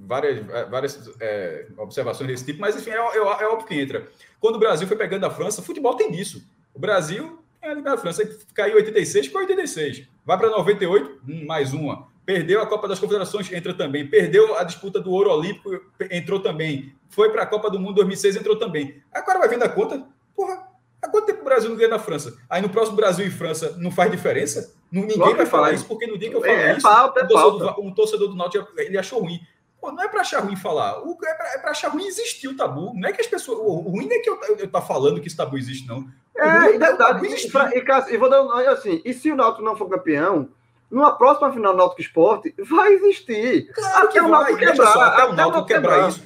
[0.07, 4.07] várias, várias é, observações desse tipo, mas enfim, é, é, é, óbvio que entra.
[4.39, 6.43] Quando o Brasil foi pegando a França, futebol tem disso.
[6.73, 10.07] O Brasil é a França, caiu 86, ficou 86.
[10.25, 12.07] Vai para 98, hum, mais uma.
[12.25, 14.07] Perdeu a Copa das Confederações, entra também.
[14.07, 15.69] Perdeu a disputa do ouro olímpico,
[16.11, 16.93] entrou também.
[17.09, 19.01] Foi para a Copa do Mundo 2006, entrou também.
[19.13, 20.05] Agora vai vendo a conta.
[20.35, 20.67] Porra,
[21.01, 22.37] há quanto tempo o Brasil não ganha na França?
[22.49, 24.75] Aí no próximo Brasil e França não faz diferença?
[24.91, 27.75] Ninguém vai falar isso, porque no dia que eu falo é, isso, pauta, um, torcedor
[27.75, 29.39] do, um torcedor do Náutico ele achou ruim.
[29.91, 30.99] Não é para achar ruim falar.
[30.99, 32.93] O, é para é achar ruim existir o tabu.
[32.95, 33.59] Não é que as pessoas.
[33.59, 36.07] O, ruim não é que eu, eu, tá falando que esse tabu existe, não.
[36.35, 37.25] É, é verdade.
[37.25, 40.49] E, e, e, vou dar assim, e se o Náutico não for campeão,
[40.89, 43.71] numa próxima final do Náutico Esporte, vai existir.
[43.73, 44.93] Claro até que o Náutico quebrar.
[44.93, 46.23] Só, até, até o Náutico quebrar, quebrar isso.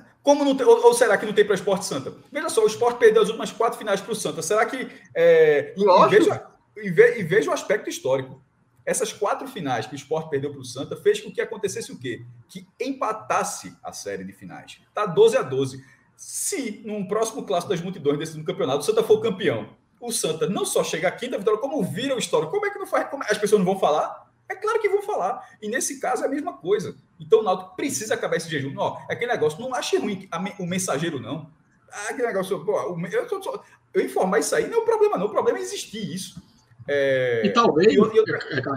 [0.00, 0.04] É.
[0.22, 2.14] Como não tem, ou, ou, será que não tem para o Esporte Santa?
[2.32, 4.40] Veja só, o Esporte perdeu as últimas quatro finais para o Santa.
[4.40, 4.90] Será que.
[5.14, 6.46] É, e, veja,
[6.76, 8.40] e, ve, e veja o aspecto histórico.
[8.84, 11.98] Essas quatro finais que o Sport perdeu para o Santa fez com que acontecesse o
[11.98, 12.24] quê?
[12.48, 14.80] Que empatasse a série de finais.
[14.92, 15.82] Tá 12 a 12.
[16.16, 19.70] Se num próximo clássico das multidões desse no campeonato, o Santa for campeão,
[20.00, 22.52] o Santa não só chega à quinta vitória, como vira o histórico.
[22.52, 23.08] Como é que não faz?
[23.08, 23.22] Como...
[23.24, 24.24] As pessoas não vão falar?
[24.48, 25.48] É claro que vão falar.
[25.62, 26.94] E nesse caso é a mesma coisa.
[27.18, 28.72] Então o Náutico precisa acabar esse jejum.
[28.72, 30.28] Não, é aquele negócio, não ache ruim
[30.58, 31.50] o mensageiro, não.
[31.90, 33.64] Ah, aquele negócio, pô, eu, eu,
[33.94, 35.26] eu, informar isso aí não é o problema, não.
[35.26, 36.42] O problema é existir isso.
[36.86, 37.42] É...
[37.46, 38.24] E talvez, e eu, eu,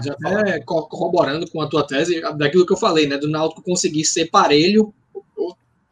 [0.02, 3.18] já até corroborando com a tua tese, daquilo que eu falei, né?
[3.18, 4.94] Do Náutico conseguir ser parelho,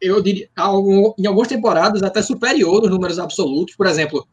[0.00, 0.48] eu diria,
[1.18, 3.74] em algumas temporadas até superior nos números absolutos.
[3.74, 4.26] Por exemplo,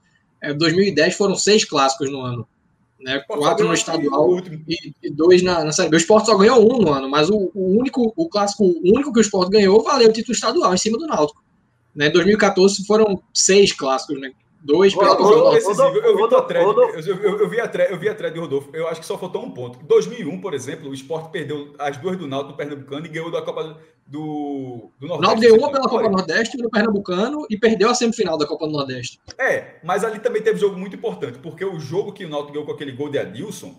[0.57, 2.47] 2010 é, foram seis clássicos no ano
[3.03, 3.19] né?
[3.27, 5.97] Quatro no estadual e, e, dois na, na Série B.
[5.97, 9.19] O Sport só ganhou um no ano, mas o, o, único, o clássico único que
[9.19, 11.43] o Sport ganhou valeu o título estadual em cima do Náutico.
[11.93, 12.07] Né?
[12.07, 14.31] Em 2014 foram seis clássicos, né?
[14.63, 15.17] Dois pela
[17.21, 18.69] Eu vi a thread, eu vi a thread de Rodolfo.
[18.73, 19.77] Eu acho que só faltou um ponto.
[19.83, 23.29] Em 2001, por exemplo, o Sport perdeu as duas do Náutico do Pernambucano e ganhou
[23.29, 25.17] da Copa do, do Nordeste.
[25.17, 28.47] O Náutico ganhou uma pela Copa do Nordeste do Pernambucano e perdeu a semifinal da
[28.47, 29.19] Copa do Nordeste.
[29.37, 32.53] É, mas ali também teve um jogo muito importante, porque o jogo que o Náutico
[32.53, 33.75] ganhou com aquele gol de Adilson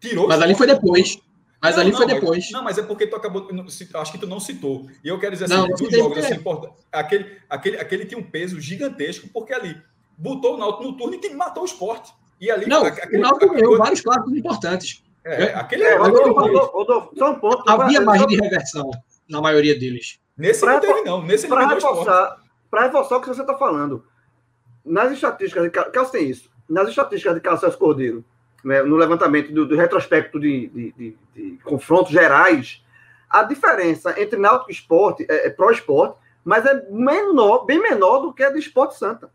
[0.00, 0.26] tirou.
[0.26, 1.20] Mas ali foi depois.
[1.62, 2.44] Mas não, ali não, foi depois.
[2.44, 3.48] Mas, não, mas é porque tu acabou.
[3.94, 4.86] Acho que tu não citou.
[5.04, 6.84] E eu quero dizer assim, não, dos jogos assim, importantes.
[6.90, 9.80] Aquele, aquele, aquele tinha um peso gigantesco, porque ali
[10.16, 12.12] botou o Náutico no turno e matou o esporte.
[12.40, 15.04] E ali, não, aquele, o Náutico ganhou vários clássicos importantes.
[15.24, 17.68] É, é, aquele é, Rodolfo, só um ponto.
[17.68, 18.90] Havia margem de reversão
[19.28, 20.20] na maioria deles.
[20.36, 21.22] Nesse pra, não teve, não.
[21.22, 22.36] Nesse para reforçar,
[22.70, 24.04] para reforçar o que você está falando.
[24.84, 26.48] Nas estatísticas, de Carlos tem isso.
[26.68, 28.24] Nas estatísticas de Carlos Celso Cordeiro,
[28.64, 32.84] né, no levantamento do, do retrospecto de, de, de, de, confrontos gerais,
[33.28, 38.32] a diferença entre Náutico e Esporte é, é pró-esporte, mas é menor, bem menor do
[38.32, 39.28] que a do Esporte Santa.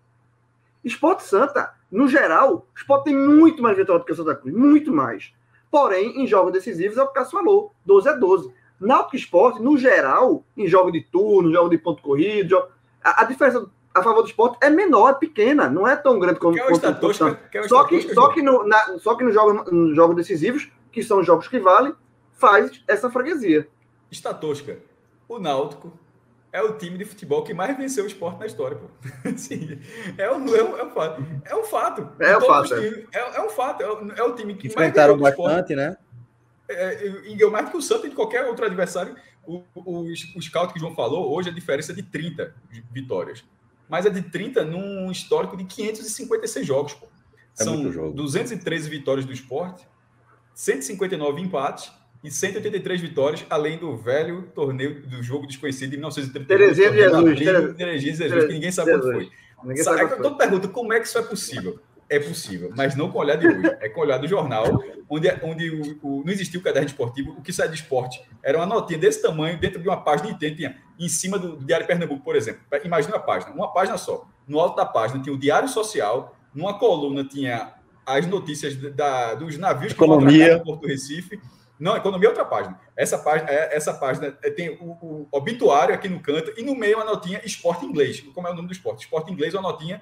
[0.83, 4.55] Esporte Santa, no geral, o Esporte tem muito mais vitória do que o Santa Cruz,
[4.55, 5.33] muito mais.
[5.69, 8.53] Porém, em jogos decisivos, é o que o Cássio falou, 12 a 12.
[8.79, 12.61] Náutico Esporte, no geral, em jogo de turno, jogo de ponto corrido,
[13.03, 16.39] a, a, diferença a favor do esporte é menor, é pequena, não é tão grande
[16.39, 19.93] como, o Estatóstica, é só que só que no, na, só que nos jogos, no
[19.93, 21.93] jogos decisivos, que são os jogos que valem,
[22.33, 23.67] faz essa freguesia.
[24.09, 24.79] Estatóstica.
[25.27, 25.93] O Náutico
[26.51, 28.87] é o time de futebol que mais venceu o esporte na história, pô.
[29.37, 29.79] Sim,
[30.17, 31.25] é, um, é, um, é um fato.
[31.45, 32.09] É um fato.
[32.19, 32.73] É um fato.
[32.73, 32.87] É.
[33.13, 33.83] é, é um fato.
[33.83, 35.95] É o, é o time que Enfrentaram mais bastante, né?
[36.69, 39.15] É, e ganhou mais do que o Santos e de qualquer outro adversário.
[39.45, 42.53] O, o, o scout que o João falou, hoje a diferença é de 30
[42.91, 43.43] vitórias.
[43.89, 47.07] Mas é de 30 num histórico de 556 jogos, pô.
[47.59, 48.13] É São jogo.
[48.13, 49.85] 213 vitórias do esporte,
[50.53, 51.91] 159 empates
[52.23, 56.47] e 183 vitórias, além do velho torneio do jogo desconhecido de 1930.
[56.47, 57.75] Terezinha de Jesus.
[57.75, 59.31] Terezinha Jesus, que ninguém sabe quando foi.
[59.63, 61.79] Ninguém sabe, sabe, todo pergunta como é que isso é possível.
[62.09, 63.61] É possível, mas não com o olhar de hoje.
[63.79, 64.65] É com o olhar do jornal,
[65.09, 67.31] onde, onde o, o, não existia o caderno esportivo.
[67.37, 70.53] O que sai de esporte era uma notinha desse tamanho, dentro de uma página inteira,
[70.53, 72.61] tinha em cima do Diário Pernambuco, por exemplo.
[72.83, 74.27] Imagina a página, uma página só.
[74.45, 79.57] No alto da página tinha o Diário Social, numa coluna tinha as notícias da, dos
[79.57, 80.57] navios que Economia.
[80.57, 81.39] vão Porto Recife,
[81.81, 82.79] não, economia é outra página.
[82.95, 86.75] Essa página, é, essa página é, tem o, o, obituário aqui no canto e no
[86.75, 88.21] meio uma notinha esporte inglês.
[88.35, 89.01] Como é o nome do esporte?
[89.01, 89.99] Esporte inglês uma notinha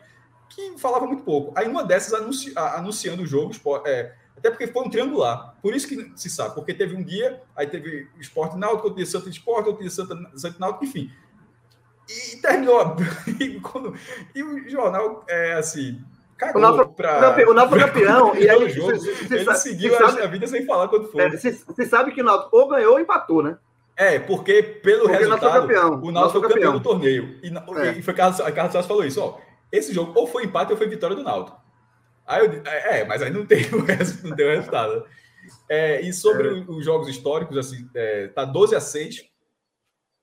[0.49, 1.53] que falava muito pouco.
[1.57, 3.53] Aí uma dessas anunci, anunciando o jogo,
[3.85, 5.55] é, até porque foi um triangular.
[5.61, 9.05] Por isso que se sabe, porque teve um dia, aí teve esporte náutico, outro dia
[9.05, 11.09] Santa Esporte, outro dia Santa, Santa Náutico, enfim.
[12.09, 12.97] E terminou.
[13.39, 13.95] E, quando,
[14.35, 16.03] e o jornal, é assim,
[16.39, 18.33] Cagou o Náutico pra, o Náutico campeão.
[18.39, 18.97] e aí, jogo.
[18.97, 21.29] Cê, cê, ele sabe, seguiu sabe, a vida sem falar quando foi.
[21.31, 23.57] Você é, sabe que o Náutico ou ganhou ou empatou, né?
[23.97, 26.01] É, porque pelo porque resultado, campeão.
[26.01, 27.37] o Náutico foi campeão do torneio.
[27.43, 27.49] E,
[27.81, 27.91] é.
[27.99, 29.37] e foi Carlos, Carlos falou isso, ó.
[29.69, 31.59] Esse jogo ou foi empate ou foi vitória do Náutico.
[32.25, 33.79] Aí eu, é, é mas aí não tem o,
[34.25, 35.05] não tem o resultado.
[35.67, 36.63] É, e sobre é.
[36.69, 39.28] os jogos históricos, assim, é, tá 12 a 6.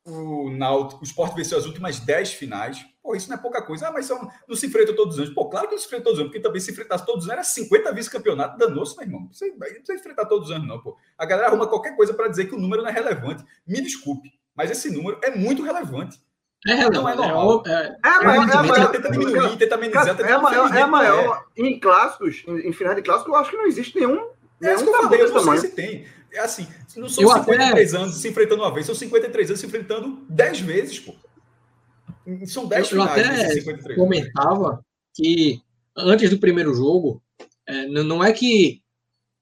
[0.06, 2.86] O Náutico, o Sport venceu as últimas 10 finais.
[3.02, 3.88] Pô, isso não é pouca coisa.
[3.88, 5.34] Ah, mas são, não se enfrenta todos os anos.
[5.34, 7.30] Pô, claro que não se enfrenta todos os anos, porque também se enfrentasse todos os
[7.30, 8.56] anos era 50 vice-campeonato.
[8.56, 9.28] Danou-se, meu irmão.
[9.32, 10.96] Você não precisa enfrentar todos os anos, não, pô.
[11.18, 13.44] A galera arruma qualquer coisa para dizer que o número não é relevante.
[13.66, 16.20] Me desculpe, mas esse número é muito relevante.
[16.64, 17.02] É relevante.
[17.02, 17.62] Não é normal.
[17.66, 20.20] É, é, é, maior, é, maior, tenta diminuir, tenta amenizar.
[20.20, 21.44] É maior, é maior.
[21.56, 24.36] Em clássicos, em, em finais de clássicos, eu acho que não existe nenhum.
[24.62, 26.06] É isso que eu falei, eu não sei se tem.
[26.36, 26.66] É assim,
[26.96, 28.02] não são eu 53 até...
[28.02, 31.14] anos se enfrentando uma vez, são 53 anos se enfrentando 10 vezes, pô.
[32.46, 32.98] São 10 eu.
[32.98, 34.84] Eu até comentava
[35.14, 35.62] que
[35.96, 37.22] antes do primeiro jogo,
[37.66, 38.82] é, não é que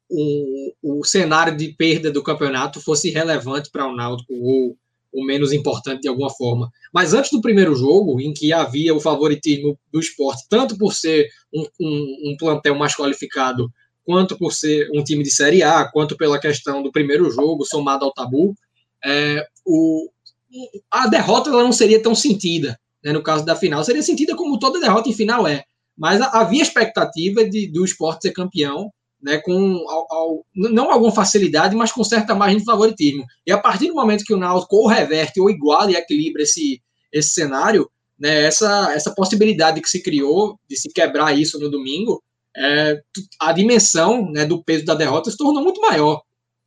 [0.08, 4.76] o, o cenário de perda do campeonato fosse relevante para o Náutico ou,
[5.12, 6.70] ou menos importante de alguma forma.
[6.92, 11.28] Mas antes do primeiro jogo, em que havia o favoritismo do esporte, tanto por ser
[11.52, 13.68] um, um, um plantel mais qualificado,
[14.04, 18.04] quanto por ser um time de Série A, quanto pela questão do primeiro jogo somado
[18.04, 18.54] ao tabu,
[19.04, 20.08] é, o,
[20.90, 22.78] a derrota não seria tão sentida.
[23.02, 25.64] né, no caso da final, seria sentida como toda derrota em final é.
[25.96, 28.90] Mas havia expectativa de, do esporte ser campeão,
[29.22, 33.24] né, com ao, ao, não alguma facilidade, mas com certa margem de favoritismo.
[33.46, 36.82] E a partir do momento que o Náutico ou reverte ou iguala e equilibra esse,
[37.12, 37.88] esse cenário,
[38.18, 42.22] né, essa, essa possibilidade que se criou de se quebrar isso no domingo,
[42.56, 43.02] é,
[43.40, 46.22] a dimensão né, do peso da derrota se tornou muito maior.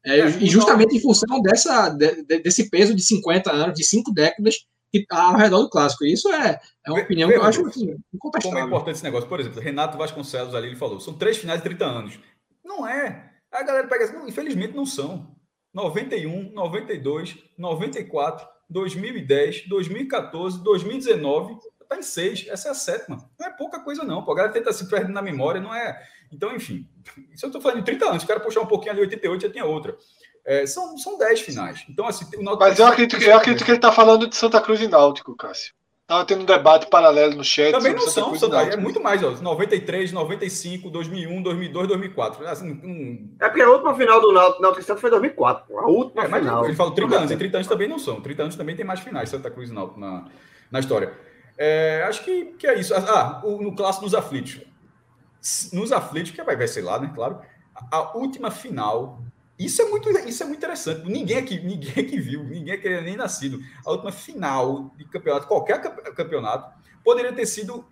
[0.05, 4.13] É, é, e justamente em função dessa, de, desse peso de 50 anos, de cinco
[4.13, 6.05] décadas, que tá ao redor do clássico.
[6.05, 9.27] Isso é, é uma opinião que eu acho assim, Como é importante esse negócio.
[9.27, 12.19] Por exemplo, Renato Vasconcelos ali, ele falou, são três finais de 30 anos.
[12.63, 13.31] Não é.
[13.51, 15.35] A galera pega assim, infelizmente não são.
[15.73, 21.57] 91, 92, 94, 2010, 2014, 2019,
[21.87, 22.45] tá em seis.
[22.49, 23.29] Essa é a sétima.
[23.39, 24.23] Não é pouca coisa, não.
[24.23, 26.01] Pô, a galera tenta se perder na memória, não é.
[26.31, 26.87] Então, enfim,
[27.33, 28.23] isso eu estou falando de 30 anos.
[28.23, 29.95] O cara puxar um pouquinho ali, 88 já tinha outra.
[30.45, 31.85] É, são, são 10 finais.
[31.89, 34.61] Então, assim, o Náutico Mas eu acredito, eu acredito que ele está falando de Santa
[34.61, 35.73] Cruz e Náutico, Cássio.
[36.07, 37.73] Estava tendo um debate paralelo no chat.
[37.73, 42.47] Também não são, Santa, é muito mais, ó, 93, 95, 2001, 2002, 2004.
[42.47, 43.35] Assim, um...
[43.41, 45.77] É porque a última final do Náutico Santos foi 2004.
[45.77, 46.63] A última é, final.
[46.63, 48.21] Ele falou 30 anos, e 30 anos também não são.
[48.21, 50.29] 30 anos também tem mais finais, Santa Cruz e Náutico na,
[50.71, 51.11] na história.
[51.57, 52.93] É, acho que, que é isso.
[52.93, 54.61] Ah, o, no clássico nos aflitos.
[55.73, 57.11] Nos aflitos, que vai, vai ser lá, né?
[57.13, 57.41] Claro.
[57.73, 59.21] A, a última final
[59.57, 61.09] isso é muito, isso é muito interessante.
[61.09, 63.59] Ninguém aqui, ninguém aqui viu, ninguém aqui nem nascido.
[63.83, 65.81] A última final de campeonato, qualquer
[66.13, 66.71] campeonato,
[67.03, 67.83] poderia ter sido.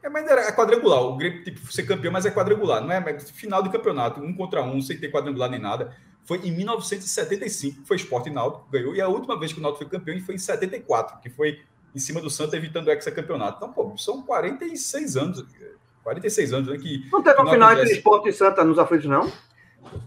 [0.00, 1.02] É, mas era quadrangular.
[1.02, 3.18] O Grêmio tipo, ser campeão, mas é quadrangular, não é?
[3.18, 5.96] Final de campeonato, um contra um, sem ter quadrangular nem nada.
[6.24, 8.94] Foi em 1975, foi Esporte Náutico, ganhou.
[8.94, 11.60] E a última vez que o Náutico foi campeão foi em 74, que foi
[11.94, 13.58] em cima do Santos, evitando o ex-campeonato.
[13.58, 15.44] Então, pô, são 46 anos.
[16.02, 16.78] 46 anos, né?
[16.78, 19.32] Que, não teve uma final entre Esporte e Santa nos aflitos, não?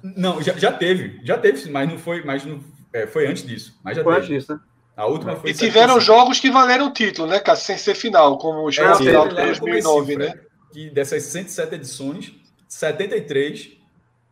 [0.03, 2.63] Não, já, já teve, já teve, mas não foi, mas não,
[2.93, 3.79] é, foi antes disso.
[3.83, 4.25] Mas já foi teve.
[4.25, 4.59] antes disso, né?
[4.95, 5.51] A última foi.
[5.51, 7.67] E tiveram jogos que valeram o título, né, Cássio?
[7.67, 10.33] Sem ser final, como o é, final de 2009, né?
[10.71, 12.33] Que dessas 107 edições,
[12.67, 13.77] 73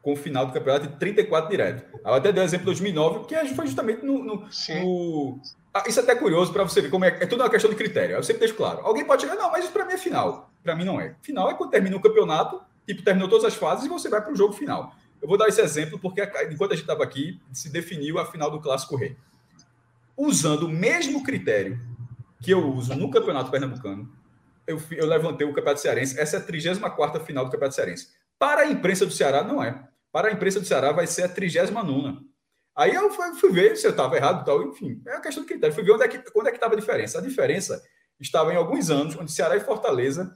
[0.01, 1.99] com o final do campeonato e 34 direto.
[2.03, 4.23] Eu até dei o exemplo de 2009, que foi justamente no.
[4.23, 5.39] no, no...
[5.77, 7.09] Ah, isso é até curioso para você ver como é.
[7.09, 8.15] É tudo uma questão de critério.
[8.15, 8.79] Eu sempre deixo claro.
[8.79, 10.49] Alguém pode chegar, não, mas isso para mim é final.
[10.63, 11.17] Para mim não é.
[11.21, 14.31] Final é quando termina o campeonato, tipo, terminou todas as fases e você vai para
[14.31, 14.95] o jogo final.
[15.21, 18.49] Eu vou dar esse exemplo porque enquanto a gente estava aqui, se definiu a final
[18.49, 19.17] do Clássico Rei.
[20.15, 21.77] Usando o mesmo critério
[22.41, 24.09] que eu uso no Campeonato Pernambucano,
[24.65, 26.17] eu, eu levantei o Campeonato Cearense.
[26.17, 28.13] Essa é a 34 final do Campeonato Cearense.
[28.39, 29.89] Para a imprensa do Ceará, não é.
[30.09, 32.33] Para a imprensa do Ceará, vai ser a 39.
[32.75, 34.63] Aí eu fui ver se eu estava errado tal.
[34.63, 35.73] Enfim, é a questão do critério.
[35.73, 37.19] Fui ver onde é que onde é estava a diferença.
[37.19, 37.81] A diferença
[38.19, 40.31] estava em alguns anos, onde Ceará e Fortaleza,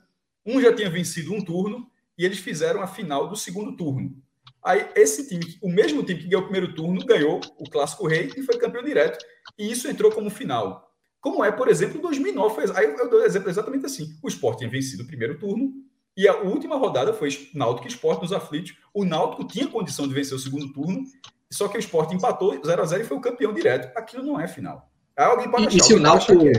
[0.46, 4.16] um já tinha vencido um turno e eles fizeram a final do segundo turno.
[4.64, 8.32] Aí esse time, o mesmo time que ganhou o primeiro turno, ganhou o Clássico Rei
[8.36, 9.24] e foi campeão direto.
[9.58, 10.90] E isso entrou como final.
[11.22, 12.56] Como é, por exemplo, 2009.
[12.56, 14.18] Foi, aí eu dou um exemplo exatamente assim.
[14.24, 15.74] O Sport tinha vencido o primeiro turno
[16.16, 18.76] e a última rodada foi Náutico Sport nos aflitos.
[18.94, 21.04] O Náutico tinha condição de vencer o segundo turno,
[21.52, 23.98] só que o Sport empatou 0 a 0 e foi o campeão direto.
[23.98, 24.90] Aquilo não é final.
[25.18, 26.48] Aí alguém pode achar, e se o Náutico...
[26.48, 26.52] É.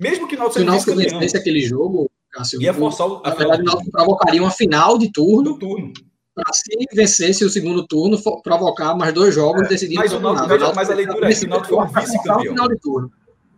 [0.00, 3.30] Mesmo que o Náutico, se o Náutico vencesse aquele jogo, Cássio, ia forçar o, na
[3.30, 5.52] verdade, o Náutico provocaria uma final de turno.
[5.52, 5.92] Do turno
[6.34, 10.00] para se vencesse o segundo turno, provocar mais dois jogos decidindo.
[10.00, 12.54] Mas, o Náutico, veja, mas a leitura é que o Náutico foi o vice-campeão.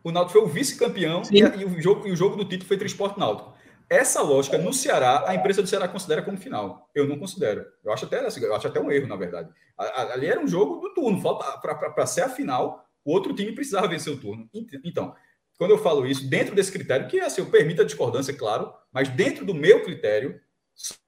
[0.02, 2.76] O Náutico foi o vice-campeão e, e, o jogo, e o jogo do título foi
[2.76, 3.52] Transporte Náutico.
[3.94, 6.90] Essa lógica no Ceará, a imprensa do Ceará considera como final.
[6.92, 7.64] Eu não considero.
[7.84, 9.48] Eu acho até, assim, eu acho até um erro, na verdade.
[9.78, 11.22] Ali era um jogo do turno.
[11.62, 14.50] Para ser a final, o outro time precisava vencer o turno.
[14.84, 15.14] Então,
[15.56, 19.08] quando eu falo isso, dentro desse critério, que assim, eu permito a discordância, claro, mas
[19.08, 20.40] dentro do meu critério,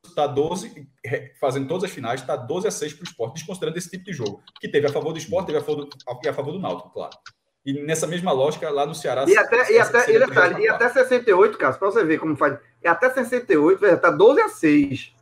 [0.05, 0.89] está 12,
[1.41, 4.13] fazendo todas as finais, está 12 a 6 para o esporte, desconsiderando esse tipo de
[4.13, 6.91] jogo, que teve a favor do esporte, teve a favor do, a favor do Náutico,
[6.91, 7.17] claro.
[7.67, 9.25] E nessa mesma lógica, lá no Ceará.
[9.27, 12.57] E até, e até, e detalhe, e até 68, Cássio, para você ver como faz.
[12.81, 15.13] E até 68, está 12 a 6.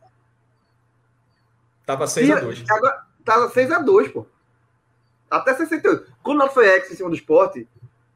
[1.81, 2.63] Estava 6 a 2.
[2.69, 4.27] Agora, estava 6 a 2, pô.
[5.27, 6.13] Até 68.
[6.21, 7.67] Quando o Náutico foi ex em cima do esporte,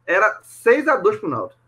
[0.05, 1.59] era 6 a 2 para o Náutico.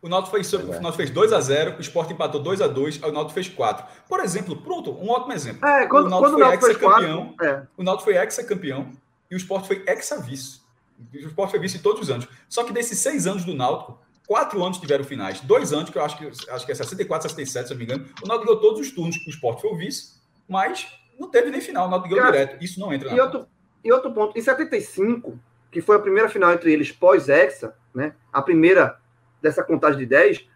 [0.00, 0.56] O Náutico fez, é.
[0.56, 3.48] o Náutico fez 2 a 0 o Sport empatou 2 a 2 o Náutico fez
[3.48, 5.66] 4 Por exemplo, pronto, um ótimo exemplo.
[5.68, 7.34] É, quando, o Náutico foi ex-campeão.
[7.42, 7.62] É.
[7.76, 8.92] O Náutico foi ex-campeão
[9.30, 10.63] e o Sport foi ex-vice.
[11.12, 12.28] O Sport foi vice todos os anos.
[12.48, 15.40] Só que desses seis anos do Náutico, quatro anos tiveram finais.
[15.40, 18.06] Dois anos, que eu acho que, acho que é 64, 67, se não me engano.
[18.22, 20.14] O Náutico ganhou todos os turnos, o Sport foi o vice,
[20.48, 20.86] mas
[21.18, 21.86] não teve nem final.
[21.86, 22.62] O Náutico ganhou direto.
[22.62, 23.46] Isso não entra na e outro,
[23.84, 25.38] e outro ponto, em 75,
[25.70, 28.14] que foi a primeira final entre eles pós-Hexa, né?
[28.32, 28.98] A primeira
[29.42, 30.46] dessa contagem de 10,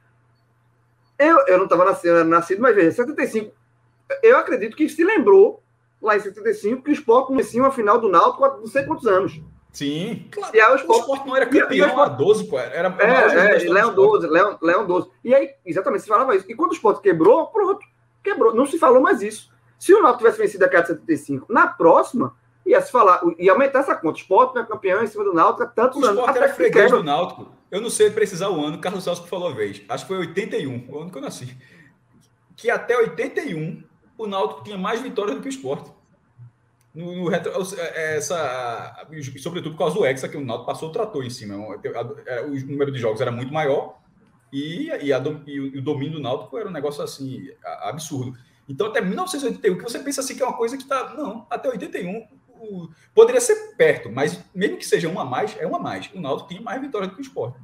[1.18, 3.52] eu, eu não estava nascido, nascido, mas veja, 75.
[4.22, 5.62] Eu acredito que se lembrou,
[6.00, 9.06] lá em 75, que o Sport conhecia uma final do Náutico há não sei quantos
[9.06, 9.40] anos.
[9.72, 10.56] Sim, claro.
[10.56, 12.58] E aí o esporte, o esporte não era campeão há 12, pô.
[12.58, 15.08] Era, é, é, Leão 12, Leão, Leão 12.
[15.22, 16.50] E aí, exatamente, se falava isso.
[16.50, 17.80] E quando o esporte quebrou, pronto,
[18.22, 18.54] quebrou.
[18.54, 19.50] Não se falou mais isso.
[19.78, 22.34] Se o Náutico tivesse vencido a cada 75, na próxima,
[22.66, 24.18] ia se falar, ia aumentar essa conta.
[24.18, 26.16] O esporte não é campeão em cima do Náutico há tantos anos.
[26.16, 27.48] O esporte era freguês do Náutico.
[27.70, 29.82] Eu não sei precisar o ano, Carlos Celso falou a vez.
[29.88, 31.56] Acho que foi 81, o ano que eu nasci.
[32.56, 33.84] Que até 81,
[34.16, 35.90] o Náutico tinha mais vitórias do que o esporte.
[36.98, 39.06] No, no retro, é, essa,
[39.38, 41.54] sobretudo por causa do Hexa, que o Náutico passou o trator em cima.
[42.26, 44.00] É, o número de jogos era muito maior
[44.52, 47.50] e, e, a, e o domínio do Náutico era um negócio assim
[47.82, 48.36] absurdo.
[48.68, 51.14] Então, até 1981, que você pensa assim que é uma coisa que está.
[51.14, 55.66] Não, até 81 o, poderia ser perto, mas mesmo que seja uma a mais, é
[55.68, 56.10] uma a mais.
[56.12, 57.54] O Náutico tinha mais vitórias do que o Sport.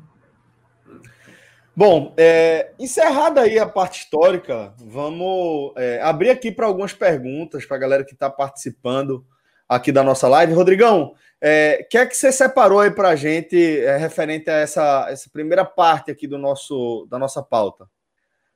[1.76, 7.76] Bom, é, encerrada aí a parte histórica, vamos é, abrir aqui para algumas perguntas para
[7.76, 9.26] a galera que está participando
[9.68, 10.52] aqui da nossa live.
[10.52, 14.54] Rodrigão, o é, que é que você separou aí para a gente é, referente a
[14.54, 17.88] essa, essa primeira parte aqui do nosso, da nossa pauta?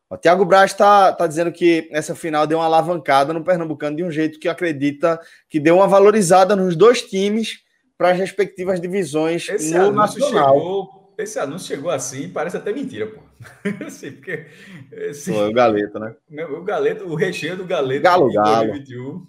[0.09, 4.05] O Thiago Braz está tá dizendo que essa final deu uma alavancada no Pernambucano de
[4.05, 7.59] um jeito que acredita que deu uma valorizada nos dois times
[7.97, 10.55] para as respectivas divisões esse no Nacional.
[10.55, 13.21] Chegou, esse anúncio chegou assim, parece até mentira, pô.
[13.87, 14.47] assim, porque,
[14.93, 16.15] esse, Pô, o Galeto, né?
[16.47, 18.69] O Galeto, o recheio do Galeto Galo, Galo.
[18.69, 19.27] 2021.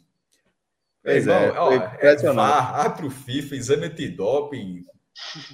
[1.01, 4.85] Pois é, ó, é, VAR, atro FIFA, exame antidoping.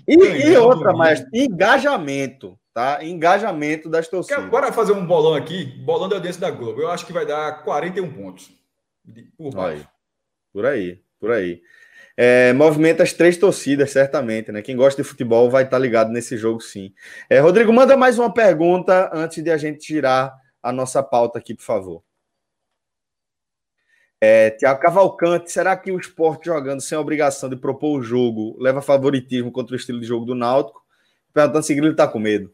[0.08, 3.00] E, e outra, mas engajamento tá?
[3.02, 4.44] Engajamento das torcidas.
[4.44, 6.82] Agora fazer um bolão aqui, bolão da audiência da Globo.
[6.82, 8.52] Eu acho que vai dar 41 pontos.
[9.38, 9.88] Por baixo.
[10.52, 11.62] Por aí, por aí.
[12.18, 14.62] É, movimenta as três torcidas, certamente, né?
[14.62, 16.94] Quem gosta de futebol vai estar tá ligado nesse jogo, sim.
[17.30, 21.54] É, Rodrigo, manda mais uma pergunta antes de a gente tirar a nossa pauta aqui,
[21.54, 22.04] por favor.
[24.22, 28.56] É, Tiago Cavalcante, será que o esporte jogando sem a obrigação de propor o jogo
[28.60, 30.82] leva favoritismo contra o estilo de jogo do Náutico?
[31.34, 32.52] Perguntando se ele está com medo.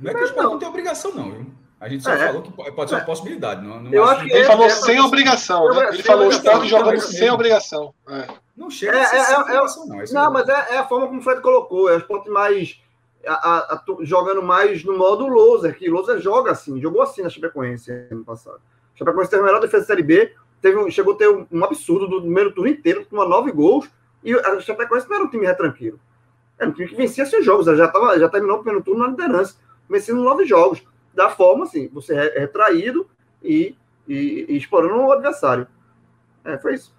[0.00, 0.52] Não é que o esporte não.
[0.52, 1.59] não tem obrigação, não, viu?
[1.80, 2.26] A gente só é.
[2.26, 3.66] falou que pode ser uma possibilidade.
[3.66, 5.88] Não, não eu acho que ele falou é sem obrigação, né?
[5.94, 7.94] Ele falou o esporte jogando sem obrigação.
[8.06, 8.26] É.
[8.54, 9.96] Não chega é, a ser é, sem é, obrigação, não.
[9.96, 11.88] não, mas é, a forma como o Fred colocou.
[11.88, 12.78] É o esporte mais.
[13.26, 17.30] A, a, a, jogando mais no modo loser, que loser joga assim, jogou assim na
[17.30, 18.60] Chapecoense ano passado.
[18.94, 21.46] A Chapecoense teve a melhor defesa da Série B, teve um, chegou a ter um,
[21.50, 23.88] um absurdo do primeiro turno inteiro, com nove gols,
[24.22, 25.98] e a Chapecoense não era um time retranquilo.
[26.58, 29.08] Era um time que vencia seus jogos, já, tava, já terminou o primeiro turno na
[29.08, 29.56] liderança
[29.90, 30.82] vencendo nove jogos.
[31.14, 33.08] Da forma, assim, você é retraído
[33.42, 33.74] e,
[34.06, 35.66] e, e explorando o adversário.
[36.44, 36.94] É, foi isso.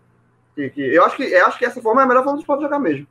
[0.55, 2.41] Que, que, eu, acho que, eu acho que essa forma é a melhor forma do
[2.41, 3.07] esporte jogar mesmo.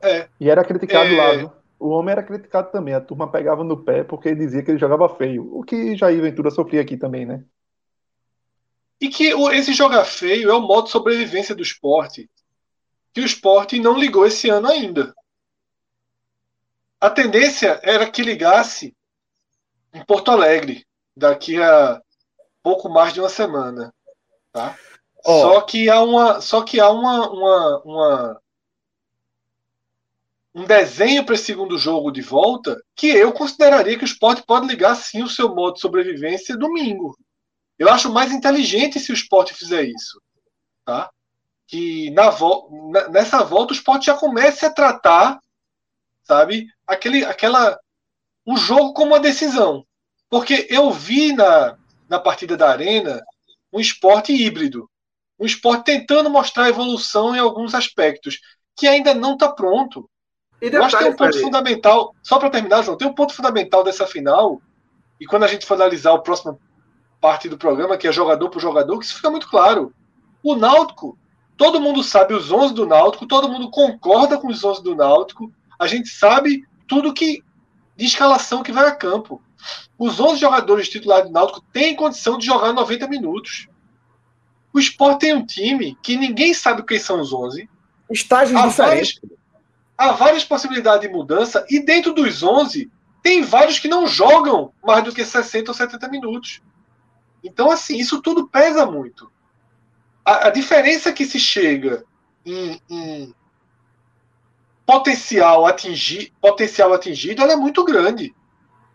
[0.00, 0.28] É.
[0.38, 1.16] E era criticado é...
[1.16, 1.52] lá, viu?
[1.78, 2.94] O homem era criticado também.
[2.94, 5.54] A turma pegava no pé porque dizia que ele jogava feio.
[5.54, 7.44] O que Jair Ventura sofria aqui também, né?
[9.00, 12.30] E que esse jogar feio é o modo de sobrevivência do esporte.
[13.12, 15.14] Que o esporte não ligou esse ano ainda.
[16.98, 18.95] A tendência era que ligasse
[19.96, 20.86] em Porto Alegre
[21.16, 22.00] daqui a
[22.62, 23.92] pouco mais de uma semana,
[24.52, 24.76] tá?
[25.24, 25.40] Oh.
[25.40, 28.40] Só que há uma, só que há uma, uma, uma
[30.54, 34.66] um desenho para esse segundo jogo de volta que eu consideraria que o esporte pode
[34.66, 37.16] ligar sim o seu modo de sobrevivência domingo.
[37.78, 40.20] Eu acho mais inteligente se o esporte fizer isso,
[40.84, 41.10] tá?
[41.66, 45.40] Que na vo nessa volta o esporte já comece a tratar
[46.26, 46.66] sabe?
[46.86, 47.78] Aquele, aquela,
[48.46, 49.84] um jogo como uma decisão.
[50.30, 51.76] Porque eu vi na,
[52.08, 53.22] na partida da Arena
[53.72, 54.88] um esporte híbrido.
[55.38, 58.38] Um esporte tentando mostrar evolução em alguns aspectos,
[58.76, 60.08] que ainda não está pronto.
[60.60, 63.34] E eu acho que tem um ponto fundamental, só para terminar, João, tem um ponto
[63.34, 64.60] fundamental dessa final,
[65.20, 66.58] e quando a gente for analisar o próximo
[67.20, 69.92] parte do programa, que é jogador por jogador, que isso fica muito claro.
[70.42, 71.18] O Náutico,
[71.56, 75.52] todo mundo sabe os 11 do Náutico, todo mundo concorda com os 11 do Náutico,
[75.78, 77.42] a gente sabe tudo que
[77.96, 79.42] de escalação que vai a campo.
[79.98, 83.68] Os 11 jogadores titulares do Náutico têm condição de jogar 90 minutos.
[84.72, 87.68] O Sport tem um time que ninguém sabe quem são os 11.
[88.10, 89.18] Estágios há diferentes.
[89.20, 89.38] Várias,
[89.96, 92.90] há várias possibilidades de mudança e dentro dos 11
[93.22, 96.60] tem vários que não jogam mais do que 60 ou 70 minutos.
[97.42, 99.30] Então, assim, isso tudo pesa muito.
[100.24, 102.04] A, a diferença que se chega
[102.44, 103.34] em, em
[104.86, 108.34] potencial, atingir, potencial atingido ela é muito grande.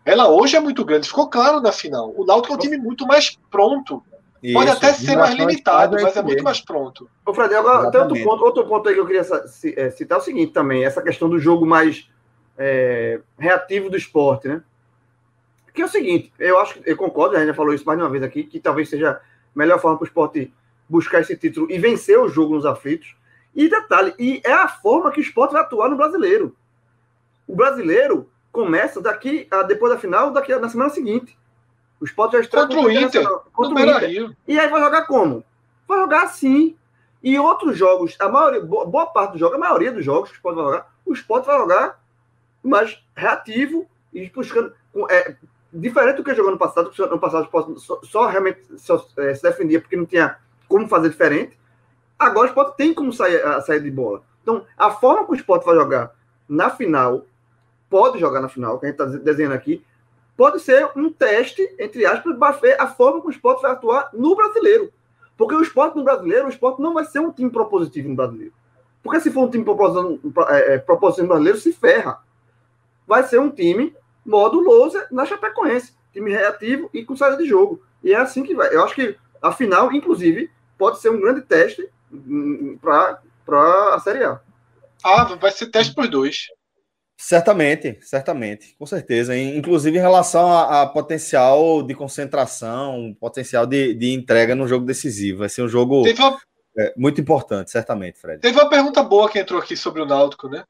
[0.04, 2.12] Ela hoje é muito grande, ficou claro na final.
[2.16, 4.02] O Náutico é um time muito mais pronto.
[4.42, 7.08] Isso, Pode até ser mais limitado, mas é muito mais pronto.
[7.24, 10.24] Ô, Fred, agora outro ponto, outro ponto aí que eu queria é, citar é o
[10.24, 12.10] seguinte também, essa questão do jogo mais
[12.58, 14.60] é, reativo do esporte, né?
[15.72, 17.98] Que é o seguinte, eu acho que eu concordo, a gente já falou isso mais
[17.98, 19.20] de uma vez aqui, que talvez seja a
[19.54, 20.52] melhor forma para o esporte
[20.88, 23.14] buscar esse título e vencer o jogo nos aflitos.
[23.54, 26.56] E detalhe, e é a forma que o esporte vai atuar no brasileiro.
[27.46, 31.36] O brasileiro começa daqui a, depois da final, daqui a, na semana seguinte.
[32.00, 34.36] O esporte já está contra o Inter, contra o Inter.
[34.48, 35.44] E aí vai jogar como?
[35.86, 36.76] Vai jogar assim.
[37.22, 40.38] E outros jogos, a maioria, boa parte dos jogos, a maioria dos jogos que o
[40.38, 42.02] esporte vai jogar, o esporte vai jogar
[42.62, 44.74] mais reativo e buscando.
[45.10, 45.36] É,
[45.72, 49.06] diferente do que jogou no passado, porque no passado o esporte só, só realmente só,
[49.16, 50.36] é, se defendia porque não tinha
[50.68, 51.58] como fazer diferente.
[52.26, 54.22] Agora o esporte tem como sair, a, sair de bola.
[54.42, 56.12] Então, a forma que o esporte vai jogar
[56.48, 57.24] na final,
[57.88, 59.84] pode jogar na final, que a gente está desenhando aqui,
[60.36, 64.10] pode ser um teste, entre aspas, para ver a forma que o esporte vai atuar
[64.12, 64.92] no brasileiro.
[65.36, 68.52] Porque o esporte no brasileiro, o esporte não vai ser um time propositivo no brasileiro.
[69.02, 72.20] Porque se for um time propositivo, é, é, propositivo no brasileiro, se ferra.
[73.06, 73.94] Vai ser um time
[74.24, 75.94] modo loser na Chapecoense.
[76.12, 77.82] Time reativo e com saída de jogo.
[78.02, 78.72] E é assim que vai.
[78.74, 81.88] Eu acho que a final, inclusive, pode ser um grande teste
[82.80, 84.40] para a Série A.
[85.04, 86.46] Ah, vai ser teste para os dois.
[87.16, 89.36] Certamente, certamente, com certeza.
[89.36, 95.40] Inclusive em relação a, a potencial de concentração, potencial de, de, entrega no jogo decisivo.
[95.40, 96.40] Vai ser um jogo uma...
[96.76, 98.40] é, muito importante, certamente, Fred.
[98.40, 100.64] Teve uma pergunta boa que entrou aqui sobre o Náutico, né?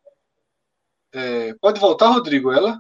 [1.14, 2.78] É, pode voltar, Rodrigo, ela?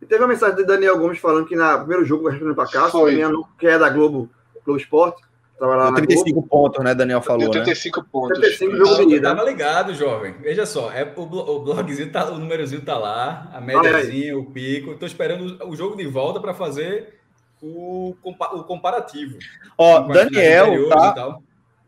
[0.00, 2.70] E teve uma mensagem de Daniel Gomes falando que no primeiro jogo vai respondendo para
[2.70, 2.90] cá,
[3.58, 4.30] que é da Globo,
[4.64, 5.22] Globo Esporte,
[5.58, 6.94] Tava lá 35 pontos, né?
[6.94, 7.50] Daniel falou.
[7.50, 8.06] 35 né?
[8.10, 8.38] pontos.
[8.38, 9.34] 35 jogo de ida.
[9.34, 10.34] Tava ligado, jovem.
[10.40, 14.92] Veja só, é, o, o blogzinho tá, o númerozinho tá lá, a médiazinha, o pico.
[14.92, 17.18] Estou esperando o jogo de volta para fazer
[17.60, 19.38] o, o comparativo.
[19.76, 21.38] Ó, Daniel, tá?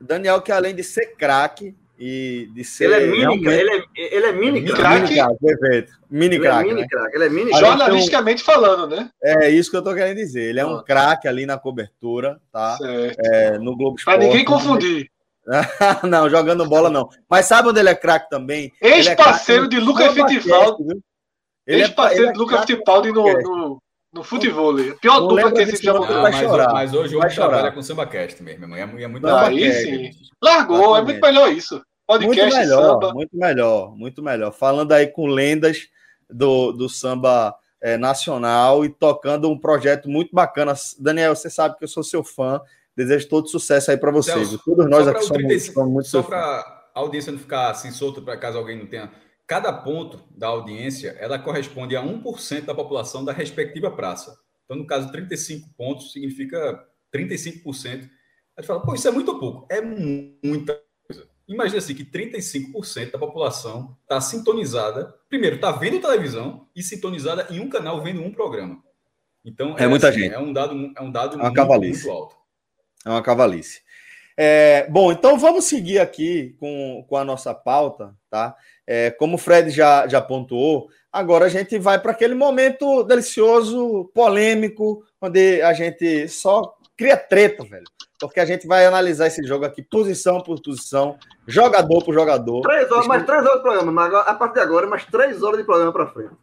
[0.00, 2.84] Daniel, que além de ser craque, e de ser.
[2.86, 3.48] Ele é mini, realmente...
[3.48, 5.14] ele é, ele é mini crack.
[5.38, 5.92] Perfeito.
[6.10, 6.60] Mini ele crack.
[6.60, 6.86] É mini né?
[6.88, 7.14] crack.
[7.14, 9.10] Ele é mini Jornalisticamente falando, né?
[9.22, 10.48] É isso que eu tô querendo dizer.
[10.48, 12.78] Ele é um craque ali na cobertura, tá?
[13.18, 14.18] É, no Globo Esporte.
[14.18, 15.10] Pra ninguém confundir.
[16.08, 17.08] não, jogando bola não.
[17.28, 18.72] Mas sabe onde ele é craque também?
[18.80, 21.02] É Ex-parceiro é de Lucas Fittipaldi.
[21.66, 24.74] Ex-parceiro é, de Lucas Fittipaldi no, no, no futebol.
[25.02, 26.04] Pior dupla que esse jogo.
[26.04, 28.74] Ah, mas, mas hoje o homem trabalha com samba cast mesmo.
[28.74, 30.10] É, é muito Aí sim.
[30.42, 31.82] Largou, é muito melhor isso.
[32.10, 33.14] Podcast muito melhor, samba.
[33.14, 34.52] muito melhor, muito melhor.
[34.52, 35.88] Falando aí com lendas
[36.28, 40.74] do, do samba é, nacional e tocando um projeto muito bacana.
[40.98, 42.60] Daniel, você sabe que eu sou seu fã.
[42.96, 44.48] Desejo todo sucesso aí para vocês.
[44.48, 47.92] Celso, Todos nós aqui somos, 35, somos muito Só para a audiência não ficar assim
[47.92, 49.12] solta, para caso alguém não tenha.
[49.46, 54.36] Cada ponto da audiência, ela corresponde a 1% da população da respectiva praça.
[54.64, 56.84] Então, no caso, 35 pontos significa
[57.14, 58.10] 35%.
[58.56, 59.66] A gente fala, pô, isso é muito pouco.
[59.70, 60.76] É muita
[61.50, 65.12] Imagina assim que 35% da população está sintonizada.
[65.28, 68.80] Primeiro, está vendo televisão e sintonizada em um canal vendo um programa.
[69.44, 70.34] Então é, é muita assim, gente.
[70.34, 72.36] É um dado, é um dado é muito, muito, alto.
[73.04, 73.80] É uma cavalice.
[74.36, 78.54] É, bom, então vamos seguir aqui com, com a nossa pauta, tá?
[78.86, 84.08] É, como o Fred já, já pontuou, agora a gente vai para aquele momento delicioso,
[84.14, 87.84] polêmico, onde a gente só cria treta, velho
[88.20, 92.60] porque a gente vai analisar esse jogo aqui posição por posição, jogador por jogador.
[92.60, 95.58] Três horas, mais três horas de programa, mas a partir de agora, mais três horas
[95.58, 96.34] de programa para frente.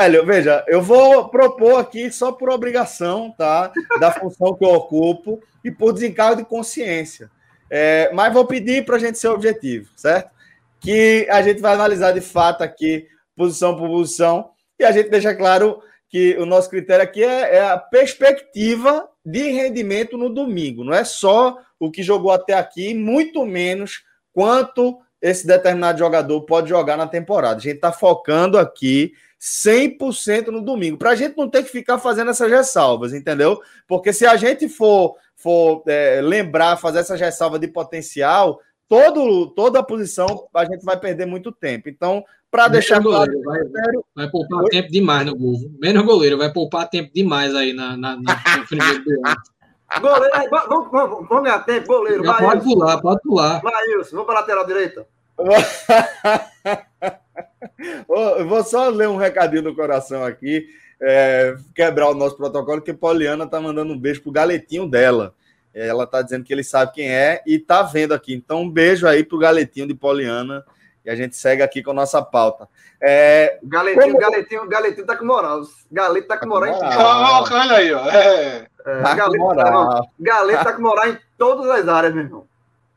[0.00, 3.70] Velho, veja, eu vou propor aqui só por obrigação, tá?
[4.00, 7.30] Da função que eu ocupo e por desencargo de consciência.
[7.70, 10.30] É, mas vou pedir para a gente ser objetivo, certo?
[10.80, 15.34] Que a gente vai analisar de fato aqui, posição por posição, e a gente deixa
[15.34, 20.84] claro que o nosso critério aqui é, é a perspectiva de rendimento no domingo.
[20.84, 26.68] Não é só o que jogou até aqui, muito menos quanto esse determinado jogador pode
[26.68, 27.56] jogar na temporada.
[27.56, 31.98] A gente está focando aqui 100% no domingo, para a gente não ter que ficar
[31.98, 33.60] fazendo essas ressalvas, entendeu?
[33.88, 39.80] Porque se a gente for, for é, lembrar, fazer essas ressalvas de potencial, todo, toda
[39.80, 41.88] a posição a gente vai perder muito tempo.
[41.88, 43.32] Então, para deixar claro.
[43.42, 43.60] Vai,
[44.14, 44.70] vai poupar Oi?
[44.70, 45.56] tempo demais no gol.
[45.80, 49.04] Menos goleiro, vai poupar tempo demais aí na, na, na no primeiro
[50.00, 52.24] Goleiro, vamos, vamos, vamos ganhar tempo, goleiro.
[52.24, 52.70] Já pode Wilson.
[52.70, 53.60] pular, pode pular.
[53.62, 55.06] Vai, Wilson, vamos para a lateral direita.
[58.08, 60.66] Eu vou só ler um recadinho do coração aqui,
[61.00, 65.34] é, quebrar o nosso protocolo, que Poliana tá mandando um beijo pro galetinho dela.
[65.74, 68.34] Ela tá dizendo que ele sabe quem é e tá vendo aqui.
[68.34, 70.64] Então, um beijo aí pro galetinho de Poliana
[71.06, 72.68] e a gente segue aqui com a nossa pauta.
[73.00, 74.18] É, galetinho, como...
[74.18, 75.62] galetinho, galetinho tá com moral.
[75.90, 77.54] Galeto tá com moral, em tudo.
[77.54, 78.10] Olha aí, ó.
[78.10, 78.66] É.
[78.84, 79.88] É, tá Galeto, com moral.
[79.88, 82.46] Tá, Galeto tá com moral em todas as áreas, meu irmão.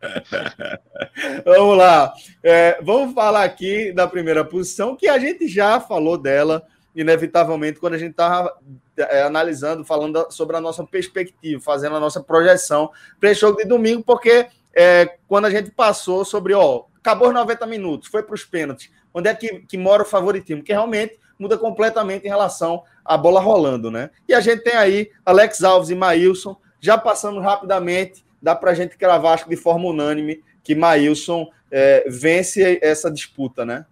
[1.46, 2.14] vamos lá.
[2.44, 7.94] É, vamos falar aqui da primeira posição, que a gente já falou dela, inevitavelmente, quando
[7.94, 8.58] a gente estava
[8.98, 12.90] é, analisando, falando sobre a nossa perspectiva, fazendo a nossa projeção
[13.20, 17.34] para esse jogo de domingo, porque é, quando a gente passou sobre, ó, acabou os
[17.34, 18.92] 90 minutos, foi para os pênaltis.
[19.14, 20.64] Onde é que, que mora o favoritismo?
[20.64, 24.10] Que realmente muda completamente em relação à bola rolando, né?
[24.28, 28.74] E a gente tem aí Alex Alves e Maílson, já passando rapidamente, dá para a
[28.74, 33.86] gente cravar, acho de forma unânime, que Maílson é, vence essa disputa, né?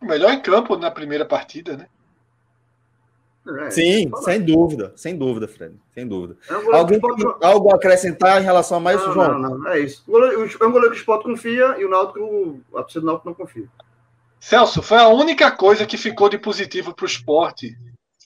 [0.00, 1.86] O melhor em campo na primeira partida, né?
[3.48, 6.36] É, Sim, sem dúvida, sem dúvida, Fred, sem dúvida.
[6.48, 7.22] É um Alguém pode...
[7.40, 9.38] algo a acrescentar em relação a mais não, João?
[9.38, 10.04] Não, não, é isso.
[10.08, 13.34] É um goleiro que o Sport confia e o Náutico, a torcida do Náutico não
[13.34, 13.68] confia.
[14.40, 17.76] Celso, foi a única coisa que ficou de positivo para o esporte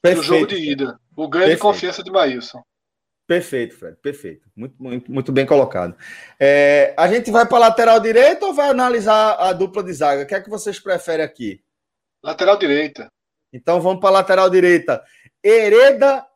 [0.03, 0.99] no jogo de ida.
[1.15, 1.57] O ganho Perfeito.
[1.57, 2.63] de confiança de Maílson.
[3.27, 4.49] Perfeito, Fred, perfeito.
[4.57, 5.95] Muito, muito, muito bem colocado.
[6.39, 10.23] É, a gente vai para a lateral direita ou vai analisar a dupla de zaga?
[10.23, 11.63] O que é que vocês preferem aqui?
[12.25, 13.09] Lateral direita.
[13.53, 15.03] Então vamos para a lateral direita.
[15.43, 16.27] Hereda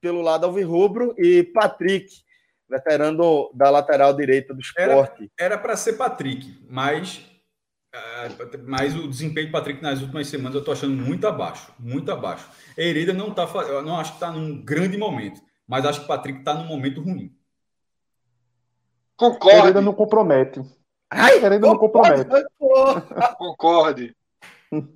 [0.00, 2.10] pelo lado alvirrubro e Patrick,
[2.68, 5.30] veterano da lateral direita do esporte.
[5.38, 7.18] Era para ser Patrick, mas,
[7.94, 12.10] uh, mas o desempenho do Patrick nas últimas semanas eu estou achando muito abaixo, muito
[12.10, 12.48] abaixo.
[12.76, 16.08] Hereda não tá, eu não acho que está num grande momento mas acho que o
[16.08, 17.34] Patrick está num momento ruim.
[19.16, 19.58] Concordo.
[19.58, 20.62] Hereda não compromete.
[21.10, 22.28] Ai, Hereda não compromete.
[23.36, 24.16] Concorde.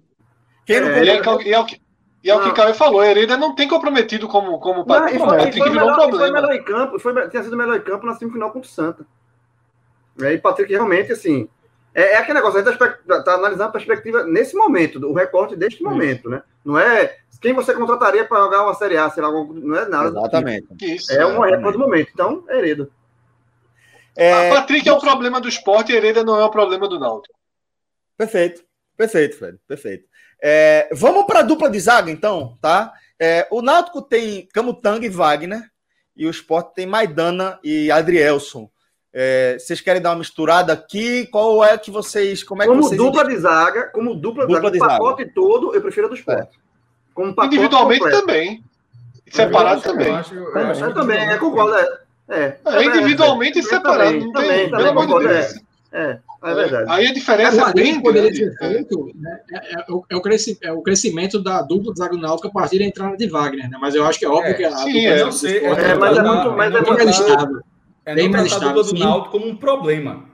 [0.70, 1.82] Quem não é, e, é, e, é, o que,
[2.22, 5.18] e é o que o Caio falou, Hereda não tem comprometido como, como Patrick.
[5.18, 6.18] Não, o Patrick virou um problema.
[6.18, 9.04] Foi melhor em campo, foi, tinha sido melhor em campo na semifinal contra o Santa.
[10.16, 11.48] E aí, Patrick realmente, assim,
[11.92, 15.56] é, é aquele negócio, a gente está tá analisando a perspectiva nesse momento, o recorte
[15.56, 16.40] deste momento, né?
[16.64, 20.08] Não é quem você contrataria para jogar uma Série A, sei lá, não é nada.
[20.10, 20.68] Exatamente.
[20.82, 22.10] Isso, é uma época do momento.
[22.14, 22.88] Então, Hereda.
[24.16, 24.50] É...
[24.50, 27.34] A Patrick é o problema do esporte e Hereda não é o problema do Náutico.
[28.16, 28.62] Perfeito.
[28.96, 29.58] Perfeito, Fred.
[29.66, 30.09] Perfeito.
[30.43, 32.93] É, vamos para a dupla de zaga, então, tá?
[33.18, 35.62] É, o Náutico tem Camutanga e Wagner,
[36.16, 38.70] e o Sport tem Maidana e Adrielson.
[39.12, 41.26] É, vocês querem dar uma misturada aqui?
[41.26, 42.45] Qual é que vocês.
[42.45, 45.22] Como é como que vocês dupla de zaga, como dupla, dupla de zaga, o pacote
[45.22, 45.34] zaga.
[45.34, 46.38] todo, eu prefiro a do Sport.
[46.38, 46.49] É.
[47.12, 48.20] Como Individualmente completo.
[48.20, 48.64] também.
[49.30, 50.09] Separado também.
[50.09, 51.76] Eu, acho, eu, acho eu também, é, concordo.
[51.76, 54.11] É, é, é individualmente e separado.
[54.11, 55.28] Também, não tem, também, também concordo,
[55.93, 56.84] é, é, é verdade.
[56.88, 58.01] Aí a diferença é bem
[58.32, 60.22] ser feito, né, é, é, o, é, o
[60.62, 63.78] é o crescimento da dupla do Náutico a partir da entrada de Wagner, né?
[63.80, 66.18] Mas eu acho que é óbvio que a sim, dupla é, não sei, é, mas
[66.18, 67.61] é muito, mas é muito estável.
[68.05, 68.68] É bem mais estável.
[68.68, 70.24] a dupla do Náutico como um problema.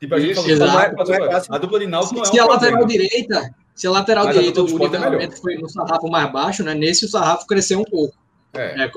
[0.00, 2.86] Tipo, a gente Isso, falou, a dupla de Náutico não é um Se a lateral
[2.86, 6.74] direita se a lateral Mas direita, o é nivelamento foi no sarrafo mais baixo, né?
[6.74, 8.14] Nesse o sarrafo cresceu um pouco.
[8.54, 8.84] É.
[8.84, 8.90] É,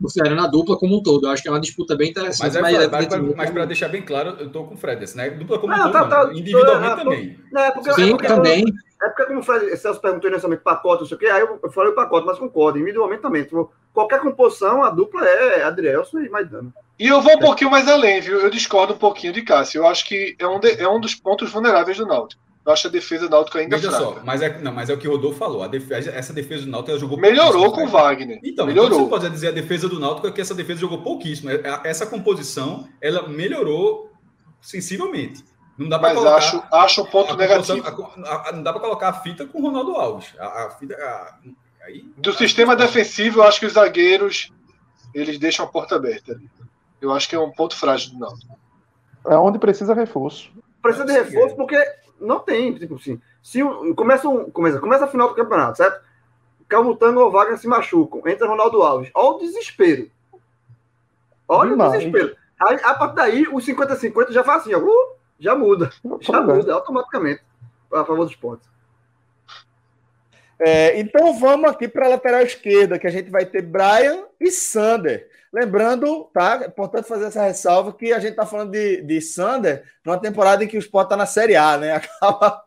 [0.00, 1.26] considerando a dupla como um todo.
[1.26, 2.58] Eu acho que é uma disputa bem interessante.
[2.60, 5.18] Mas, é, mas, mas, mas para deixar bem claro, eu estou com o Fred, assim,
[5.18, 5.30] né?
[5.30, 7.38] Dupla como um todo, tá, individualmente tô, também.
[7.52, 8.64] Não, é porque, Sim, porque, também.
[9.02, 11.58] É porque, como o Fred Celso perguntou inicialmente pacote, não sei o quê, aí eu,
[11.62, 13.44] eu falei o pacote, mas concordo, individualmente também.
[13.44, 16.72] Tipo, qualquer composição, a dupla é Adrielson e Maidana.
[16.98, 18.40] E eu vou um pouquinho mais além, viu?
[18.40, 19.80] Eu discordo um pouquinho de Cássio.
[19.80, 22.42] Eu acho que é um, de, é um dos pontos vulneráveis do Náutico.
[22.66, 24.04] Eu acho a defesa do Náutico ainda Veja fraca.
[24.04, 25.62] só, mas é, não, mas é o que o Rodolfo falou.
[25.62, 28.40] A defesa, essa defesa do Náutico ela jogou Melhorou com o Wagner.
[28.42, 28.88] Então, melhorou.
[28.88, 31.50] Então você pode dizer a defesa do Náutico é que essa defesa jogou pouquíssimo.
[31.50, 34.10] É, é, essa composição, ela melhorou
[34.62, 35.44] sensivelmente.
[35.76, 36.36] Não dá para colocar.
[36.36, 37.86] Acho, acho um ponto negativo.
[37.86, 40.32] A, a, não dá para colocar a fita com o Ronaldo Alves.
[40.38, 40.96] A, fita,
[41.84, 44.50] aí, Do sistema defensivo, eu acho que os zagueiros
[45.14, 46.40] eles deixam a porta aberta.
[46.98, 48.58] Eu acho que é um ponto frágil do Náutico.
[49.26, 50.50] É onde precisa reforço.
[50.80, 51.76] Precisa de reforço porque
[52.24, 53.20] não tem, tipo assim.
[53.42, 53.60] Se
[53.94, 56.02] começa, um, começa, começa a final do campeonato, certo?
[56.68, 58.22] Calmutanga ou Wagner se machucam.
[58.26, 59.10] Entra Ronaldo Alves.
[59.14, 60.10] Olha o desespero.
[61.46, 61.90] Olha Demais.
[61.90, 62.36] o desespero.
[62.60, 65.90] Aí, a partir daí, os 50-50 já faz assim, ó, uh, já muda.
[66.20, 67.42] Já muda automaticamente
[67.92, 68.66] a favor dos pontos.
[70.58, 74.50] É, então vamos aqui para a lateral esquerda, que a gente vai ter Brian e
[74.50, 75.28] Sander.
[75.54, 76.64] Lembrando, tá?
[76.64, 80.64] É importante fazer essa ressalva que a gente está falando de, de Sander numa temporada
[80.64, 81.92] em que o Sport está na Série A, né?
[82.20, 82.60] Acaba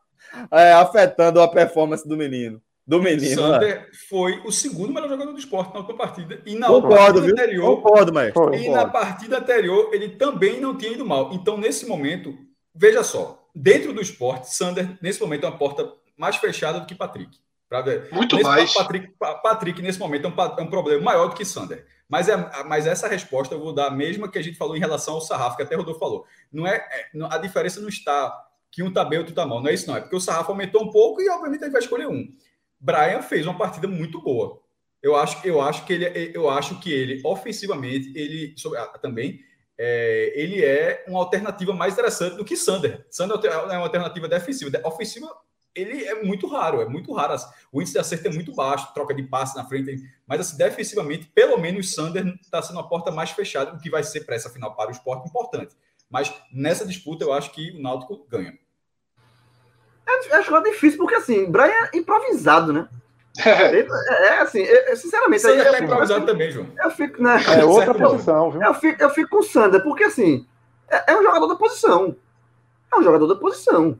[0.50, 2.62] é, afetando a performance do menino.
[2.88, 3.36] Do menino.
[3.36, 3.88] Sander né?
[4.08, 6.42] foi o segundo melhor jogador do esporte na última partida.
[6.46, 7.34] E na Concordo, partida viu?
[7.34, 7.76] anterior.
[7.76, 8.34] Concordo, mas.
[8.58, 11.34] E na partida anterior, ele também não tinha ido mal.
[11.34, 12.34] Então, nesse momento,
[12.74, 16.96] veja só, dentro do esporte, Sander, nesse momento, é uma porta mais fechada do que
[16.96, 17.38] Patrick.
[18.12, 18.74] Muito nesse, mais.
[18.74, 21.86] Patrick, Patrick, nesse momento, é um, é um problema maior do que Sander.
[22.08, 24.80] Mas, é, mas essa resposta eu vou dar a mesma que a gente falou em
[24.80, 26.26] relação ao Sarrafo, que até o Rodolfo falou.
[26.52, 29.62] Não é, é a diferença não está que um está bem, outro está mal.
[29.62, 29.98] Não é isso, não.
[29.98, 32.28] É porque o Sarrafo aumentou um pouco e, obviamente, ele vai escolher um.
[32.80, 34.62] Brian fez uma partida muito boa.
[35.02, 38.54] Eu acho, eu acho que ele, eu acho que ele ofensivamente, ele
[39.02, 39.40] também,
[39.78, 43.06] é, ele é uma alternativa mais interessante do que Sander.
[43.10, 44.82] Sander é uma alternativa defensiva.
[44.84, 45.28] Ofensiva,
[45.82, 47.36] ele é muito raro, é muito raro.
[47.72, 51.28] O índice de acerto é muito baixo, troca de passe na frente, mas assim, defensivamente,
[51.34, 54.50] pelo menos Sander está sendo uma porta mais fechada, o que vai ser para essa
[54.50, 55.76] final para o esporte importante.
[56.10, 58.58] Mas nessa disputa eu acho que o Náutico ganha.
[60.08, 62.88] É, acho que é difícil, porque assim, Brian é improvisado, né?
[63.46, 65.42] É, é assim, eu, sinceramente.
[65.42, 66.68] Você é improvisado assim, também, João.
[66.82, 67.38] Eu fico, né?
[67.60, 68.64] É outra posição, viu?
[68.64, 70.48] Eu fico, eu fico com o Sander, porque assim,
[70.90, 72.16] é, é, um jogador da posição.
[72.92, 74.00] É um jogador da posição.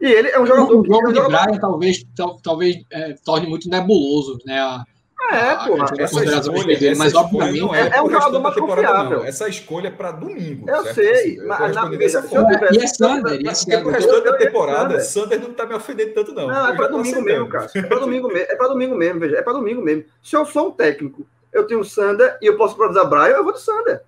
[0.00, 0.80] E ele é um jogador.
[0.80, 1.44] O jogo de jogador...
[1.44, 2.06] Brian talvez,
[2.42, 4.60] talvez é, torne muito nebuloso, né?
[4.60, 4.84] A,
[5.30, 5.76] é, pô.
[5.98, 9.18] Essa escolha, dele, mas obviamente não é, é um jogador mais confiável.
[9.18, 9.24] Não.
[9.24, 10.68] Essa escolha é para domingo.
[10.68, 10.94] Eu certo?
[10.94, 12.50] sei, assim, mas na, dessa forma.
[12.72, 14.24] E é Sander, e é Sander.
[14.24, 16.48] Da temporada, Sander não tá me ofendendo tanto, não.
[16.48, 17.70] Não, é para domingo mesmo, cara.
[17.72, 18.46] É para domingo mesmo.
[18.50, 19.36] É para domingo mesmo, veja.
[19.36, 20.04] É para domingo mesmo.
[20.22, 23.44] Se eu sou um técnico, eu tenho o Sander e eu posso improvisar Brian, eu
[23.44, 24.02] vou do Sander.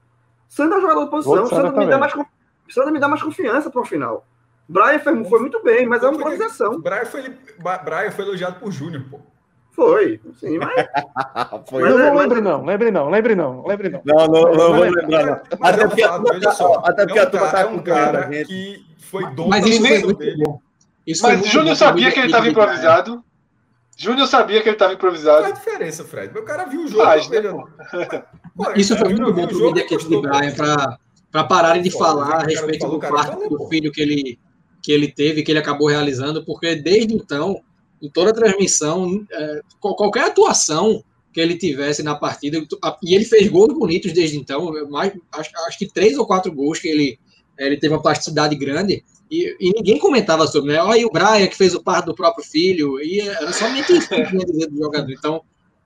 [0.48, 1.46] Sander é jogador de posição.
[1.46, 2.12] Sander me dá mais
[2.68, 4.26] Sander me dá mais confiança para o final.
[4.68, 6.80] Brian foi, foi muito bem, mas é uma improvisação.
[6.80, 7.22] Brian foi,
[7.84, 9.20] Brian foi elogiado por Júnior, pô.
[9.72, 10.86] Foi, sim, mas.
[11.68, 11.82] Foi.
[11.82, 14.02] Mas, não, não lembre não, lembre não, lembre não, lembre não.
[14.04, 15.40] Não, não, não, vou lembrar, não.
[15.62, 16.02] Até porque,
[16.34, 19.98] veja só, até porque a turma tá com cara que foi dono mas isso foi
[20.00, 20.44] muito dele.
[20.44, 20.60] bom.
[21.06, 23.24] Isso mas Júnior sabia que ele estava improvisado.
[23.96, 25.42] Júnior sabia que ele estava improvisado.
[25.42, 26.36] Qual a diferença, Fred?
[26.36, 27.04] O cara viu o jogo.
[27.04, 27.40] Faz, né?
[28.54, 30.52] Pô, isso foi muito bom pro mídia equipe de Brian
[31.30, 34.38] para pararem de falar a respeito do quarto do filho que ele,
[34.82, 37.62] que ele teve, que ele acabou realizando, porque desde então
[38.02, 42.60] em toda a transmissão, é, qualquer atuação que ele tivesse na partida,
[43.02, 46.80] e ele fez gols bonitos desde então, mais, acho, acho que três ou quatro gols
[46.80, 47.18] que ele,
[47.56, 50.82] ele teve uma plasticidade grande, e, e, ninguém comentava sobre, né?
[50.82, 54.26] Olha o Brian que fez o parto do próprio filho, e era somente isso que
[54.26, 55.10] tinha dizer do jogador.
[55.10, 55.40] Então,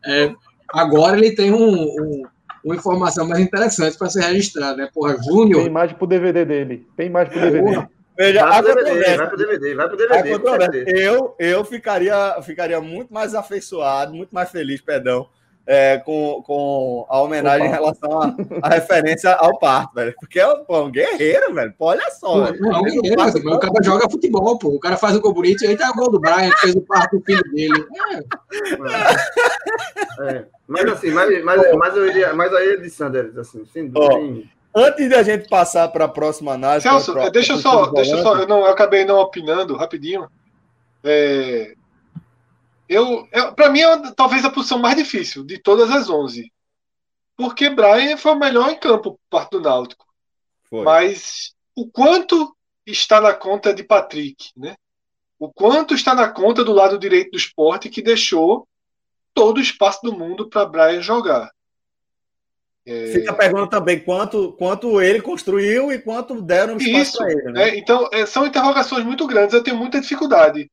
[0.05, 0.35] é,
[0.73, 2.23] agora ele tem um, um,
[2.65, 4.91] uma informação mais interessante para ser registrada, né?
[4.93, 5.61] Porra, Júnior.
[5.61, 6.87] Tem imagem pro DVD dele.
[6.97, 7.73] Tem imagem pro DVD.
[7.75, 10.85] Porra, Veja, vai pro DVD, vai pro DVD, vai pro DVD.
[10.87, 15.29] Eu, eu ficaria, ficaria muito mais afeiçoado, muito mais feliz, perdão,
[15.67, 17.77] é, com, com a homenagem Opa.
[17.77, 18.21] em relação
[18.63, 20.15] à referência ao parto, velho.
[20.19, 21.75] Porque é um guerreiro, velho.
[21.77, 22.53] Pô, olha só.
[22.53, 24.69] Pô, é um guerreiro, parto, o cara joga futebol, pô.
[24.69, 26.75] O cara faz um gol bonito e aí tá o gol do Brian, que fez
[26.77, 27.85] o parto do filho dele.
[30.21, 30.37] É.
[30.37, 30.45] É.
[30.69, 34.49] Mas assim, mas, mas, mas eu iria, mas aí de Sanders, assim, sem dúvida.
[34.79, 36.83] Antes de a gente passar para a próxima análise.
[36.83, 40.29] Celso, pra, deixa eu só, deixa só, eu, não, eu acabei não opinando rapidinho.
[41.03, 41.75] É,
[42.87, 46.53] eu, eu para mim é talvez a posição mais difícil de todas as 11.
[47.35, 50.05] Porque Brian foi o melhor em campo parte do Náutico.
[50.65, 50.85] Foi.
[50.85, 52.55] Mas o quanto
[52.85, 54.77] está na conta de Patrick, né?
[55.39, 58.69] O quanto está na conta do lado direito do esporte que deixou
[59.33, 61.51] todo o espaço do mundo para Brian jogar.
[62.87, 63.09] É...
[63.09, 67.53] Fica a pergunta também quanto, quanto ele construiu e quanto deram espaço para ele.
[67.53, 67.69] Né?
[67.69, 69.53] É, então, é, são interrogações muito grandes.
[69.53, 70.71] Eu tenho muita dificuldade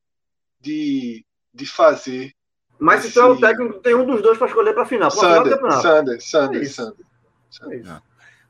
[0.60, 2.32] de, de fazer.
[2.78, 3.08] Mas esse...
[3.08, 5.10] se tu é o técnico, tem um dos dois para escolher para a final.
[5.10, 7.06] Sander, Sander, Sander, é Sander.
[7.70, 8.00] É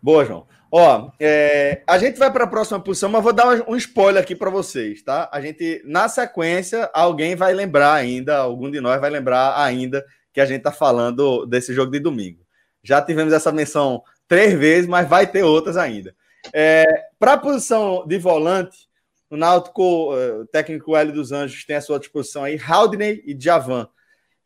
[0.02, 0.46] Boa, João.
[0.70, 4.34] Ó, é, a gente vai para a próxima posição, mas vou dar um spoiler aqui
[4.34, 5.30] para vocês, tá?
[5.32, 10.40] A gente, na sequência, alguém vai lembrar ainda, algum de nós vai lembrar ainda que
[10.40, 12.43] a gente tá falando desse jogo de domingo.
[12.84, 16.14] Já tivemos essa menção três vezes, mas vai ter outras ainda.
[16.52, 16.84] É,
[17.18, 18.88] Para a posição de volante,
[19.30, 23.36] o Náutico, é, o técnico Hélio dos Anjos tem à sua disposição aí Haldney e
[23.38, 23.88] Javan.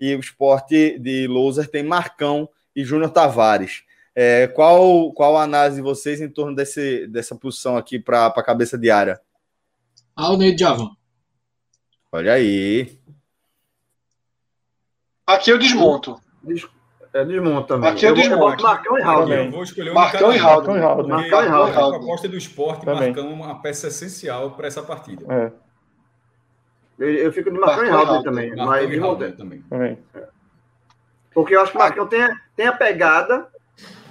[0.01, 3.83] E o esporte de Loser tem Marcão e Júnior Tavares.
[4.15, 8.43] É, qual, qual a análise de vocês em torno desse, dessa posição aqui para a
[8.43, 9.21] cabeça de área?
[10.17, 10.91] Haldney e Javan.
[12.11, 12.99] Olha aí.
[15.27, 16.19] Aqui eu desmonto.
[16.43, 16.78] Desculpa.
[17.13, 17.91] É desmonta também.
[17.91, 18.13] Aqui é.
[18.63, 19.29] Marcão e Raul.
[19.29, 21.09] Eu vou escolher o Marcão e Raul.
[21.09, 21.95] Marcão e Raul.
[21.95, 23.13] A aposta do esporte, também.
[23.13, 25.25] Marcão é uma peça essencial para essa partida.
[25.33, 25.53] É.
[26.99, 28.49] Eu, eu, fico de Marcão, Marcão e Raul também.
[28.49, 29.63] Marcão mas e Raul também.
[29.63, 29.99] também.
[30.15, 30.29] É.
[31.33, 32.21] Porque eu acho que o Marcão tem,
[32.57, 33.47] tem a pegada,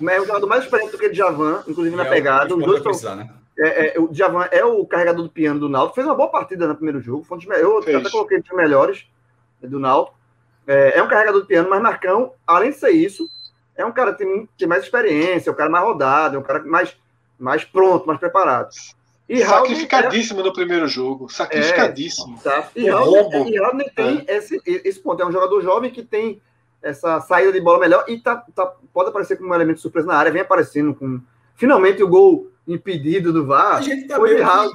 [0.01, 2.55] é um jogador mais experiente do que o Djavan, inclusive na é pegada.
[2.55, 3.29] Os dois precisar, né?
[3.59, 5.95] É, é, o Djavan é o carregador do piano do Náutico.
[5.95, 7.23] Fez uma boa partida no primeiro jogo.
[7.23, 7.97] Foi um dos, eu Fez.
[7.97, 9.05] até coloquei os melhores
[9.61, 10.16] do Náutico.
[10.67, 13.29] É, é, um carregador de piano, mas Marcão, além de ser isso,
[13.75, 16.43] é um cara que tem, tem mais experiência, é um cara mais rodado, é um
[16.43, 16.95] cara mais,
[17.39, 18.69] mais pronto, mais preparado.
[19.29, 21.29] E Sacrificadíssimo no primeiro jogo.
[21.29, 22.37] Sacrificadíssimo.
[22.39, 22.69] É, tá.
[22.75, 23.29] E Raul
[23.95, 24.37] tem é.
[24.37, 25.21] esse, esse ponto.
[25.21, 26.41] É um jogador jovem que tem
[26.81, 30.07] essa saída de bola melhor e tá, tá, pode aparecer como um elemento de surpresa
[30.07, 30.31] na área.
[30.31, 31.19] Vem aparecendo com.
[31.55, 33.77] Finalmente o gol impedido do VAR.
[33.77, 34.71] A gente tá foi de Raul.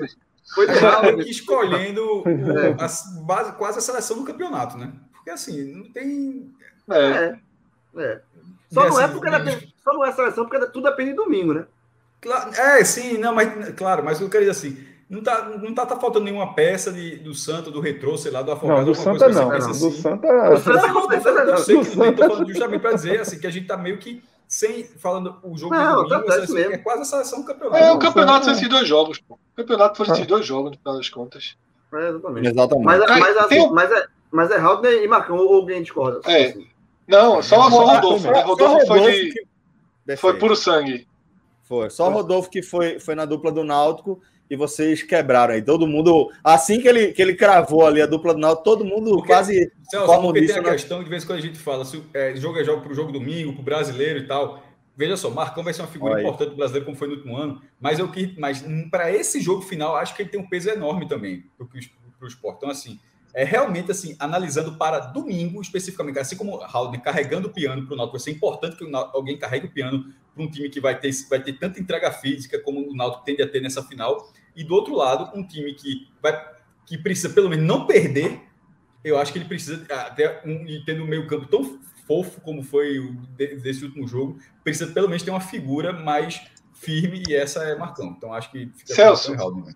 [0.54, 1.20] Foi de Raul.
[1.20, 2.72] escolhendo é.
[2.72, 2.88] a
[3.22, 4.92] base, quase a seleção do campeonato, né?
[5.22, 6.52] Porque assim, não tem.
[6.90, 6.98] É.
[6.98, 7.38] é.
[7.96, 8.20] é.
[8.72, 11.66] Só, não é porque depende, só não é seleção porque tudo depende de domingo, né?
[12.20, 14.92] Claro, é, sim, não, mas claro, mas eu queria dizer assim.
[15.08, 18.40] Não tá, não tá, tá faltando nenhuma peça de, do Santo, do Retrô, sei lá,
[18.40, 18.78] do Afogado.
[18.78, 19.50] Não, do Santa não.
[19.50, 19.90] Assim.
[19.90, 20.26] Do Santa...
[20.26, 20.56] Eu
[21.58, 24.24] sei que não, tô falando justamente para dizer assim, que a gente tá meio que
[24.48, 26.72] sem falando o jogo Não, do tá domingo, certo mesmo.
[26.72, 27.84] é quase a seleção do campeonato.
[27.84, 29.34] É, o campeonato são esses dois jogos, pô.
[29.34, 31.56] O campeonato foram esses dois jogos, no final das contas.
[31.92, 32.48] É, exatamente.
[32.48, 32.84] Exatamente.
[32.86, 36.20] Mas, mas, assim, tem mas, é, mas é Haldner e Marcão, ou alguém discorda?
[36.30, 36.46] É.
[36.46, 36.66] Assim.
[37.06, 38.34] Não, só, só Rodolfo, né?
[38.34, 41.06] só Rodolfo foi, Rodolfo de, que- foi puro sangue.
[41.64, 41.90] Foi.
[41.90, 45.62] Só o Rodolfo que foi, foi na dupla do Náutico e vocês quebraram aí.
[45.62, 49.10] Todo mundo, assim que ele, que ele cravou ali a dupla do Náutico, todo mundo
[49.12, 49.72] Porque- quase.
[49.90, 50.70] Celso, Como porque tem a né?
[50.72, 52.92] questão, de vez em quando a gente fala, se o é, jogo é jogo para
[52.92, 54.62] o jogo domingo, para o brasileiro e tal.
[54.94, 56.24] Veja só, Marcão vai ser uma figura Olha aí.
[56.26, 59.62] importante do brasileiro, como foi no último ano, mas eu que, mas para esse jogo
[59.62, 61.66] final, acho que ele tem um peso enorme também para
[62.22, 62.58] o esporte.
[62.58, 63.00] Então, assim,
[63.34, 67.94] é realmente assim, analisando para domingo especificamente, assim como o Haldner carregando o piano para
[67.94, 70.98] o Náutico, vai ser importante que alguém carregue o piano para um time que vai
[70.98, 74.30] ter, vai ter tanta entrega física como o Náutico tende a ter nessa final.
[74.54, 76.38] E do outro lado, um time que vai
[76.84, 78.42] que precisa pelo menos não perder.
[79.04, 82.98] Eu acho que ele precisa até um, tendo um meio campo tão fofo como foi
[82.98, 86.40] o de- desse último jogo, precisa pelo menos ter uma figura mais
[86.74, 88.14] firme e essa é Marcão.
[88.16, 89.32] Então acho que fica Celso.
[89.34, 89.74] né?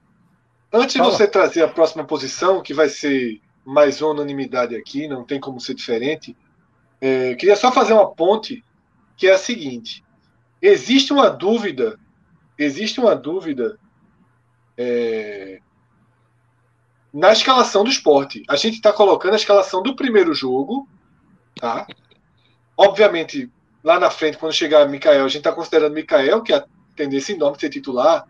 [0.73, 1.11] Antes de Fala.
[1.13, 5.75] você trazer a próxima posição, que vai ser mais unanimidade aqui, não tem como ser
[5.75, 6.37] diferente,
[7.01, 8.65] é, queria só fazer uma ponte,
[9.17, 10.05] que é a seguinte:
[10.63, 11.99] existe uma dúvida,
[12.57, 13.79] existe uma dúvida
[14.79, 15.61] é,
[17.13, 18.45] na escalação do esporte.
[18.49, 20.89] A gente está colocando a escalação do primeiro jogo,
[21.57, 21.87] tá?
[22.77, 23.51] Obviamente,
[23.83, 27.33] lá na frente, quando chegar Mikael, a gente está considerando Mikael, que é a tendência
[27.33, 28.29] enorme de ser titular,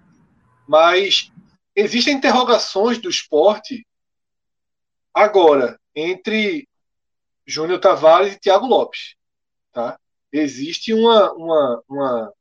[0.66, 1.30] mas
[1.74, 3.86] existem interrogações do esporte
[5.16, 6.68] agora entre
[7.46, 9.16] Júnior Tavares e Thiago Lopes.
[9.72, 9.98] Tá?
[10.30, 12.32] Existe uma, uma, uma.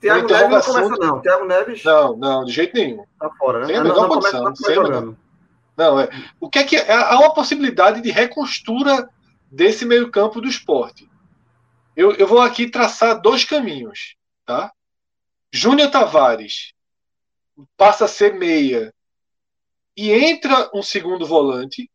[0.00, 1.20] Tiago Uma Neves não começa, não.
[1.22, 3.04] Tiago Neves Não, não, de jeito nenhum.
[3.18, 3.66] tá fora, né?
[3.66, 5.16] Sem a não, menor condição, não sem menor-
[6.00, 6.08] é.
[6.38, 9.08] O que é que há uma possibilidade de reconstura
[9.50, 11.10] desse meio-campo do esporte?
[11.96, 14.14] Eu, eu vou aqui traçar dois caminhos,
[14.44, 14.72] tá?
[15.52, 16.72] Júnior Tavares
[17.76, 18.93] passa a ser meia
[19.96, 21.90] e entra um segundo volante,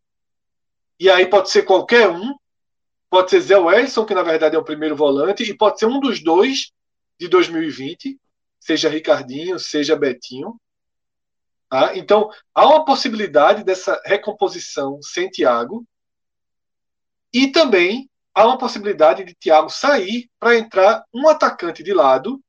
[0.99, 2.35] e aí pode ser qualquer um,
[3.09, 5.99] pode ser Zé Wellison, que na verdade é o primeiro volante, e pode ser um
[5.99, 6.71] dos dois
[7.19, 8.19] de 2020,
[8.59, 10.59] seja Ricardinho, seja Betinho.
[11.69, 11.95] Tá?
[11.95, 15.85] Então, há uma possibilidade dessa recomposição sem Thiago.
[17.31, 22.41] E também há uma possibilidade de Thiago sair para entrar um atacante de lado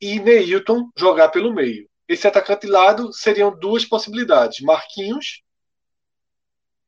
[0.00, 1.89] e Neilton jogar pelo meio.
[2.10, 4.62] Esse atacante lado seriam duas possibilidades.
[4.62, 5.44] Marquinhos,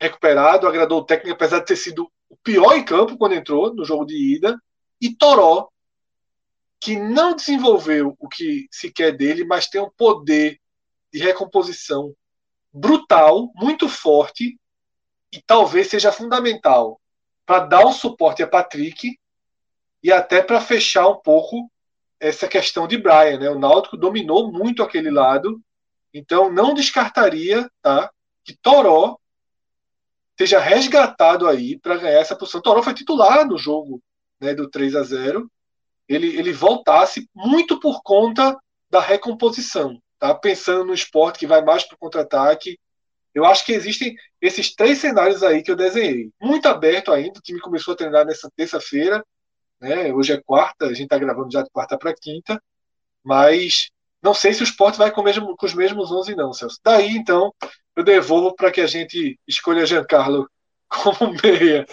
[0.00, 3.84] recuperado, agradou o técnico, apesar de ter sido o pior em campo quando entrou no
[3.84, 4.60] jogo de ida.
[5.00, 5.68] E Toró,
[6.80, 10.60] que não desenvolveu o que se quer dele, mas tem um poder
[11.12, 12.12] de recomposição
[12.72, 14.58] brutal, muito forte,
[15.30, 17.00] e talvez seja fundamental
[17.46, 19.16] para dar o suporte a Patrick
[20.02, 21.70] e até para fechar um pouco
[22.22, 23.38] essa questão de Brian.
[23.38, 23.50] Né?
[23.50, 25.60] O Náutico dominou muito aquele lado,
[26.14, 28.08] então não descartaria tá,
[28.44, 29.18] que Toró
[30.38, 32.62] seja resgatado aí para ganhar essa posição.
[32.62, 34.00] Toró foi titular no jogo
[34.40, 35.50] né, do 3 a 0
[36.08, 38.56] ele, ele voltasse muito por conta
[38.88, 40.00] da recomposição.
[40.18, 40.32] Tá?
[40.34, 42.78] Pensando no esporte que vai mais para o contra-ataque.
[43.34, 46.30] Eu acho que existem esses três cenários aí que eu desenhei.
[46.40, 49.24] Muito aberto ainda, o time começou a treinar nessa terça-feira.
[49.82, 50.12] Né?
[50.12, 52.62] Hoje é quarta, a gente está gravando já de quarta para quinta.
[53.24, 53.90] Mas
[54.22, 56.78] não sei se o esporte vai com, mesmo, com os mesmos 11, não, Celso.
[56.84, 57.52] Daí, então,
[57.96, 60.48] eu devolvo para que a gente escolha Giancarlo
[60.88, 61.84] como meia.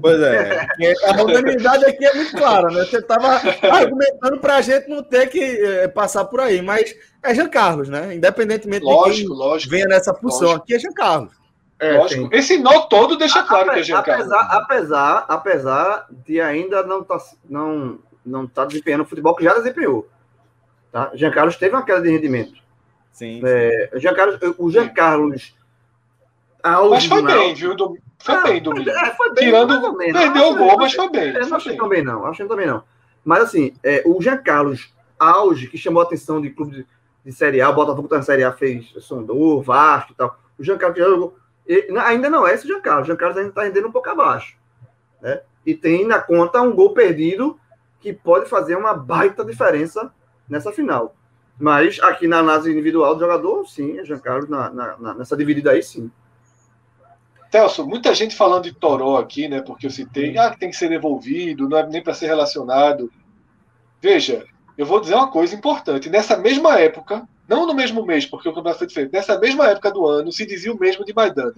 [0.00, 0.66] Pois é.
[1.06, 2.84] A unanimidade aqui é muito clara, né?
[2.84, 3.40] Você estava
[3.70, 6.92] argumentando para a gente não ter que é, passar por aí, mas
[7.22, 8.16] é Jean Carlos, né?
[8.16, 9.70] Independentemente lógico, de quem lógico.
[9.70, 10.64] venha nessa função, Lógico.
[10.64, 11.37] aqui é Jean Carlos.
[11.80, 12.28] É, lógico.
[12.28, 12.38] tem.
[12.38, 17.18] Esse nó todo deixa claro Ape- que é apesar, apesar, apesar de ainda não tá,
[17.48, 20.08] não, não tá desempenhando o futebol que já desempenhou.
[20.90, 21.10] Tá?
[21.14, 22.54] Jean Carlos teve uma queda de rendimento.
[23.12, 23.40] Sim.
[23.44, 25.54] É, Jean Carlos, o Jean Carlos.
[26.90, 27.76] Mas foi bem, Náutico- viu?
[27.76, 28.90] Do- Foi Ah, bem domingo.
[28.90, 30.20] É, foi bem, Tirando- menos.
[30.20, 31.28] Perdeu Não o gol, mas foi bem.
[31.36, 32.82] É, não achei também não, achei também não.
[33.24, 36.86] Mas assim, é, o Jean Carlos auge, que chamou a atenção de clube de,
[37.24, 40.36] de Série A, o Botafogo tá na Série A, fez sondou, Vasco e tal.
[40.58, 41.36] O Jean Carlos que já jogou.
[41.68, 43.04] E- ainda não é esse Jean Carlos.
[43.04, 44.56] O Jean Carlos ainda está rendendo um pouco abaixo.
[45.20, 45.40] Né?
[45.66, 47.58] E tem na conta um gol perdido
[48.00, 50.12] que pode fazer uma baita diferença
[50.48, 51.14] nessa final.
[51.58, 55.72] Mas aqui na análise individual do jogador, sim, é Jean Carlos na, na- nessa dividida
[55.72, 56.10] aí, sim.
[57.50, 59.62] Celso, muita gente falando de Toró aqui, né?
[59.62, 63.10] Porque eu citei, ah, tem que ser devolvido, não é nem para ser relacionado.
[64.00, 64.44] Veja,
[64.76, 66.10] eu vou dizer uma coisa importante.
[66.10, 69.90] Nessa mesma época, não no mesmo mês, porque o campeonato foi diferente, nessa mesma época
[69.90, 71.54] do ano, se dizia o mesmo de Maidana.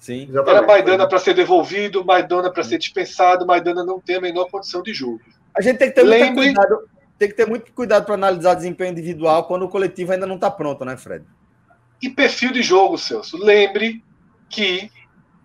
[0.00, 0.24] Sim.
[0.24, 0.50] Exatamente.
[0.50, 4.82] Era Maidana para ser devolvido, Maidana para ser dispensado, Maidana não tem a menor condição
[4.82, 5.20] de jogo.
[5.56, 6.32] A gente tem que ter Lembre...
[6.32, 10.26] muito cuidado, tem que ter muito cuidado para analisar desempenho individual quando o coletivo ainda
[10.26, 11.24] não está pronto, né, Fred?
[12.02, 13.38] E perfil de jogo, Celso.
[13.38, 14.04] Lembre
[14.50, 14.90] que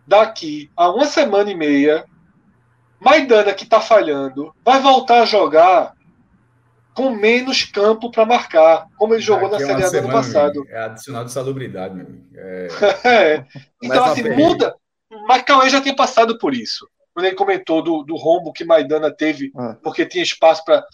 [0.05, 2.03] daqui a uma semana e meia,
[2.99, 5.93] Maidana que está falhando vai voltar a jogar
[6.99, 10.11] com menos campo para marcar, como ele jogou Aqui na é Série A do ano
[10.11, 10.65] passado.
[10.67, 12.27] É adicional de salubridade, meu amigo.
[12.35, 12.67] É...
[13.07, 13.45] é.
[13.81, 14.76] Então, assim, muda.
[15.26, 16.85] Mas Cauê já tinha passado por isso.
[17.13, 19.77] Quando ele comentou do, do rombo que Maidana teve, ah.
[19.81, 20.85] porque tinha espaço para.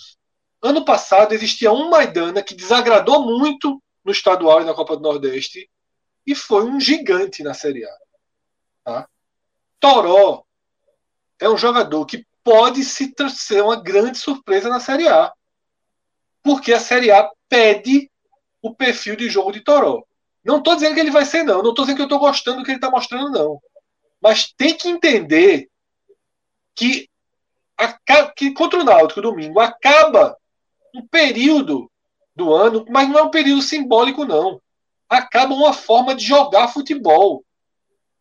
[0.61, 5.67] Ano passado existia um Maidana que desagradou muito no estadual e na Copa do Nordeste
[6.25, 7.97] e foi um gigante na Série A.
[8.83, 9.07] Tá?
[9.79, 10.43] Toró
[11.39, 15.33] é um jogador que pode se ser uma grande surpresa na Série A
[16.45, 18.11] porque a Série A pede
[18.61, 20.05] o perfil de jogo de Toró.
[20.43, 21.63] Não estou dizendo que ele vai ser, não.
[21.63, 23.59] Não estou dizendo que eu estou gostando do que ele está mostrando, não.
[24.21, 25.67] Mas tem que entender
[26.75, 27.09] que,
[27.75, 27.97] a,
[28.27, 30.37] que contra o Náutico domingo acaba
[30.93, 31.91] um período
[32.35, 34.61] do ano, mas não é um período simbólico, não.
[35.09, 37.43] Acaba uma forma de jogar futebol.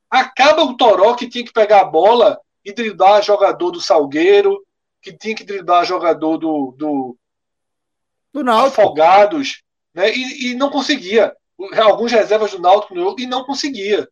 [0.09, 4.65] Acaba o Toró que tinha que pegar a bola e driblar jogador do Salgueiro,
[5.03, 7.19] que tinha que driblar jogador do, do,
[8.35, 8.83] do Náutico.
[8.83, 9.63] afogados,
[9.95, 10.13] né?
[10.13, 11.35] E, e, não conseguia.
[11.81, 14.09] Alguns reservas do Náutico no jogo e não conseguia.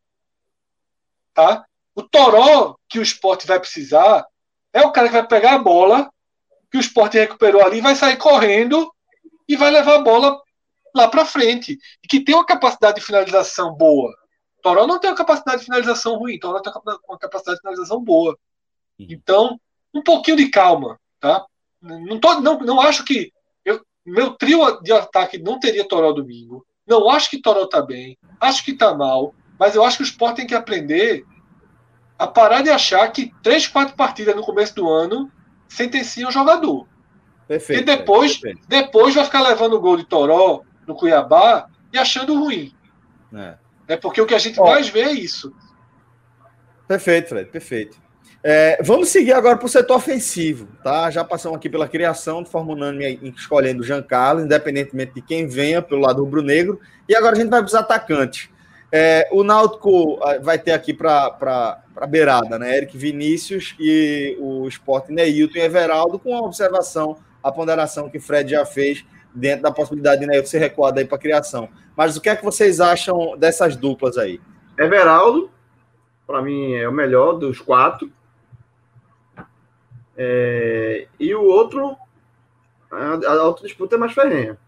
[1.34, 1.66] Tá?
[1.94, 4.24] O Toró que o esporte vai precisar
[4.72, 6.10] é o cara que vai pegar a bola
[6.70, 8.90] que o esporte recuperou ali, vai sair correndo
[9.46, 10.40] e vai levar a bola
[10.94, 11.78] lá para frente.
[12.02, 14.10] E que tem uma capacidade de finalização boa.
[14.62, 16.72] Toró não tem uma capacidade de finalização ruim, Toró tem
[17.06, 18.38] uma capacidade de finalização boa.
[18.98, 19.60] Então,
[19.92, 21.44] um pouquinho de calma, tá?
[21.80, 23.32] Não, tô, não, não acho que
[24.04, 26.66] meu trio de ataque não teria Toró domingo.
[26.86, 28.18] Não acho que Toró tá bem.
[28.40, 29.34] Acho que tá mal.
[29.58, 31.24] Mas eu acho que o Sport tem que aprender
[32.18, 35.30] a parar de achar que três, quatro partidas no começo do ano
[35.68, 36.86] sentenciam o jogador.
[37.46, 37.82] Perfeito.
[37.82, 42.74] E depois, depois vai ficar levando o gol de Toró no Cuiabá e achando ruim.
[43.34, 43.56] É,
[43.88, 45.54] é porque o que a gente Ó, mais vê é isso.
[46.86, 48.00] Perfeito, Fred, perfeito.
[48.44, 51.08] É, vamos seguir agora para o setor ofensivo, tá?
[51.12, 55.46] Já passamos aqui pela criação, de forma unânime escolhendo o Jean Carlos, independentemente de quem
[55.46, 56.80] venha pelo lado rubro-negro.
[57.08, 58.50] E agora a gente vai para os atacantes.
[58.90, 62.76] É, o Náutico ah, vai ter aqui para a beirada, né?
[62.76, 68.50] Eric Vinícius e o Sport Neilton e Everaldo, com a observação, a ponderação que Fred
[68.50, 71.68] já fez dentro da possibilidade de Neilton ser recuado aí para a criação.
[71.96, 74.40] Mas o que é que vocês acham dessas duplas aí?
[74.76, 75.48] Everaldo,
[76.26, 78.10] para mim, é o melhor dos quatro
[80.16, 81.96] é, e o outro,
[82.90, 84.58] a, a outra disputa é mais ferrenha.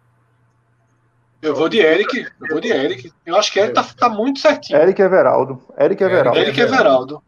[1.43, 2.27] Eu vou de Eric.
[2.41, 3.13] Eu vou de Eric.
[3.27, 4.81] Eu acho que Eric tá, tá muito certinho.
[4.81, 5.63] Eric Everaldo.
[5.79, 6.39] Eric Everaldo.
[6.39, 7.23] Eric Everaldo.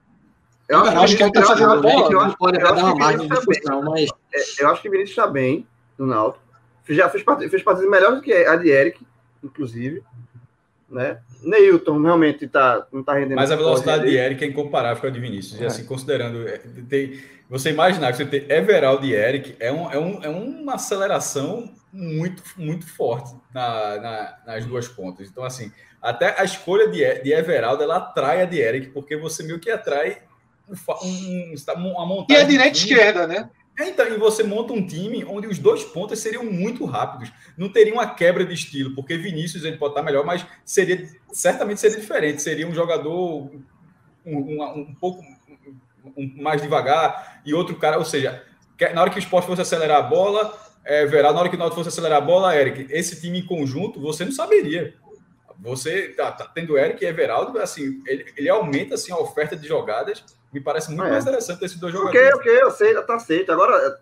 [0.69, 2.13] Eu, eu acho que ele tá fazendo a bola.
[2.13, 4.09] Eu acho, pode dar uma margem de discussão, mas.
[4.35, 5.67] É, eu acho que o Vinícius está bem
[5.99, 6.43] no Náutico.
[6.89, 9.07] Já fez, fez partidas melhores do que a de Eric,
[9.45, 10.03] inclusive.
[10.89, 11.19] Né?
[11.43, 13.37] Neilton realmente tá, não está rendendo.
[13.37, 15.61] Mas a velocidade de Eric é incomparável com a de Vinícius.
[15.61, 15.65] É.
[15.65, 16.47] E assim, considerando.
[16.47, 16.59] É,
[16.89, 20.75] tem, você imaginar que você tem Everaldo e Eric é, um, é, um, é uma
[20.75, 25.29] aceleração muito, muito forte na, na, nas duas pontas.
[25.29, 29.43] Então, assim, até a escolha de, de Everaldo ela atrai a de Eric, porque você
[29.43, 30.19] meio que atrai
[30.69, 32.43] um, um, uma montagem.
[32.43, 33.51] E a direita e esquerda, né?
[33.79, 37.31] Então, e você monta um time onde os dois pontos seriam muito rápidos.
[37.59, 41.81] Não teria uma quebra de estilo, porque Vinícius ele pode estar melhor, mas seria certamente
[41.81, 42.43] seria diferente.
[42.43, 43.51] Seria um jogador
[44.25, 45.23] um, um, um pouco
[46.17, 48.43] um, mais devagar e outro cara, ou seja,
[48.95, 51.59] na hora que o esporte fosse acelerar a bola, é, Verá, na hora que o
[51.59, 54.95] Náutico fosse acelerar a bola, Eric, esse time em conjunto, você não saberia.
[55.61, 59.67] Você tá, tá tendo Eric e Everaldo, assim, ele, ele, aumenta assim, a oferta de
[59.67, 60.25] jogadas.
[60.53, 61.11] Me parece muito é.
[61.11, 62.35] mais interessante esses dois jogadores.
[62.35, 63.53] Ok, ok, eu sei, tá aceito.
[63.53, 63.99] Agora,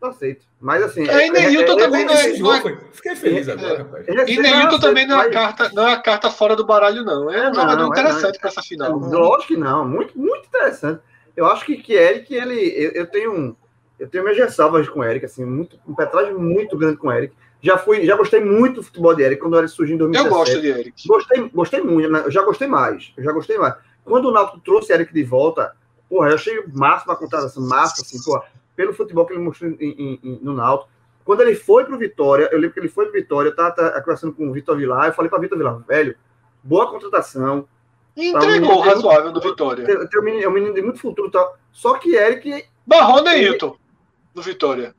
[0.00, 0.44] tá aceito.
[0.60, 1.08] Mas assim.
[1.08, 2.38] É, e Neilton é, também não é.
[2.38, 2.78] Não é...
[2.92, 4.06] Fiquei feliz agora, rapaz.
[4.28, 7.30] E Neilton também não é, a carta, não é a carta fora do baralho, não.
[7.30, 8.98] É um jogador interessante para essa final.
[8.98, 11.00] Lógico que não, muito, muito interessante.
[11.36, 12.72] Eu acho que, que Eric, ele.
[12.74, 13.56] Eu, eu tenho um.
[13.98, 17.12] Eu tenho minhas ressalvas com o Eric, assim, muito, um petragem muito grande com o
[17.12, 17.34] Eric.
[17.66, 20.32] Já fui, já gostei muito do futebol de Eric quando Eric surgiu em 2017.
[20.32, 21.08] Eu gosto de Eric.
[21.08, 22.22] Gostei, gostei muito, né?
[22.24, 23.12] eu já gostei mais.
[23.16, 23.74] Eu já gostei mais.
[24.04, 25.74] Quando o Náutico trouxe Eric de volta,
[26.08, 28.44] porra, eu achei máximo a contratação, massa, assim, porra,
[28.76, 30.88] pelo futebol que ele mostrou em, em, em, no Náutico.
[31.24, 34.00] Quando ele foi pro Vitória, eu lembro que ele foi pro Vitória, eu tava, tava
[34.00, 36.16] conversando com o Vitor Vilar, eu falei para Vitor Vilar, velho,
[36.62, 37.66] boa contratação,
[38.16, 39.84] entregou tá, razoável do Vitória.
[39.84, 41.28] Tem, tem um menino, é um menino de muito futuro.
[41.32, 41.52] Tá?
[41.72, 42.64] Só que Eric.
[42.86, 43.76] Barrou Neilton
[44.32, 44.94] do Vitória.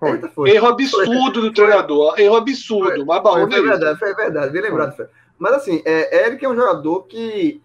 [0.00, 2.18] Eita, Erro absurdo do treinador.
[2.18, 3.04] Erro absurdo.
[3.04, 4.52] Foi, mas foi, foi verdade, foi verdade.
[4.52, 4.94] Bem lembrado.
[4.94, 5.06] Foi.
[5.38, 7.60] Mas assim, é, Eric é um jogador que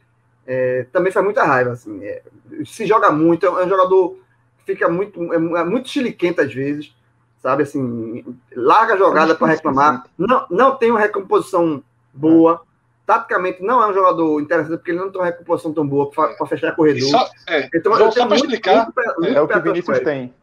[0.45, 1.71] é, também faz muita raiva.
[1.71, 2.21] Assim, é,
[2.65, 4.17] se joga muito, é um jogador
[4.59, 6.93] que fica muito, é, é muito chiliquento às vezes,
[7.41, 7.63] sabe?
[7.63, 8.23] Assim,
[8.55, 10.03] larga a jogada para reclamar.
[10.17, 11.83] Não, não tem uma recomposição
[12.13, 12.61] boa.
[13.05, 16.47] Taticamente não é um jogador interessante porque ele não tem uma recomposição tão boa para
[16.47, 17.09] fechar corredor.
[17.09, 20.33] Só, é, então, só para explicar, muito, muito, é, o que o Vinícius tem.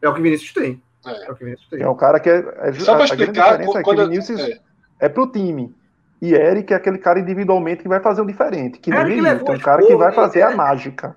[0.00, 0.82] É o que o Vinícius tem.
[1.10, 1.82] É, é o Vinícius tem.
[1.82, 2.44] É um cara que é.
[2.58, 4.60] é só para explicar, quando, é que Vinícius é.
[5.00, 5.74] é pro time.
[6.20, 8.78] E Eric é aquele cara individualmente que vai fazer o diferente.
[8.78, 11.14] Que Eric é um cara que vai fazer a mágica.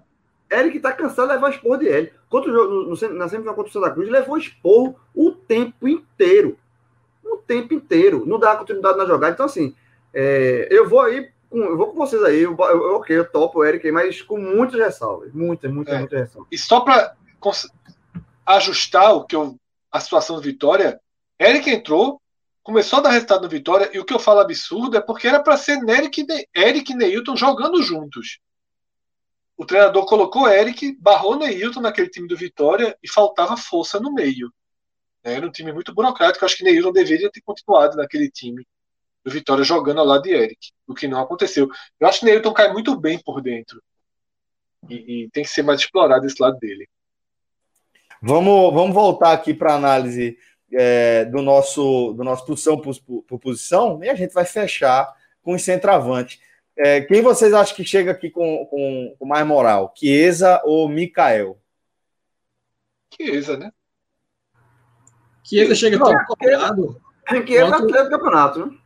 [0.52, 2.12] Eric tá cansado de levar esporro de L.
[2.30, 6.58] Contra jogo, no, no, na semifinal contra o Santa Cruz, levou esporro o tempo inteiro.
[7.24, 8.26] O tempo inteiro.
[8.26, 9.34] Não dá continuidade na jogada.
[9.34, 9.74] Então, assim,
[10.14, 12.42] é, eu vou aí, com, eu vou com vocês aí.
[12.42, 15.32] Eu, eu, ok, eu topo o Eric, mas com muitas ressalvas.
[15.34, 16.00] Muitas, muitas, é.
[16.00, 16.50] muitas ressalvas.
[16.52, 17.16] E só para
[18.46, 19.56] ajustar o que eu,
[19.92, 21.00] a situação do Vitória,
[21.40, 22.22] Eric entrou,
[22.64, 25.42] começou a dar resultado no Vitória, e o que eu falo absurdo é porque era
[25.42, 28.40] para ser Eric, Eric e Neilton jogando juntos.
[29.58, 34.52] O treinador colocou Eric, barrou Neilton naquele time do Vitória e faltava força no meio.
[35.24, 38.66] Era um time muito burocrático, acho que Neilton deveria ter continuado naquele time
[39.24, 41.70] do Vitória jogando ao lado de Eric, o que não aconteceu.
[42.00, 43.82] Eu acho que Neilton cai muito bem por dentro.
[44.90, 46.88] E, e tem que ser mais explorado esse lado dele.
[48.22, 50.38] Vamos, vamos voltar aqui para a análise
[50.72, 55.12] é, do nosso do nosso posição por, por, posição e a gente vai fechar
[55.42, 56.40] com os centroavantes.
[56.78, 59.92] É, quem vocês acham que chega aqui com, com, com mais moral?
[59.98, 61.60] Chiesa ou Mikael?
[63.14, 63.72] Chiesa, né?
[65.44, 67.02] Chiesa chega tão acompanhado.
[67.28, 67.96] Chiesa quanto...
[67.96, 68.78] é do campeonato, né?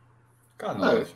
[0.56, 1.06] Caralho.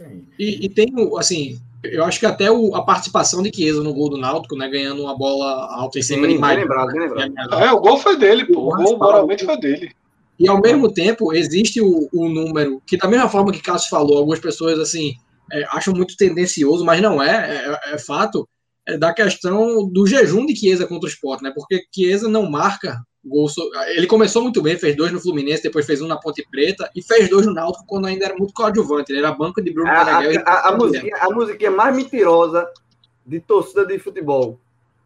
[0.00, 0.10] É.
[0.38, 4.10] E, e tem, assim, eu acho que até o, a participação de Chiesa no gol
[4.10, 4.68] do Náutico, né?
[4.68, 6.58] Ganhando uma bola alta em cima de mais.
[6.58, 7.54] Lembrado, lembrado.
[7.54, 8.72] É, o gol foi dele, pô.
[8.72, 9.92] O gol moralmente foi dele.
[10.38, 14.18] E ao mesmo tempo, existe o, o número, que da mesma forma que Cássio falou,
[14.18, 15.14] algumas pessoas assim
[15.52, 18.48] é, acham muito tendencioso, mas não é, é, é fato,
[18.86, 21.52] é da questão do jejum de Chiesa contra o Sport, né?
[21.54, 23.48] Porque Chiesa não marca Gol,
[23.88, 27.02] ele começou muito bem, fez dois no Fluminense, depois fez um na Ponte Preta e
[27.02, 29.12] fez dois no Náutico quando ainda era muito coadjuvante.
[29.12, 32.66] Ele era banco de Bruno a, A, a, a, musiquinha, a musiquinha mais mentirosa
[33.26, 34.58] de torcida de futebol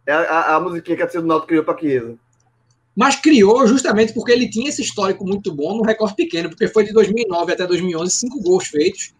[0.07, 2.17] é a, a, musiquinha que a torcida do Náutico criou para Chiesa.
[2.95, 6.85] Mas criou justamente porque ele tinha esse histórico muito bom no recorde pequeno, porque foi
[6.85, 9.15] de 2009 até 2011, cinco gols feitos.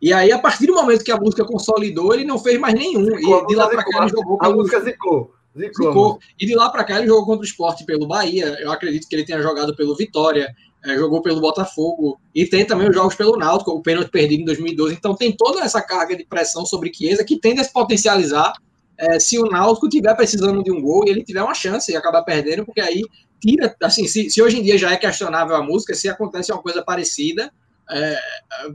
[0.00, 3.06] E aí, a partir do momento que a música consolidou, ele não fez mais nenhum.
[3.16, 4.36] e de lá para cá ele jogou.
[4.40, 5.32] A música zicou.
[5.54, 6.18] Ficou.
[6.40, 8.56] E de lá para cá ele jogou contra o esporte pelo Bahia.
[8.60, 10.54] Eu acredito que ele tenha jogado pelo Vitória,
[10.84, 14.46] é, jogou pelo Botafogo e tem também os jogos pelo Náutico, o pênalti perdido em
[14.46, 14.94] 2012.
[14.94, 18.52] Então tem toda essa carga de pressão sobre Chiesa que tende a se potencializar
[18.98, 21.96] é, se o Náutico tiver precisando de um gol e ele tiver uma chance e
[21.96, 23.02] acabar perdendo, porque aí
[23.40, 26.62] tira, assim, se, se hoje em dia já é questionável a música, se acontece uma
[26.62, 27.52] coisa parecida,
[27.90, 28.18] é,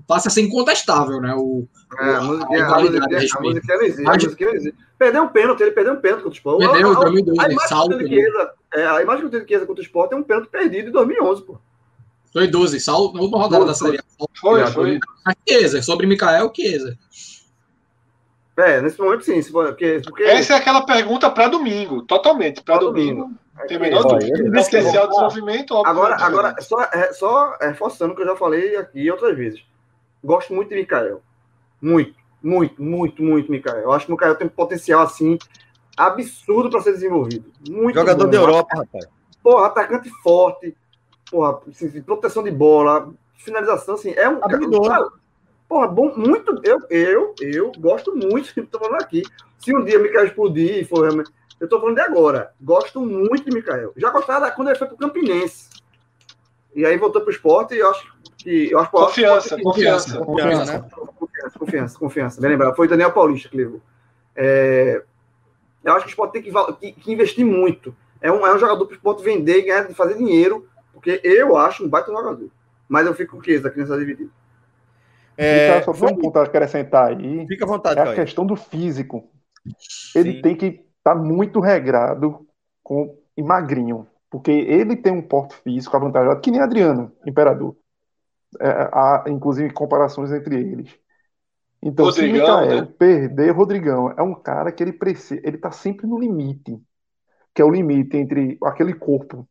[0.05, 1.34] passa a ser incontestável, né?
[1.35, 1.67] O,
[1.99, 4.88] é, a, música, a, a, música, a música existe, a música existe.
[4.97, 6.59] Perdeu um pênalti, ele perdeu um pênalti contra o Sport.
[6.59, 8.07] Perdeu em 2012, a, imagem salto.
[8.07, 11.43] Chiesa, é, a imagem que Chiesa contra o Sport é um pênalti perdido em 2011,
[11.43, 11.57] pô.
[12.34, 13.99] Foi 12, salto na última rodada da Série
[14.39, 14.99] Foi, foi.
[15.25, 16.97] A Chiesa, sobre Mikael Chiesa.
[18.57, 19.39] É, nesse momento sim.
[19.41, 20.23] Se for, porque, porque...
[20.23, 22.61] Essa é aquela pergunta para domingo, totalmente.
[22.63, 23.21] Para domingo.
[23.21, 23.39] domingo.
[23.67, 24.43] Tem menor dúvida.
[24.43, 25.91] Potencial de desenvolvimento, óbvio.
[25.91, 29.63] Agora, agora só, é, só reforçando o que eu já falei aqui outras vezes.
[30.23, 31.21] Gosto muito de Mikael.
[31.81, 33.79] Muito, muito, muito, muito, Mikael.
[33.79, 35.38] Eu acho que o Mikael tem um potencial assim
[35.95, 37.51] absurdo para ser desenvolvido.
[37.67, 38.29] Muito Jogador bom.
[38.31, 39.07] da Europa, rapaz.
[39.41, 40.75] Porra, atacante forte.
[41.31, 44.39] Porra, assim, proteção de bola, finalização, assim, é um.
[44.39, 45.07] Cara,
[45.67, 46.61] porra, bom, muito.
[46.63, 49.23] Eu, eu, eu gosto muito do que estou falando aqui.
[49.59, 52.53] Se um dia o Mikael explodir e for realmente eu estou falando de agora.
[52.61, 53.93] Gosto muito de Mikael.
[53.97, 55.69] Já gostava quando ele foi para o Campinense.
[56.75, 58.71] E aí voltou para o esporte e eu acho que.
[58.71, 60.89] Eu acho, confiança, que, confiança, confiança, confiança, né?
[60.89, 62.41] confiança, confiança, confiança.
[62.41, 62.75] Bem lembrado.
[62.75, 63.81] Foi Daniel Paulista que levou.
[64.35, 65.01] É,
[65.84, 67.95] eu acho que o esporte tem que, que, que, investir muito.
[68.21, 71.57] É um, é um jogador para o esporte vender e ganhar, fazer dinheiro, porque eu
[71.57, 72.49] acho um baita jogador.
[72.88, 74.29] Mas eu fico com o Chiesa aqui nessa dividida.
[75.35, 77.45] É, só foi um ponto a acrescentar aí.
[77.47, 77.99] Fica à vontade.
[77.99, 79.29] É a questão do físico.
[80.15, 80.41] Ele Sim.
[80.41, 82.45] tem que está muito regrado
[82.84, 87.77] com e magrinho, porque ele tem um porte físico avantajado, que nem Adriano, Imperador.
[88.59, 90.97] É, há, inclusive, comparações entre eles.
[91.81, 92.93] Então, Rodrigão, se o Mikael né?
[92.97, 96.81] perder, Rodrigão é um cara que ele precisa, ele está sempre no limite,
[97.53, 99.47] que é o limite entre aquele corpo,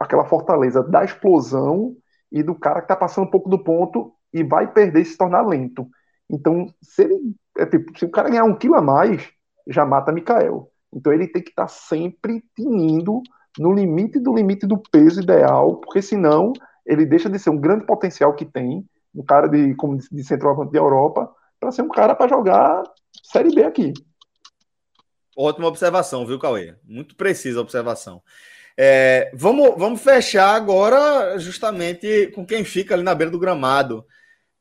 [0.00, 1.94] aquela fortaleza da explosão
[2.30, 5.16] e do cara que está passando um pouco do ponto e vai perder e se
[5.16, 5.88] tornar lento.
[6.28, 9.30] Então, se ele, é tipo, se o cara ganhar um quilo a mais,
[9.68, 10.71] já mata Mikael.
[10.92, 13.22] Então ele tem que estar tá sempre tinindo
[13.58, 16.52] no limite do limite do peso ideal, porque senão
[16.86, 20.72] ele deixa de ser um grande potencial que tem, um cara de, como de centroavante
[20.72, 22.82] da Europa, para ser um cara para jogar
[23.22, 23.92] Série B aqui.
[25.36, 26.74] Ótima observação, viu, Cauê?
[26.84, 28.22] Muito precisa a observação.
[28.76, 34.04] É, vamos, vamos fechar agora justamente com quem fica ali na beira do gramado.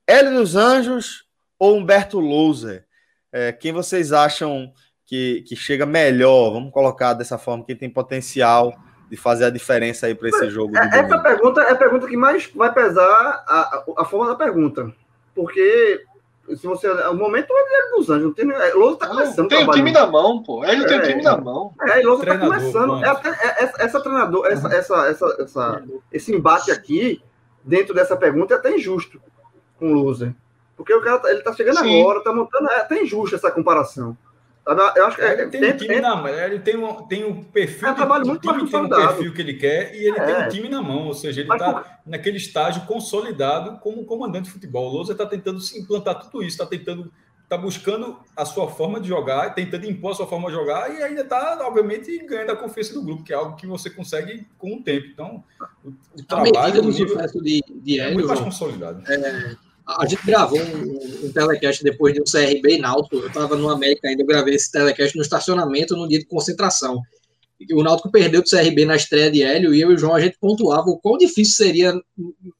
[0.05, 1.25] Hélio dos Anjos
[1.57, 2.85] ou Humberto Louser?
[3.31, 4.71] É, quem vocês acham
[5.11, 6.53] que, que chega melhor?
[6.53, 8.73] Vamos colocar dessa forma, quem tem potencial
[9.09, 10.77] de fazer a diferença aí para esse jogo.
[10.77, 14.89] É, essa pergunta é a pergunta que mais vai pesar a, a, forma da pergunta.
[15.35, 16.01] Porque
[16.55, 19.49] se você o momento é dos Anjos, não tem, é, Lousa tá começando.
[19.49, 20.63] Tem o time na mão, pô.
[20.63, 21.73] Ele é, tem o time na mão.
[21.81, 23.03] É, Lousa tá começando.
[23.03, 27.21] É, é, essa, essa treinador, essa, essa, essa, essa, esse embate aqui
[27.65, 29.21] dentro dessa pergunta é até injusto
[29.77, 30.33] com o Lousa.
[30.77, 32.01] Porque o cara tá, ele tá chegando Sim.
[32.01, 32.69] agora, tá montando.
[32.69, 34.17] É até injusto essa comparação.
[34.65, 37.25] Eu acho que é, ele tem, um time tem, na mão, ele tem um, tem
[37.25, 40.19] um perfil é um trabalho muito time tem um perfil que ele quer e ele
[40.19, 40.23] é.
[40.23, 44.51] tem um time na mão, ou seja, ele está naquele estágio consolidado como comandante de
[44.51, 44.88] futebol.
[44.88, 47.11] O Lousa está tentando se implantar tudo isso, está tentando,
[47.43, 51.01] está buscando a sua forma de jogar, tentando impor a sua forma de jogar e
[51.01, 54.75] ainda está, obviamente, ganhando a confiança do grupo, que é algo que você consegue com
[54.75, 55.07] o tempo.
[55.07, 55.43] Então,
[55.83, 59.03] o, o trabalho do sucesso de, de é muito mais consolidado.
[59.11, 63.15] É a gente gravou um, um, telecast depois de um CRB e Náutico.
[63.15, 67.01] Eu estava no América ainda, eu gravei esse telecast no estacionamento no dia de concentração.
[67.73, 70.19] O Náutico perdeu o CRB na estreia de Hélio e eu e o João a
[70.19, 71.93] gente pontuava o quão difícil seria,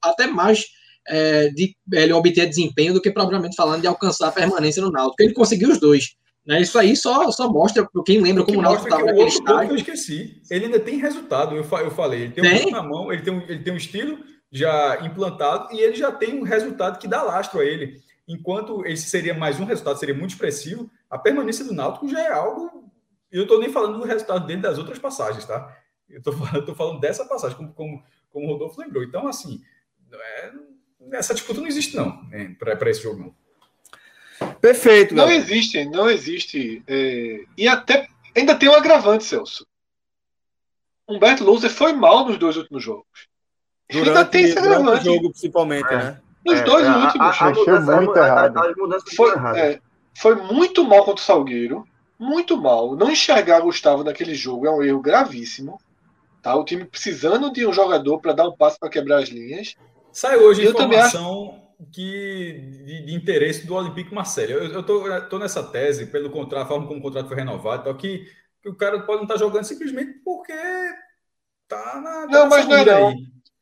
[0.02, 0.66] até mais
[1.08, 5.24] é, de Hélio obter desempenho do que propriamente falando de alcançar a permanência no Náutico.
[5.24, 6.16] Ele conseguiu os dois.
[6.46, 6.62] Né?
[6.62, 9.72] Isso aí só, só mostra para quem lembra como o Náutico estava naquele estágio.
[9.72, 10.42] Eu esqueci.
[10.50, 11.56] Ele ainda tem resultado.
[11.56, 12.68] Eu, eu falei, ele tem, tem?
[12.68, 14.20] um na mão, ele tem um, ele tem um estilo
[14.52, 18.02] já implantado e ele já tem um resultado que dá lastro a ele.
[18.28, 22.32] Enquanto esse seria mais um resultado, seria muito expressivo, a permanência do Náutico já é
[22.32, 22.92] algo.
[23.32, 25.78] Eu estou nem falando do resultado dele das outras passagens, tá?
[26.10, 29.04] Eu estou falando, falando dessa passagem, como, como, como o Rodolfo lembrou.
[29.04, 29.62] Então, assim,
[30.12, 30.52] é,
[31.14, 33.42] essa disputa não existe, não, né, para esse jogo, não.
[34.60, 35.16] Perfeito.
[35.16, 36.84] Não existe, não existe.
[36.88, 37.46] É...
[37.58, 39.66] E até ainda tem um agravante, Celso.
[41.08, 43.31] Humberto Louser foi mal nos dois últimos jogos.
[43.92, 45.98] Durante, ainda tem esse durante o jogo, principalmente, é.
[45.98, 46.22] né?
[46.46, 47.42] Nos é, dois é, últimos.
[47.42, 48.60] A, a, a muito errado.
[49.16, 49.80] Foi, é,
[50.18, 51.86] foi muito mal contra o Salgueiro.
[52.18, 52.96] Muito mal.
[52.96, 55.80] Não enxergar Gustavo naquele jogo é um erro gravíssimo.
[56.42, 56.56] Tá?
[56.56, 59.76] O time precisando de um jogador para dar um passo para quebrar as linhas.
[60.12, 61.92] Sai hoje eu informação acho...
[61.92, 64.52] que, de, de, interesse do Olympique Marseille.
[64.52, 67.86] Eu, eu tô, tô, nessa tese, pelo contrato, a forma como o contrato foi renovado,
[67.86, 68.26] tal, que,
[68.62, 70.54] que o cara pode não estar tá jogando simplesmente porque
[71.68, 72.28] tá na.
[72.28, 73.14] Tá não, mas não é não.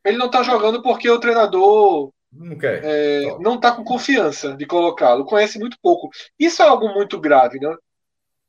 [0.03, 2.81] Ele não está jogando porque o treinador não, quer.
[2.83, 6.09] É, não está com confiança de colocá-lo, conhece muito pouco.
[6.37, 7.75] Isso é algo muito grave, né?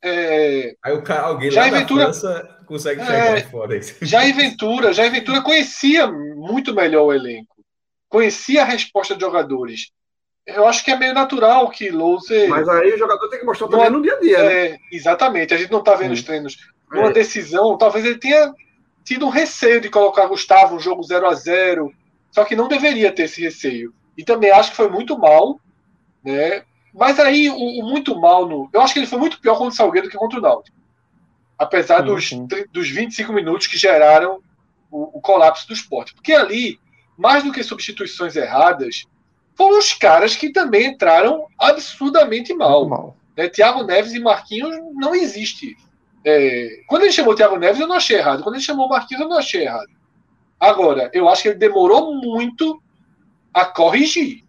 [0.02, 3.96] É, Aí o cara, alguém já lá Ventura, França consegue chegar é, fora isso.
[4.00, 7.56] Já em Ventura, já em Ventura conhecia muito melhor o elenco,
[8.08, 9.90] conhecia a resposta de jogadores.
[10.46, 12.48] Eu acho que é meio natural que Louser.
[12.48, 14.38] Mas aí o jogador tem que mostrar também no dia a dia.
[14.38, 14.78] É, né?
[14.90, 16.56] Exatamente, a gente não está vendo os treinos.
[16.90, 17.12] Numa é.
[17.12, 18.52] decisão, talvez ele tenha
[19.10, 21.92] tido um receio de colocar Gustavo um jogo 0 a 0
[22.30, 23.92] só que não deveria ter esse receio.
[24.16, 25.58] E também acho que foi muito mal,
[26.24, 26.62] né?
[26.94, 29.72] Mas aí o, o muito mal no, eu acho que ele foi muito pior contra
[29.72, 30.76] o Salgueiro do que contra o Náutico.
[31.58, 32.46] Apesar dos, sim.
[32.70, 34.40] dos 25 minutos que geraram
[34.88, 36.14] o, o colapso do esporte.
[36.14, 36.78] Porque ali,
[37.18, 39.06] mais do que substituições erradas,
[39.56, 42.88] foram os caras que também entraram absurdamente mal.
[42.88, 43.16] mal.
[43.36, 43.48] Né?
[43.48, 45.76] Thiago Neves e Marquinhos não existe
[46.24, 48.42] é, quando ele chamou o Thiago Neves, eu não achei errado.
[48.42, 49.88] Quando ele chamou o Marquinhos, eu não achei errado.
[50.58, 52.82] Agora, eu acho que ele demorou muito
[53.52, 54.44] a corrigir.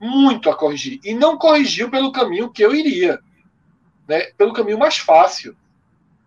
[0.00, 0.98] Muito a corrigir.
[1.04, 3.20] E não corrigiu pelo caminho que eu iria.
[4.08, 4.20] Né?
[4.38, 5.54] Pelo caminho mais fácil.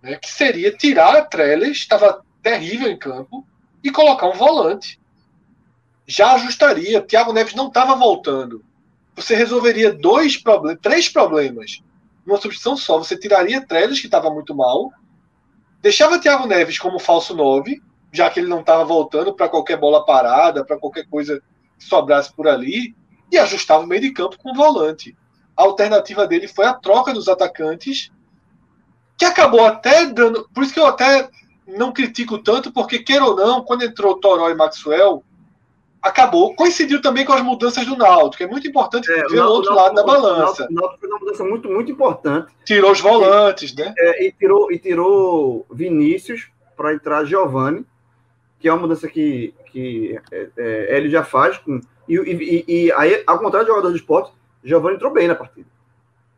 [0.02, 0.16] Né?
[0.18, 3.46] Que seria tirar a Trellis, estava terrível em campo,
[3.84, 5.00] e colocar um volante.
[6.06, 7.02] Já ajustaria.
[7.02, 8.64] Thiago Neves não estava voltando.
[9.16, 10.42] Você resolveria dois
[10.80, 11.82] três problemas
[12.28, 12.98] numa substituição só.
[12.98, 14.92] Você tiraria Trellis, que estava muito mal,
[15.82, 17.82] deixava Thiago Neves como falso 9,
[18.12, 21.42] já que ele não estava voltando para qualquer bola parada, para qualquer coisa
[21.80, 22.94] que sobrasse por ali,
[23.32, 25.16] e ajustava o meio de campo com o volante.
[25.56, 28.12] A alternativa dele foi a troca dos atacantes,
[29.18, 30.48] que acabou até dando.
[30.54, 31.30] Por isso que eu até
[31.66, 35.24] não critico tanto, porque, queira ou não, quando entrou Toró e Maxwell,
[36.02, 36.56] acabou.
[36.56, 39.74] Coincidiu também com as mudanças do Náutico, que é muito importante é, ver o, outro
[39.74, 40.68] lado da balança.
[40.70, 42.54] O Náutico fez uma mudança muito, muito importante.
[42.66, 43.94] Tirou os volantes, e, né?
[43.98, 47.86] É, e, tirou, e tirou Vinícius para entrar Giovani,
[48.60, 51.58] que é uma mudança que, que é, é, ele já faz.
[51.58, 54.32] Com, e, e, e, aí, ao contrário do jogador de esporte,
[54.64, 55.68] Giovani entrou bem na partida.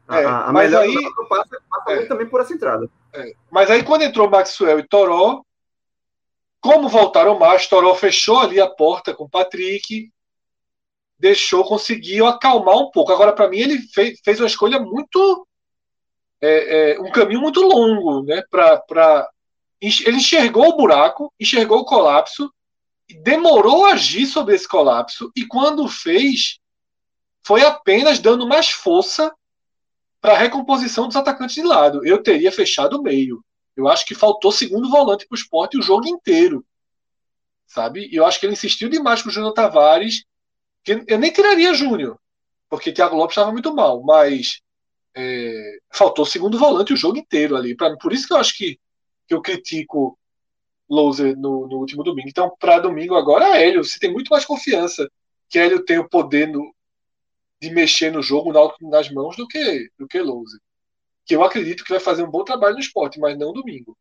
[0.10, 0.95] É, a, a mas aí
[1.30, 2.06] passa, passa é.
[2.06, 2.90] também por essa entrada.
[3.14, 3.34] É.
[3.52, 5.44] Mas aí quando entrou Maxwell e Toró,
[6.61, 10.11] como voltaram mais, Toró fechou ali a porta com o Patrick,
[11.18, 13.11] deixou, conseguiu acalmar um pouco.
[13.11, 15.48] Agora, para mim, ele fez, fez uma escolha muito
[16.41, 18.41] é, é, um caminho muito longo, né?
[18.49, 19.30] Para
[19.81, 22.52] ele enxergou o buraco, enxergou o colapso,
[23.22, 26.60] demorou a agir sobre esse colapso e quando fez,
[27.41, 29.34] foi apenas dando mais força
[30.22, 32.06] para a recomposição dos atacantes de lado.
[32.06, 33.44] Eu teria fechado o meio.
[33.75, 36.65] Eu acho que faltou segundo volante para o esporte o jogo inteiro.
[37.67, 38.09] Sabe?
[38.11, 40.25] E eu acho que ele insistiu demais com o Júnior Tavares.
[40.83, 42.17] Que eu nem tiraria Júnior,
[42.69, 44.61] porque Thiago Lopes estava muito mal, mas
[45.13, 47.75] é, faltou segundo volante o jogo inteiro ali.
[47.75, 48.79] Pra, por isso que eu acho que,
[49.27, 50.17] que eu critico
[50.89, 52.29] Loser no, no último domingo.
[52.29, 53.83] Então, para domingo agora, é Hélio.
[53.83, 55.09] Você tem muito mais confiança
[55.47, 56.73] que Hélio tem o poder no,
[57.61, 58.51] de mexer no jogo
[58.81, 60.59] nas mãos do que, do que Loser.
[61.30, 63.95] Que eu acredito que vai fazer um bom trabalho no esporte, mas não domingo.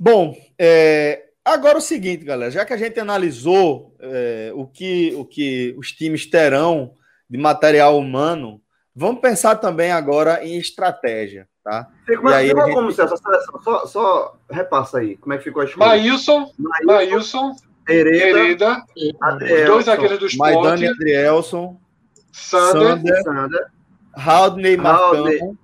[0.00, 5.26] Bom, é, agora o seguinte, galera, já que a gente analisou é, o, que, o
[5.26, 6.94] que os times terão
[7.28, 8.58] de material humano,
[8.94, 11.46] vamos pensar também agora em estratégia.
[11.62, 11.90] Tá?
[12.06, 12.74] Como, é, ficou gente...
[12.74, 13.62] como essa seleção?
[13.62, 15.18] Só, só repassa aí.
[15.18, 15.88] Como é que ficou a escolha?
[15.88, 16.50] Maílson,
[16.86, 17.54] Maílson,
[17.86, 20.54] Hereda, Hereda dois zagueiros do esporte.
[20.54, 21.78] Maidane Adrielson,
[22.32, 23.75] Sander, Sander, Sander
[24.16, 25.56] Haldney Marcão,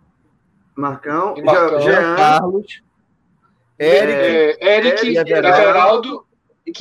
[0.74, 2.82] Marcão, Marcão Jean, Carlos,
[3.78, 6.26] Eric, é, Eric, Eric Everaldo
[6.66, 6.72] e.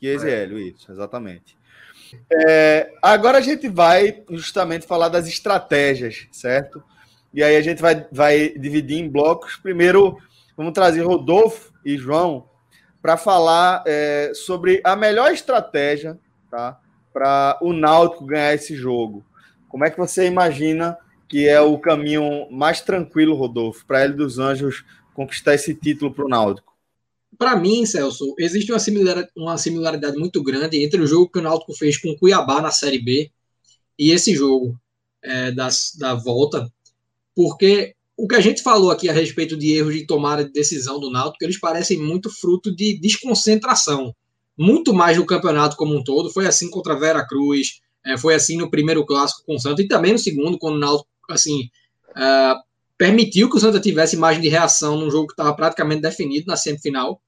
[0.00, 1.56] Chiesa Hélio, isso, exatamente.
[2.32, 6.82] É, agora a gente vai justamente falar das estratégias, certo?
[7.34, 9.56] E aí a gente vai, vai dividir em blocos.
[9.56, 10.16] Primeiro,
[10.56, 12.48] vamos trazer Rodolfo e João
[13.02, 16.18] para falar é, sobre a melhor estratégia
[16.50, 16.80] tá,
[17.12, 19.24] para o Náutico ganhar esse jogo.
[19.68, 20.96] Como é que você imagina
[21.28, 24.84] que é o caminho mais tranquilo, Rodolfo, para ele dos Anjos
[25.14, 26.74] conquistar esse título para o Náutico?
[27.36, 31.42] Para mim, Celso, existe uma similaridade, uma similaridade muito grande entre o jogo que o
[31.42, 33.30] Náutico fez com o Cuiabá na Série B
[33.98, 34.78] e esse jogo
[35.22, 36.70] é, das, da volta
[37.36, 40.98] porque o que a gente falou aqui a respeito de erros de tomada de decisão
[40.98, 44.16] do Náutico, eles parecem muito fruto de desconcentração,
[44.56, 46.32] muito mais no campeonato como um todo.
[46.32, 49.88] Foi assim contra Vera Cruz, é, foi assim no primeiro clássico com o Santa e
[49.88, 51.68] também no segundo, quando o Náutico assim,
[52.10, 52.56] uh,
[52.96, 56.56] permitiu que o Santa tivesse imagem de reação num jogo que estava praticamente definido na
[56.56, 57.20] semifinal.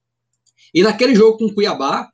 [0.72, 2.08] E naquele jogo com o Cuiabá,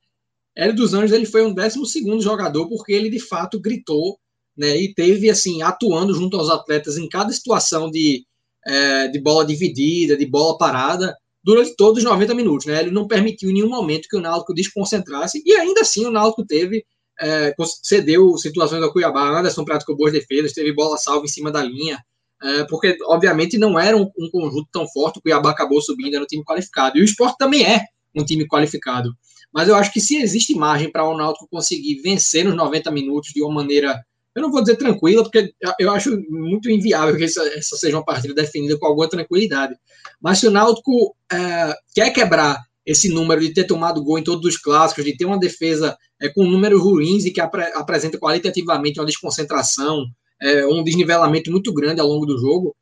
[0.57, 4.19] Hélio dos Anjos ele foi um décimo segundo jogador porque ele de fato gritou
[4.57, 8.25] né, e teve assim atuando junto aos atletas em cada situação de,
[8.65, 12.67] é, de bola dividida, de bola parada, durante todos os 90 minutos.
[12.67, 12.81] Né?
[12.81, 16.47] Ele não permitiu em nenhum momento que o Náutico desconcentrasse, e ainda assim o Náutico
[16.47, 16.85] teve,
[17.21, 21.63] é, cedeu situações ao Cuiabá, Anderson praticou boas defesas, teve bola salva em cima da
[21.63, 21.99] linha,
[22.43, 26.25] é, porque obviamente não era um, um, conjunto tão forte, o Cuiabá acabou subindo, era
[26.25, 27.85] um time qualificado, e o esporte também é
[28.15, 29.15] um time qualificado.
[29.53, 33.31] Mas eu acho que se existe margem para o Náutico conseguir vencer nos 90 minutos
[33.33, 34.01] de uma maneira
[34.35, 38.05] eu não vou dizer tranquila, porque eu acho muito inviável que essa, essa seja uma
[38.05, 39.77] partida definida com alguma tranquilidade.
[40.21, 44.45] Mas se o Náutico é, quer quebrar esse número de ter tomado gol em todos
[44.47, 49.01] os clássicos, de ter uma defesa é, com números ruins e que apre, apresenta qualitativamente
[49.01, 50.05] uma desconcentração,
[50.41, 52.75] é, um desnivelamento muito grande ao longo do jogo,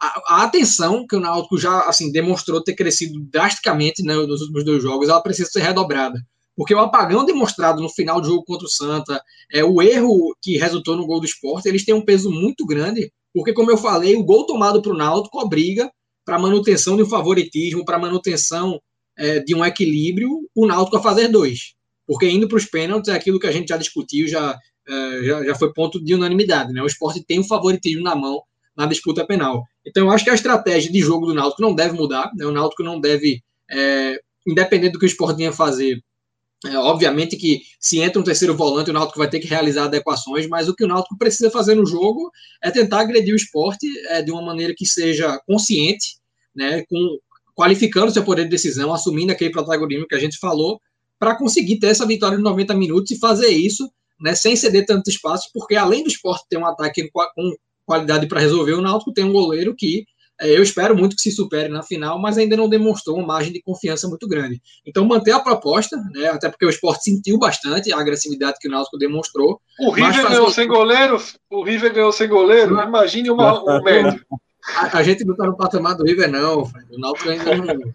[0.00, 4.64] a, a, atenção que o Náutico já assim demonstrou ter crescido drasticamente né, nos últimos
[4.64, 6.18] dois jogos, ela precisa ser redobrada.
[6.56, 9.22] Porque o apagão demonstrado no final do jogo contra o Santa,
[9.52, 13.12] é o erro que resultou no gol do esporte, eles têm um peso muito grande,
[13.32, 15.90] porque, como eu falei, o gol tomado para o Náutico obriga
[16.24, 18.80] para manutenção de um favoritismo, para manutenção
[19.20, 21.74] é, de um equilíbrio, o Náutico a fazer dois.
[22.06, 25.44] Porque indo para os pênaltis é aquilo que a gente já discutiu, já, é, já,
[25.44, 26.72] já foi ponto de unanimidade.
[26.72, 26.82] Né?
[26.82, 28.42] O esporte tem um favoritismo na mão
[28.76, 29.62] na disputa penal.
[29.86, 32.30] Então, eu acho que a estratégia de jogo do Náutico não deve mudar.
[32.34, 32.46] Né?
[32.46, 36.02] O Náutico não deve, é, independente do que o esporte venha fazer,
[36.66, 40.46] é, obviamente que se entra um terceiro volante, o Náutico vai ter que realizar adequações,
[40.46, 42.30] mas o que o Náutico precisa fazer no jogo
[42.62, 46.16] é tentar agredir o esporte é, de uma maneira que seja consciente,
[46.54, 47.18] né, com,
[47.60, 50.80] qualificando seu poder de decisão, assumindo aquele protagonismo que a gente falou,
[51.18, 53.86] para conseguir ter essa vitória de 90 minutos e fazer isso
[54.18, 57.54] né, sem ceder tanto espaço, porque além do esporte ter um ataque com
[57.84, 60.06] qualidade para resolver, o Náutico tem um goleiro que
[60.40, 63.52] é, eu espero muito que se supere na final, mas ainda não demonstrou uma margem
[63.52, 64.58] de confiança muito grande.
[64.86, 68.70] Então, manter a proposta, né, até porque o esporte sentiu bastante a agressividade que o
[68.70, 69.60] Náutico demonstrou.
[69.78, 74.24] O River ganhou sem goleiro, o River ganhou sem goleiro, imagine uma, um médio.
[74.66, 76.62] A, a, gente não está no patamar do River, não.
[76.90, 77.92] O Náutico ainda não.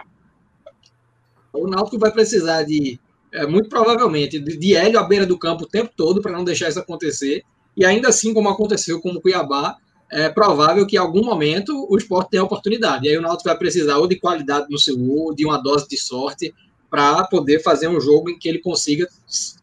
[1.54, 3.00] O Náutico vai precisar de,
[3.32, 6.44] é, muito provavelmente, de, de Hélio à beira do campo o tempo todo para não
[6.44, 7.44] deixar isso acontecer.
[7.78, 9.78] E ainda assim, como aconteceu com o Cuiabá,
[10.12, 13.06] é provável que em algum momento o esporte tenha oportunidade.
[13.06, 15.88] E aí o Náutico vai precisar ou de qualidade no seu gol, de uma dose
[15.88, 16.54] de sorte,
[16.90, 19.08] para poder fazer um jogo em que ele consiga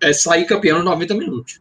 [0.01, 1.61] é, sair campeão nos 90 minutos.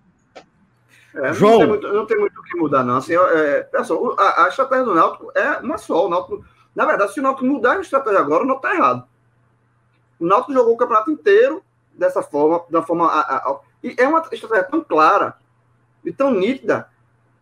[1.16, 1.52] É, João.
[1.52, 2.98] Não tem, muito, não tem muito o que mudar, não.
[2.98, 6.06] Assim, é, pessoal, a, a, estratégia do Náutico é uma só.
[6.06, 9.04] O Náutico, na verdade, se o Náutico mudar a estratégia agora, o Náutico está errado.
[10.20, 11.64] O Náutico jogou o campeonato inteiro
[11.94, 13.08] dessa forma, da forma.
[13.08, 15.36] A, a, e é uma estratégia tão clara
[16.06, 16.90] e tão nítida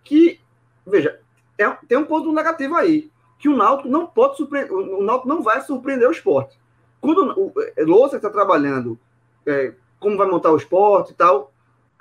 [0.04, 0.40] que,
[0.86, 1.20] veja,
[1.58, 3.12] é, tem um ponto negativo aí.
[3.38, 4.74] Que o Náutico não pode surpreender.
[4.74, 6.60] O Náutico não vai surpreender o esporte.
[7.00, 7.54] Quando o
[7.86, 9.00] Louça está trabalhando
[9.46, 11.54] é, como vai montar o esporte e tal,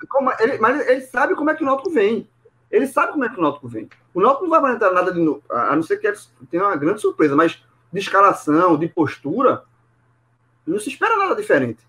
[0.07, 2.29] como, ele, mas ele sabe como é que o Náutico vem.
[2.71, 3.89] Ele sabe como é que o Náutico vem.
[4.13, 6.11] O Náutico não vai apresentar nada de novo, a não ser que
[6.49, 9.63] tenha uma grande surpresa, mas de escalação, de postura,
[10.65, 11.85] não se espera nada diferente.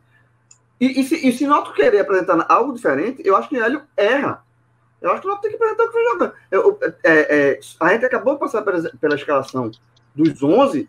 [0.81, 3.63] E, e, se, e se o Náutico querer apresentar algo diferente, eu acho que o
[3.63, 4.43] Hélio erra.
[5.01, 6.33] Eu acho que o Náutico tem que apresentar o que vem jogando.
[6.51, 9.71] Eu, é, é, a gente acabou de passar pela, pela escalação
[10.15, 10.89] dos 11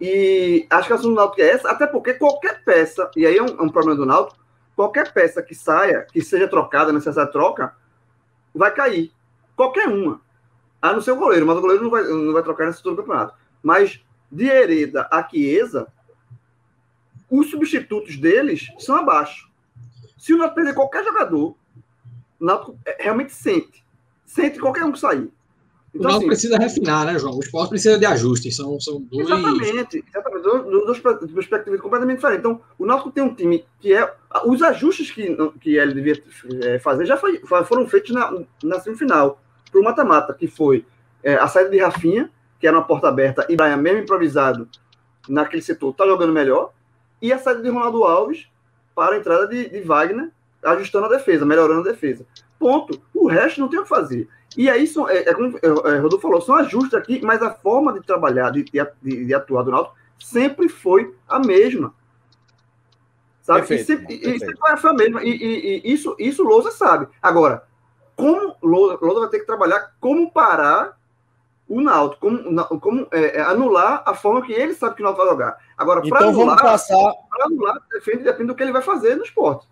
[0.00, 3.46] e a escalação do Náutico é essa, até porque qualquer peça, e aí é um,
[3.46, 4.39] é um problema do Náutico,
[4.80, 7.76] qualquer peça que saia, que seja trocada, necessária troca,
[8.54, 9.12] vai cair.
[9.54, 10.22] Qualquer uma.
[10.80, 12.96] A não ser o goleiro, mas o goleiro não vai, não vai trocar nesse todo
[12.96, 13.34] campeonato.
[13.62, 14.02] Mas
[14.32, 15.86] de Hereda a Chiesa,
[17.30, 19.50] os substitutos deles são abaixo.
[20.16, 21.54] Se o Náutico perder qualquer jogador,
[22.40, 23.84] o Náutico é, realmente sente.
[24.24, 25.30] Sente qualquer um que sair.
[25.94, 27.36] Então, o Náutico assim, precisa refinar, né, João?
[27.36, 28.56] O esporte precisa de ajustes.
[28.56, 29.26] São, são dois.
[29.26, 30.42] Exatamente, exatamente.
[30.42, 32.40] Duas perspectivas completamente diferentes.
[32.40, 34.12] Então, o Náutico tem um time que é.
[34.46, 36.22] Os ajustes que, que ele devia
[36.62, 39.40] é, fazer já foi, foram feitos na, na semifinal,
[39.70, 40.84] para o mata-mata, que foi
[41.22, 44.68] é, a saída de Rafinha, que era uma porta aberta, e Brian, mesmo improvisado
[45.28, 46.72] naquele setor, está jogando melhor,
[47.20, 48.46] e a saída de Ronaldo Alves
[48.94, 50.30] para a entrada de, de Wagner,
[50.62, 52.26] ajustando a defesa, melhorando a defesa.
[52.60, 53.00] Ponto.
[53.14, 54.28] O resto não tem o que fazer.
[54.54, 57.92] E aí, são, é, é como é, Rodolfo falou, são ajustes aqui, mas a forma
[57.94, 61.94] de trabalhar, de, de, de atuar do Náutico, sempre foi a mesma.
[63.40, 63.60] Sabe?
[63.60, 65.24] Perfeito, e sempre, e sempre foi a mesma.
[65.24, 67.08] E, e, e, isso, isso o Lousa sabe.
[67.22, 67.64] Agora,
[68.14, 70.98] como Lousa, Lousa vai ter que trabalhar como parar
[71.66, 75.24] o Náutico, como, como é, é, anular a forma que ele sabe que o Náutico
[75.24, 75.56] vai jogar.
[75.78, 77.14] Agora, para então, anular, passar...
[77.40, 79.66] anular, depende, depende do que ele vai fazer no esporte.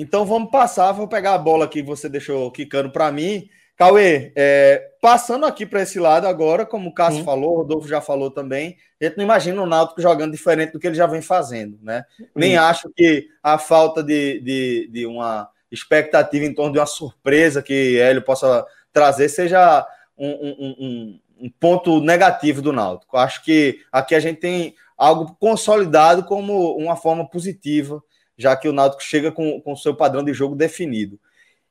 [0.00, 3.48] Então vamos passar, vou pegar a bola que você deixou quicando para mim
[3.80, 7.98] Cauê, é, passando aqui para esse lado agora, como o Cássio falou, o Rodolfo já
[7.98, 11.22] falou também, a gente não imagina o Náutico jogando diferente do que ele já vem
[11.22, 12.04] fazendo, né?
[12.36, 17.62] Nem acho que a falta de, de, de, uma expectativa em torno de uma surpresa
[17.62, 19.86] que Hélio possa trazer seja
[20.18, 23.16] um, um, um, um ponto negativo do Náutico.
[23.16, 28.02] Acho que aqui a gente tem algo consolidado como uma forma positiva,
[28.40, 31.20] já que o Náutico chega com o seu padrão de jogo definido.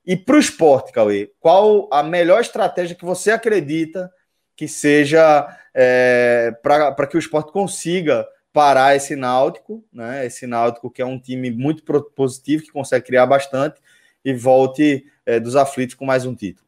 [0.05, 4.11] E para o esporte, Cauê, qual a melhor estratégia que você acredita
[4.55, 10.25] que seja é, para que o esporte consiga parar esse Náutico, né?
[10.25, 11.83] Esse Náutico que é um time muito
[12.15, 13.81] positivo, que consegue criar bastante
[14.23, 16.67] e volte é, dos aflitos com mais um título.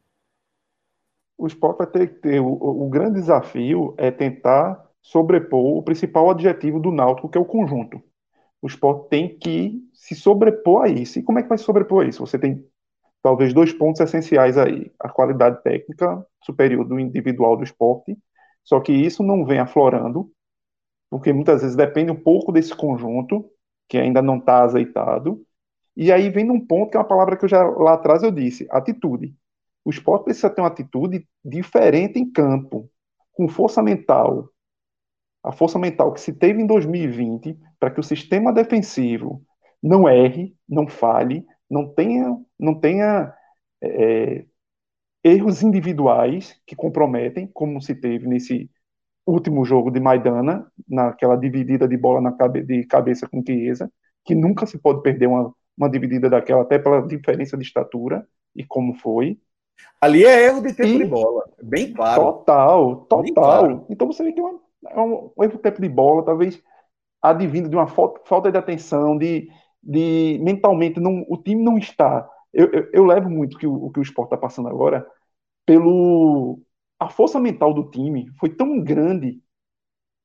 [1.37, 2.39] O esporte vai ter que ter.
[2.39, 7.45] O, o grande desafio é tentar sobrepor o principal adjetivo do Náutico, que é o
[7.45, 8.01] conjunto.
[8.61, 11.19] O esporte tem que se sobrepor a isso.
[11.19, 12.25] E como é que vai sobrepor a isso?
[12.25, 12.63] Você tem
[13.23, 18.17] talvez dois pontos essenciais aí: a qualidade técnica superior do individual do esporte,
[18.63, 20.31] só que isso não vem aflorando,
[21.09, 23.49] porque muitas vezes depende um pouco desse conjunto,
[23.89, 25.43] que ainda não está azeitado,
[25.95, 28.31] e aí vem num ponto que é uma palavra que eu já lá atrás eu
[28.31, 29.35] disse: atitude.
[29.83, 32.89] O esporte precisa ter uma atitude diferente em campo,
[33.33, 34.49] com força mental.
[35.43, 39.43] A força mental que se teve em 2020 para que o sistema defensivo
[39.81, 43.33] não erre, não falhe, não tenha, não tenha
[43.81, 44.45] é,
[45.23, 48.69] erros individuais que comprometem, como se teve nesse
[49.25, 53.91] último jogo de Maidana, naquela dividida de bola na cabe, de cabeça com Chiesa,
[54.25, 58.63] que nunca se pode perder uma, uma dividida daquela, até pela diferença de estatura e
[58.65, 59.39] como foi.
[59.99, 62.21] Ali é erro de tempo e, de bola, bem claro.
[62.21, 63.33] Total, total.
[63.33, 63.85] Claro.
[63.89, 66.61] Então você vê que é, uma, é um, um erro tempo de bola, talvez
[67.21, 69.49] advindo de uma falta, de atenção, de,
[69.83, 72.29] de mentalmente não, o time não está.
[72.53, 75.05] Eu, eu, eu levo muito que o, o que o esporte está passando agora
[75.65, 76.59] pelo
[76.99, 79.41] a força mental do time foi tão grande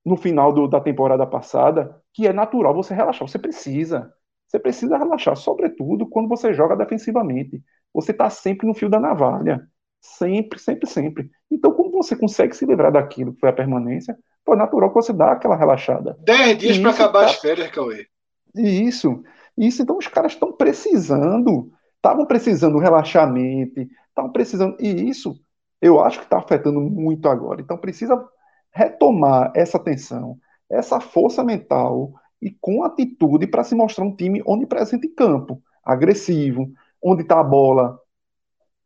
[0.04, 3.26] no final do, da temporada passada que é natural você relaxar.
[3.28, 4.12] Você precisa.
[4.46, 7.62] Você precisa relaxar, sobretudo quando você joga defensivamente.
[7.92, 9.68] Você está sempre no fio da navalha.
[10.00, 11.30] Sempre, sempre, sempre.
[11.50, 14.16] Então, quando você consegue se livrar daquilo que foi a permanência,
[14.46, 16.16] foi natural que você dá aquela relaxada.
[16.20, 17.26] Dez dias para acabar tá...
[17.26, 18.06] as férias, Cauê.
[18.54, 19.22] Isso.
[19.58, 25.40] Isso, então os caras estão precisando, estavam precisando relaxamento, estavam precisando, e isso
[25.80, 27.60] eu acho que está afetando muito agora.
[27.60, 28.22] Então precisa
[28.70, 30.38] retomar essa atenção,
[30.70, 36.70] essa força mental e com atitude para se mostrar um time onipresente em campo, agressivo,
[37.02, 37.98] onde está a bola,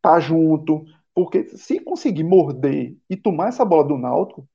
[0.01, 4.47] tá junto, porque se conseguir morder e tomar essa bola do Náutico,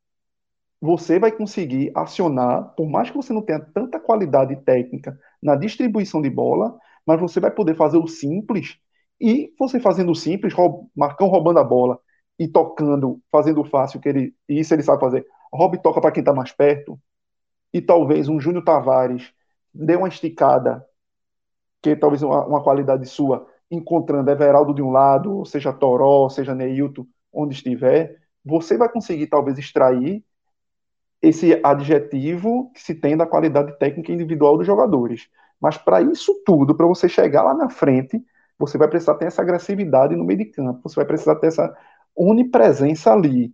[0.80, 6.20] você vai conseguir acionar, por mais que você não tenha tanta qualidade técnica na distribuição
[6.20, 6.76] de bola,
[7.06, 8.78] mas você vai poder fazer o simples
[9.20, 11.98] e você fazendo o simples, roub, Marcão roubando a bola
[12.38, 15.26] e tocando, fazendo o fácil que ele, e isso ele sabe fazer.
[15.52, 17.00] Rob toca para quem está mais perto
[17.72, 19.32] e talvez um Júnior Tavares
[19.72, 20.84] dê uma esticada,
[21.82, 27.06] que talvez uma, uma qualidade sua, encontrando Everaldo de um lado, seja Toró, seja Neilton,
[27.32, 30.24] onde estiver, você vai conseguir talvez extrair
[31.22, 35.28] esse adjetivo que se tem da qualidade técnica individual dos jogadores.
[35.60, 38.22] Mas para isso tudo, para você chegar lá na frente,
[38.58, 41.74] você vai precisar ter essa agressividade no meio de campo, você vai precisar ter essa
[42.14, 43.52] onipresença ali.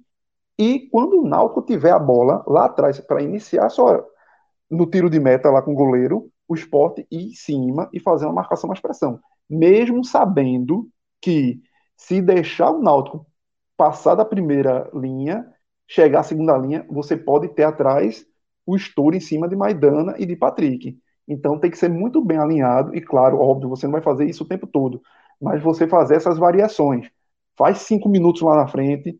[0.58, 4.04] E quando o Náutico tiver a bola lá atrás para iniciar só
[4.70, 8.26] no tiro de meta lá com o goleiro, o esporte ir em cima e fazer
[8.26, 9.20] uma marcação mais pressão.
[9.48, 10.88] Mesmo sabendo
[11.20, 11.60] que
[11.96, 13.26] se deixar o Náutico
[13.76, 15.46] passar da primeira linha,
[15.86, 18.24] chegar à segunda linha, você pode ter atrás
[18.66, 20.98] o estouro em cima de Maidana e de Patrick.
[21.26, 24.44] Então tem que ser muito bem alinhado, e claro, óbvio, você não vai fazer isso
[24.44, 25.02] o tempo todo,
[25.40, 27.10] mas você fazer essas variações.
[27.56, 29.18] Faz cinco minutos lá na frente,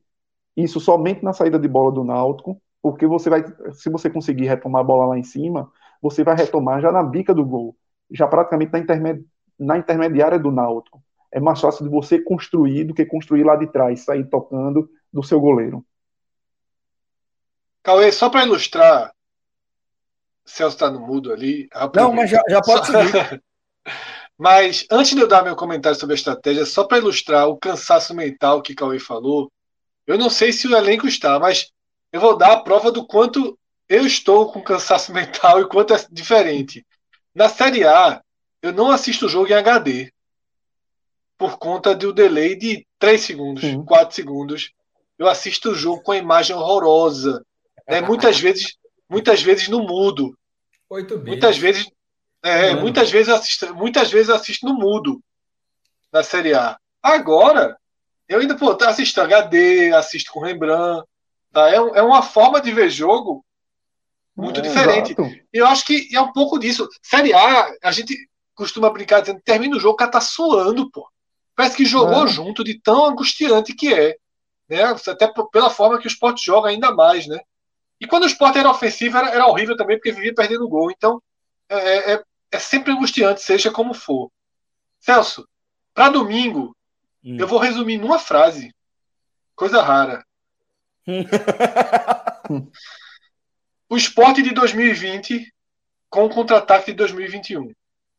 [0.56, 4.82] isso somente na saída de bola do Náutico, porque você vai, se você conseguir retomar
[4.82, 5.70] a bola lá em cima,
[6.00, 7.76] você vai retomar já na bica do gol,
[8.10, 9.24] já praticamente na, intermed
[9.58, 11.02] na intermediária do Náutico.
[11.30, 15.22] É mais fácil de você construir do que construir lá de trás, sair tocando do
[15.22, 15.84] seu goleiro.
[17.82, 19.12] Cauê, só para ilustrar,
[20.44, 21.68] Celso está no mudo ali.
[21.94, 23.42] Não, mas já, já pode seguir.
[24.38, 28.14] mas antes de eu dar meu comentário sobre a estratégia, só para ilustrar o cansaço
[28.14, 29.50] mental que Cauê falou,
[30.06, 31.72] eu não sei se o elenco está, mas
[32.12, 36.06] eu vou dar a prova do quanto eu estou com cansaço mental e quanto é
[36.10, 36.84] diferente.
[37.34, 38.22] Na Série A,
[38.60, 40.12] eu não assisto o jogo em HD
[41.38, 43.84] por conta do delay de 3 segundos, Sim.
[43.84, 44.72] 4 segundos.
[45.18, 47.44] Eu assisto o jogo com a imagem horrorosa
[47.86, 48.76] é, muitas vezes,
[49.08, 50.36] muitas vezes no mudo.
[50.88, 51.28] 8 bits.
[51.28, 51.90] Muitas vezes,
[52.42, 55.22] é, muitas vezes assisto, muitas vezes assisto no mudo
[56.12, 56.78] na Série A.
[57.02, 57.76] Agora,
[58.28, 61.06] eu ainda pô, assisto HD, assisto com Rembrandt.
[61.52, 61.70] Tá?
[61.70, 63.44] É, é uma forma de ver jogo
[64.36, 65.12] muito é, diferente.
[65.12, 65.40] Exato.
[65.52, 66.88] Eu acho que é um pouco disso.
[67.02, 68.16] Série A, a gente
[68.54, 71.06] costuma brincar dizendo termina o jogo, o cara tá suando, pô.
[71.54, 72.28] Parece que jogou é.
[72.28, 74.16] junto de tão angustiante que é.
[74.68, 74.82] Né?
[74.84, 77.38] Até pela forma que o esporte joga ainda mais, né?
[78.02, 80.90] E quando o esporte era ofensivo, era, era horrível também, porque vivia perdendo gol.
[80.90, 81.22] Então,
[81.68, 84.28] é, é, é, é sempre angustiante, seja como for.
[84.98, 85.48] Celso,
[85.94, 86.76] para domingo,
[87.24, 87.36] hum.
[87.38, 88.74] eu vou resumir numa frase.
[89.54, 90.26] Coisa rara.
[93.88, 95.54] o esporte de 2020
[96.10, 97.72] com o contra-ataque de 2021.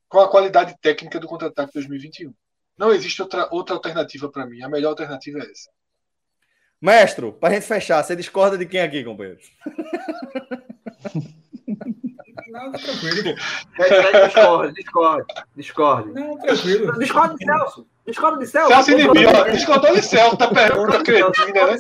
[0.08, 2.34] Com a qualidade técnica do contra-ataque de 2021.
[2.78, 4.64] Não existe outra, outra alternativa para mim.
[4.64, 5.70] A melhor alternativa é essa.
[6.84, 9.40] Mestre, para a gente fechar, você discorda de quem aqui, companheiro?
[12.50, 13.36] Não, tá tranquilo.
[14.28, 16.12] Discorda, discorda, discorda.
[16.12, 17.00] Não, tranquilo.
[17.00, 17.88] Discorda de Celso.
[18.06, 18.70] Discorda de Celso.
[18.70, 19.50] Celso inibiu, ó.
[19.50, 21.80] Discordou de Celso, tá perguntando cretina, né?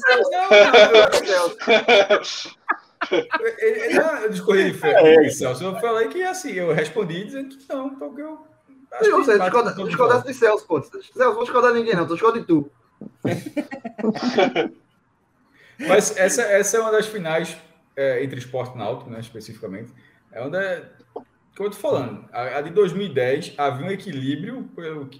[3.93, 5.29] Não, eu discorri de é.
[5.31, 5.65] Celso.
[5.65, 8.39] Eu falei que assim, eu respondi dizendo que não, então que eu.
[8.89, 9.37] Acho não, você
[9.83, 10.81] discordasse de Celso, pô.
[10.81, 12.07] Celso, não vou discordar de ninguém, não.
[12.07, 12.71] Tô discordando de tu.
[15.79, 17.57] Mas essa, essa é uma das finais
[17.95, 19.91] é, entre esporte e náutico, né, especificamente.
[20.31, 20.83] É onde, é,
[21.55, 24.69] como eu tô falando, a, a, de 2010 havia um equilíbrio,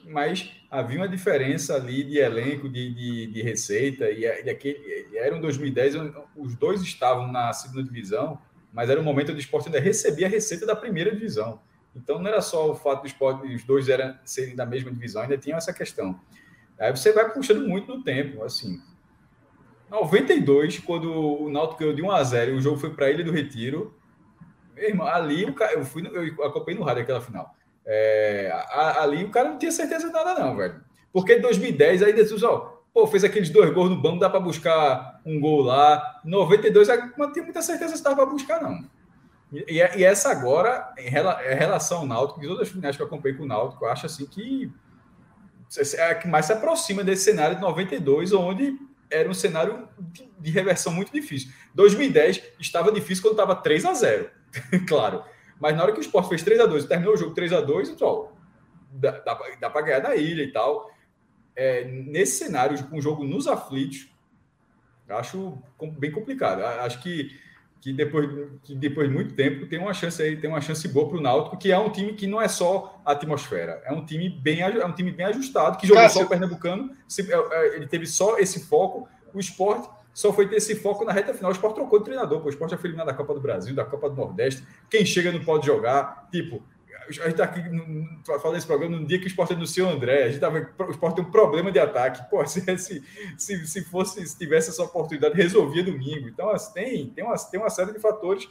[0.05, 5.35] mas havia uma diferença ali de elenco, de, de, de receita, e, e aquele, era
[5.35, 5.95] um 2010,
[6.35, 8.39] os dois estavam na segunda divisão,
[8.71, 11.61] mas era um momento onde o esporte ainda recebia a receita da primeira divisão.
[11.95, 15.21] Então não era só o fato do esporte, os dois eram, serem da mesma divisão,
[15.21, 16.19] ainda tinha essa questão.
[16.79, 18.81] Aí você vai puxando muito no tempo, assim.
[19.93, 23.23] 92, quando o Náutico ganhou de 1 a 0 e o jogo foi para Ilha
[23.23, 23.93] do Retiro.
[24.75, 27.55] Meu irmão, ali o cara, eu fui, eu acompanhei no rádio aquela final.
[27.85, 28.51] É,
[28.97, 30.81] ali o cara não tinha certeza de nada, não, velho.
[31.11, 34.39] Porque em 2010, aí Jesus, ó, pô, fez aqueles dois gols no banco, dá para
[34.39, 36.19] buscar um gol lá.
[36.25, 38.83] 92, não tinha muita certeza se dava para buscar, não.
[39.51, 43.37] E, e, essa agora, em relação ao Náutico, de todas as finais que eu acompanhei
[43.37, 44.71] com o Náutico, eu acho assim que
[45.95, 48.75] é a que mais se aproxima desse cenário de 92, onde
[49.13, 51.51] era um cenário de, de reversão muito difícil.
[51.75, 54.29] 2010 estava difícil quando estava 3 a 0
[54.87, 55.23] claro.
[55.59, 57.53] Mas na hora que o Sport fez 3 a 2 e terminou o jogo 3
[57.53, 58.31] a 2 então,
[58.91, 60.91] dá, dá, dá para ganhar na ilha e tal.
[61.55, 64.09] É, nesse cenário, com o jogo nos aflitos,
[65.07, 65.61] acho
[65.97, 66.61] bem complicado.
[66.61, 67.39] Acho que
[67.83, 68.29] que depois,
[68.63, 71.21] que depois de muito tempo tem uma chance aí, tem uma chance boa para o
[71.21, 74.85] Náutico, que é um time que não é só atmosfera, é um time bem, é
[74.85, 76.21] um time bem ajustado, que jogou Cássio.
[76.21, 80.55] só o Pernambucano, é, é, ele teve só esse foco, o esporte só foi ter
[80.57, 81.51] esse foco na reta final.
[81.51, 82.45] O esporte trocou de treinador, pô.
[82.45, 84.63] o esporte já foi eliminado da Copa do Brasil, da Copa do Nordeste.
[84.89, 86.29] Quem chega não pode jogar.
[86.31, 86.61] Tipo,
[87.07, 87.61] a gente está aqui
[88.25, 90.23] falando desse programa no dia que o esporte anunciou o André.
[90.23, 92.29] A gente tava, o esporte tem um problema de ataque.
[92.29, 92.61] Pô, se,
[93.37, 96.27] se, se, fosse, se tivesse essa oportunidade, resolvia domingo.
[96.27, 98.47] Então, assim, tem, tem, uma, tem uma série de fatores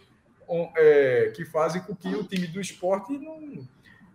[0.76, 3.66] é, que fazem com que o time do esporte não,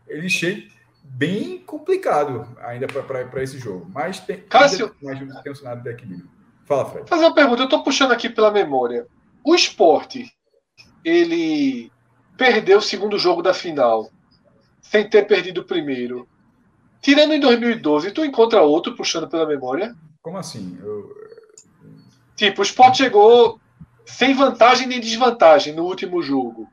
[0.07, 0.71] ele chegue
[1.03, 3.89] bem complicado ainda para esse jogo.
[3.93, 6.29] Mas tem, Cássio, ainda, tem um cenário de equilíbrio.
[6.65, 7.09] Fala, Fred.
[7.09, 9.07] Fazer uma pergunta, eu estou puxando aqui pela memória.
[9.43, 10.31] O esporte,
[11.03, 11.91] ele
[12.37, 14.11] perdeu o segundo jogo da final
[14.89, 16.27] sem ter perdido o primeiro.
[17.01, 19.95] Tirando em 2012, tu encontra outro puxando pela memória?
[20.21, 20.77] Como assim?
[20.81, 21.15] Eu...
[22.35, 23.59] Tipo, o Sport chegou
[24.05, 26.67] sem vantagem nem desvantagem no último jogo.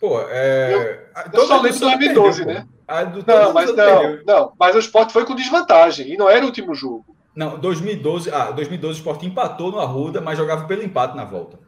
[0.00, 1.10] Pô, é.
[1.32, 2.68] Eu, eu só lembro 2012, perdeu, né?
[3.04, 6.46] Do, não, mas não, não, mas o Sport foi com desvantagem e não era o
[6.46, 7.04] último jogo.
[7.36, 11.58] Não, 2012, ah, 2012 o Sport empatou no Arruda, mas jogava pelo empate na volta.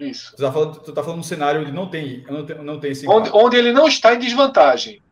[0.00, 0.34] Isso.
[0.36, 2.92] Tu tá falando, tu tá falando um cenário onde não tem, não tem, não tem
[2.92, 5.02] esse onde, onde, ele não está em desvantagem.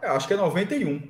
[0.00, 1.02] É, acho que é 91.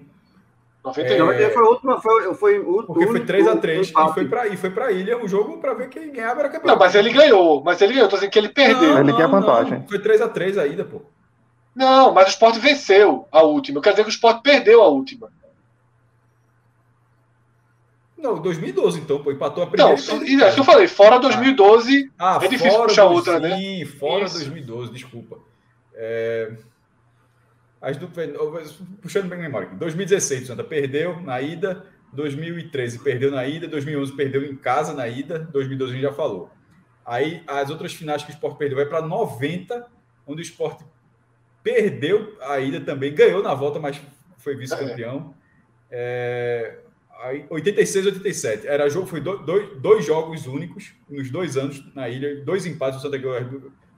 [0.84, 1.50] 91 é...
[1.50, 5.22] foi a última, foi, foi o Porque foi 3x3 e foi para foi para ilha
[5.22, 6.74] o jogo para ver quem ganhava era campeão.
[6.74, 8.94] Não, mas ele ganhou, mas ele ganhou, tô dizendo que ele perdeu.
[8.94, 9.78] Não, ele quer vantagem.
[9.78, 11.02] Não, foi 3x3 a ida, pô.
[11.74, 13.80] Não, mas o Sport venceu a última.
[13.80, 15.30] Quer dizer que o Sport perdeu a última.
[18.22, 20.00] Não, 2012, então, pô, empatou a primeira.
[20.00, 23.56] Não, é que eu falei, fora 2012, ah, é difícil puxar do, outra, né?
[23.56, 24.36] Sim, fora Isso.
[24.36, 25.40] 2012, desculpa.
[25.92, 26.52] É...
[27.80, 28.06] As do...
[29.00, 29.76] Puxando bem a memória aqui.
[29.76, 35.08] 2016, o Santa perdeu na ida, 2013 perdeu na ida, 2011 perdeu em casa na
[35.08, 36.48] ida, 2012 a gente já falou.
[37.04, 39.84] Aí as outras finais que o Sport perdeu vai para 90,
[40.24, 40.82] onde o Sport
[41.60, 44.00] perdeu a ida também, ganhou na volta, mas
[44.38, 45.34] foi vice-campeão.
[45.90, 46.78] É.
[46.78, 46.81] É...
[47.22, 48.66] Aí, 86 87.
[48.66, 52.98] Era jogo, foi do, dois, dois jogos únicos nos dois anos na ilha, dois empates,
[52.98, 53.16] o Santa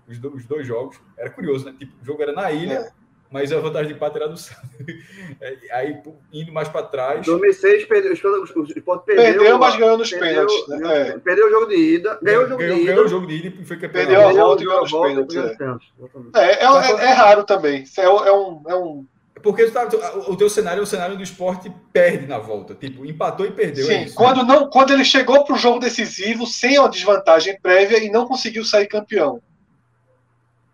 [0.07, 1.01] os, os dois jogos.
[1.17, 1.75] Era curioso, né?
[1.79, 2.91] Tipo, o jogo era na ilha, é.
[3.31, 4.61] mas a vantagem de empate era do Santa.
[5.41, 6.01] É, aí,
[6.33, 7.25] indo mais para trás.
[7.25, 10.69] 2006, perdeu, o Sport perdeu, perdeu, mas ganhou nos perdeu, pênaltis.
[10.69, 11.09] Né?
[11.09, 11.19] É.
[11.19, 12.93] Perdeu o jogo de ida, ganhou o jogo ganhou, de ida.
[12.93, 14.07] Ganhou o jogo de ida e foi campeão.
[14.07, 15.93] Perdeu a volta e ganhou nos pênaltis.
[16.35, 16.41] É.
[16.41, 17.85] É, é, é, é, raro também.
[17.99, 19.07] É, um, é um
[19.45, 19.87] porque tá,
[20.27, 22.75] o teu cenário é o cenário do esporte perde na volta.
[22.75, 23.85] Tipo, empatou e perdeu.
[23.85, 28.03] Sim, é quando, não, quando ele chegou para o jogo decisivo sem a desvantagem prévia
[28.03, 29.43] e não conseguiu sair campeão.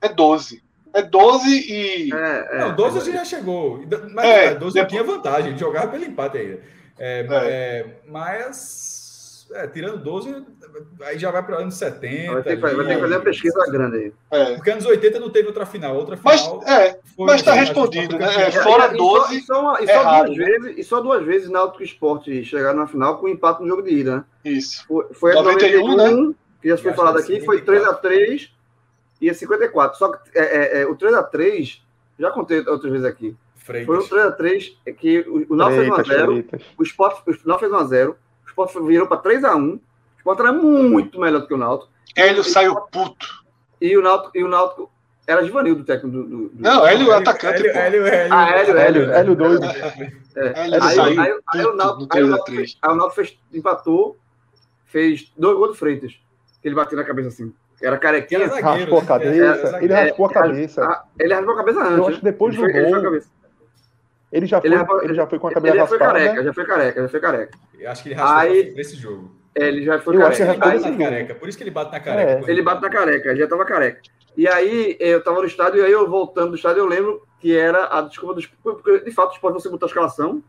[0.01, 0.63] É 12.
[0.95, 2.15] É 12 e.
[2.15, 3.85] É, é, não, 12 é, já chegou.
[4.15, 4.93] Mas é, 12 depois...
[4.93, 6.61] tinha vantagem, jogava pelo empate ainda.
[6.97, 7.27] É, é.
[7.29, 9.00] é mas
[9.53, 10.45] é, tirando 12,
[11.03, 12.33] aí já vai para anos 70.
[12.33, 14.13] Vai ter, ali, vai ter que fazer uma pesquisa grande aí.
[14.31, 14.55] É.
[14.55, 15.97] Porque anos 80 não teve outra final.
[15.97, 18.27] Outra final mas é, mas está respondido, né?
[18.47, 19.37] É, fora 12.
[19.37, 22.79] E só, e só, e só duas vezes, e só duas vezes Náutico Esporte chegaram
[22.79, 24.25] na final com empate no jogo de ida, né?
[24.45, 24.85] Isso.
[24.87, 26.35] Foi, foi 91, 91 né?
[26.63, 28.51] que já foi falado aqui, foi 3x3
[29.21, 29.99] e a 54.
[29.99, 31.81] Só que é, é, é o 3x3,
[32.19, 33.37] já contei outras vezes aqui.
[33.57, 33.87] Freitas.
[33.87, 38.11] Foi um 3x3 que o, o Náutico fez 1x0, o Sport, o Náutico fez 1x0,
[38.11, 38.17] o
[38.51, 39.75] Sport virou para 3x1.
[39.75, 39.81] O
[40.19, 41.91] Sport era muito melhor do que o Náutico.
[42.17, 43.27] Hélio saiu puto.
[43.81, 44.91] E o Náutico, e o Náutico
[45.27, 46.25] era Givanil do técnico do.
[46.25, 46.63] do, do...
[46.63, 47.67] Não, Hélio, é atacante.
[47.67, 48.35] Hélio, Hélio, Hélio.
[48.35, 49.13] Ah, Hélio, Hélio.
[49.13, 49.65] Hélio doido.
[49.65, 50.65] É.
[50.65, 53.39] Hélio aí, saiu aí, aí, o Náutico, aí, o Náutico, fez, aí o Náutico fez,
[53.55, 54.17] empatou,
[54.87, 56.13] fez dois gols do Freitas.
[56.61, 57.53] Que ele bateu na cabeça assim.
[57.81, 58.43] Era carequinha.
[58.43, 59.79] Era raspou a cabeça.
[59.81, 61.03] ele raspou a cabeça.
[61.19, 61.99] Ele raspou a cabeça antes.
[61.99, 63.21] Eu acho que depois do gol.
[64.33, 66.05] Ele já foi, ele, ele já foi com a cabeça ele já raspada.
[66.05, 67.59] Foi careca, já foi careca, já foi careca.
[67.79, 69.37] Eu acho que ele raspou Aí, nesse jogo.
[69.55, 70.45] É, ele já foi eu careca.
[70.45, 71.35] Acho que ele na careca.
[71.35, 72.47] Por isso que ele bate na careca.
[72.47, 72.51] É.
[72.51, 74.01] Ele bate na careca, já tava careca.
[74.37, 77.57] E aí eu tava no estádio, e aí eu voltando do estádio, eu lembro que
[77.57, 80.43] era a desculpa do porque de fato o esporte você botar a escalação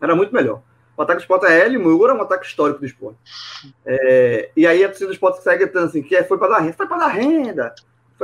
[0.00, 0.62] era muito melhor.
[0.96, 3.18] O ataque do esporte é L, Mugor é um ataque histórico do esporte.
[3.86, 6.58] É, e aí a torcida do esporte segue tanto assim, que é, foi para dar
[6.58, 7.74] renda, foi para dar renda.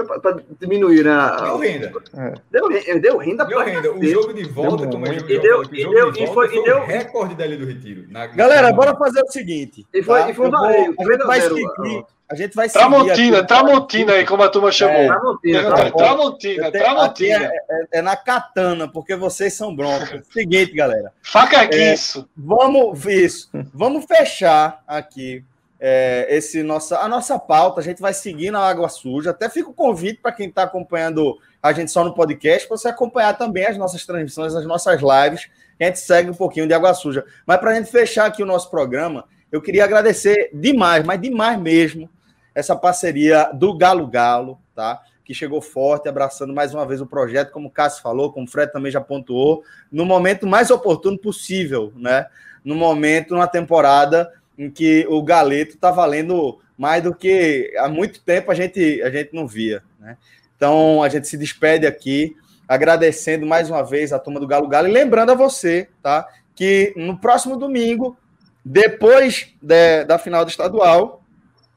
[0.06, 1.36] Foi para diminuir né?
[1.42, 1.92] Deu renda.
[2.16, 2.34] É.
[2.50, 3.92] Deu, deu renda Deu renda.
[3.92, 6.84] O jogo de volta, como a gente e deu, e deu, e foi, e deu
[6.84, 8.04] recorde dali do Retiro.
[8.08, 8.26] Na...
[8.26, 9.86] Galera, bora fazer o seguinte.
[9.92, 10.30] E foi, tá?
[10.30, 12.04] e foi vou, a gente vai seguir.
[12.30, 14.96] A gente vai Tramontina, Tramontina aí, como a turma chamou.
[14.96, 17.44] É, tramontina, tá Tramontina, Tramontina.
[17.44, 20.20] É, é, é, na katana, porque vocês são broncos.
[20.30, 21.10] Seguinte, galera.
[21.22, 22.28] Faca aqui, é, isso.
[22.36, 23.48] Vamos, isso.
[23.72, 25.42] Vamos fechar aqui
[25.80, 27.80] é, esse nossa, a nossa pauta.
[27.80, 29.30] A gente vai seguir na Água Suja.
[29.30, 32.88] Até fica o convite para quem está acompanhando a gente só no podcast, para você
[32.88, 35.48] acompanhar também as nossas transmissões, as nossas lives.
[35.80, 37.24] A gente segue um pouquinho de Água Suja.
[37.46, 41.58] Mas para a gente fechar aqui o nosso programa, eu queria agradecer demais, mas demais
[41.58, 42.08] mesmo,
[42.54, 45.00] essa parceria do Galo Galo, tá?
[45.24, 48.50] Que chegou forte, abraçando mais uma vez o projeto, como o Cássio falou, como o
[48.50, 52.26] Fred também já pontuou, no momento mais oportuno possível, né?
[52.64, 58.20] No momento, na temporada em que o Galeto está valendo mais do que há muito
[58.22, 60.16] tempo a gente, a gente não via, né?
[60.56, 62.36] Então, a gente se despede aqui,
[62.66, 66.26] agradecendo mais uma vez a turma do Galo Galo e lembrando a você, tá?
[66.54, 68.16] Que no próximo domingo,
[68.64, 71.22] depois de, da final do estadual,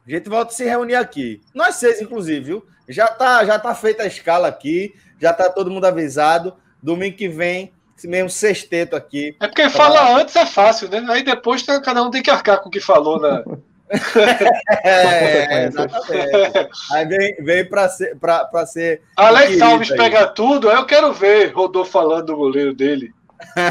[0.06, 1.40] a gente volta a se reunir aqui.
[1.53, 2.66] Nós seis, inclusive, viu?
[2.90, 6.56] Já tá, já tá feita a escala aqui, já tá todo mundo avisado.
[6.82, 7.72] Domingo que vem,
[8.02, 9.36] esse mesmo sexteto aqui.
[9.40, 9.69] É porque pra...
[9.69, 11.06] falar antes é fácil, né?
[11.10, 13.44] Aí depois cada um tem que arcar com o que falou na.
[14.84, 16.69] é, exatamente.
[16.94, 19.02] Aí vem, vem para ser, pra, pra ser.
[19.15, 19.98] Alex Alves aí.
[19.98, 23.11] pega tudo, eu quero ver Rodolfo falando do goleiro dele.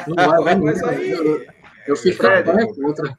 [0.07, 1.11] Não vai, vai, aí...
[1.11, 1.44] eu,
[1.86, 3.19] eu fiz campanha contra.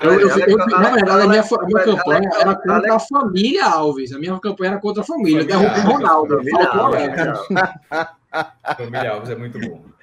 [0.00, 4.10] Eu, eu, eu, na verdade, a minha, a minha campanha era contra a família Alves.
[4.12, 5.42] A minha campanha era contra a família.
[5.42, 6.40] Eu derrubei o Ronaldo.
[8.76, 9.95] Família Alves é muito bom.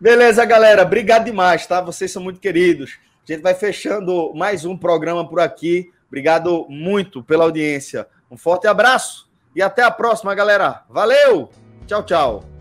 [0.00, 0.82] Beleza, galera.
[0.82, 1.80] Obrigado demais, tá?
[1.80, 2.98] Vocês são muito queridos.
[3.28, 5.90] A gente vai fechando mais um programa por aqui.
[6.08, 8.06] Obrigado muito pela audiência.
[8.30, 10.84] Um forte abraço e até a próxima, galera.
[10.88, 11.50] Valeu!
[11.86, 12.59] Tchau, tchau.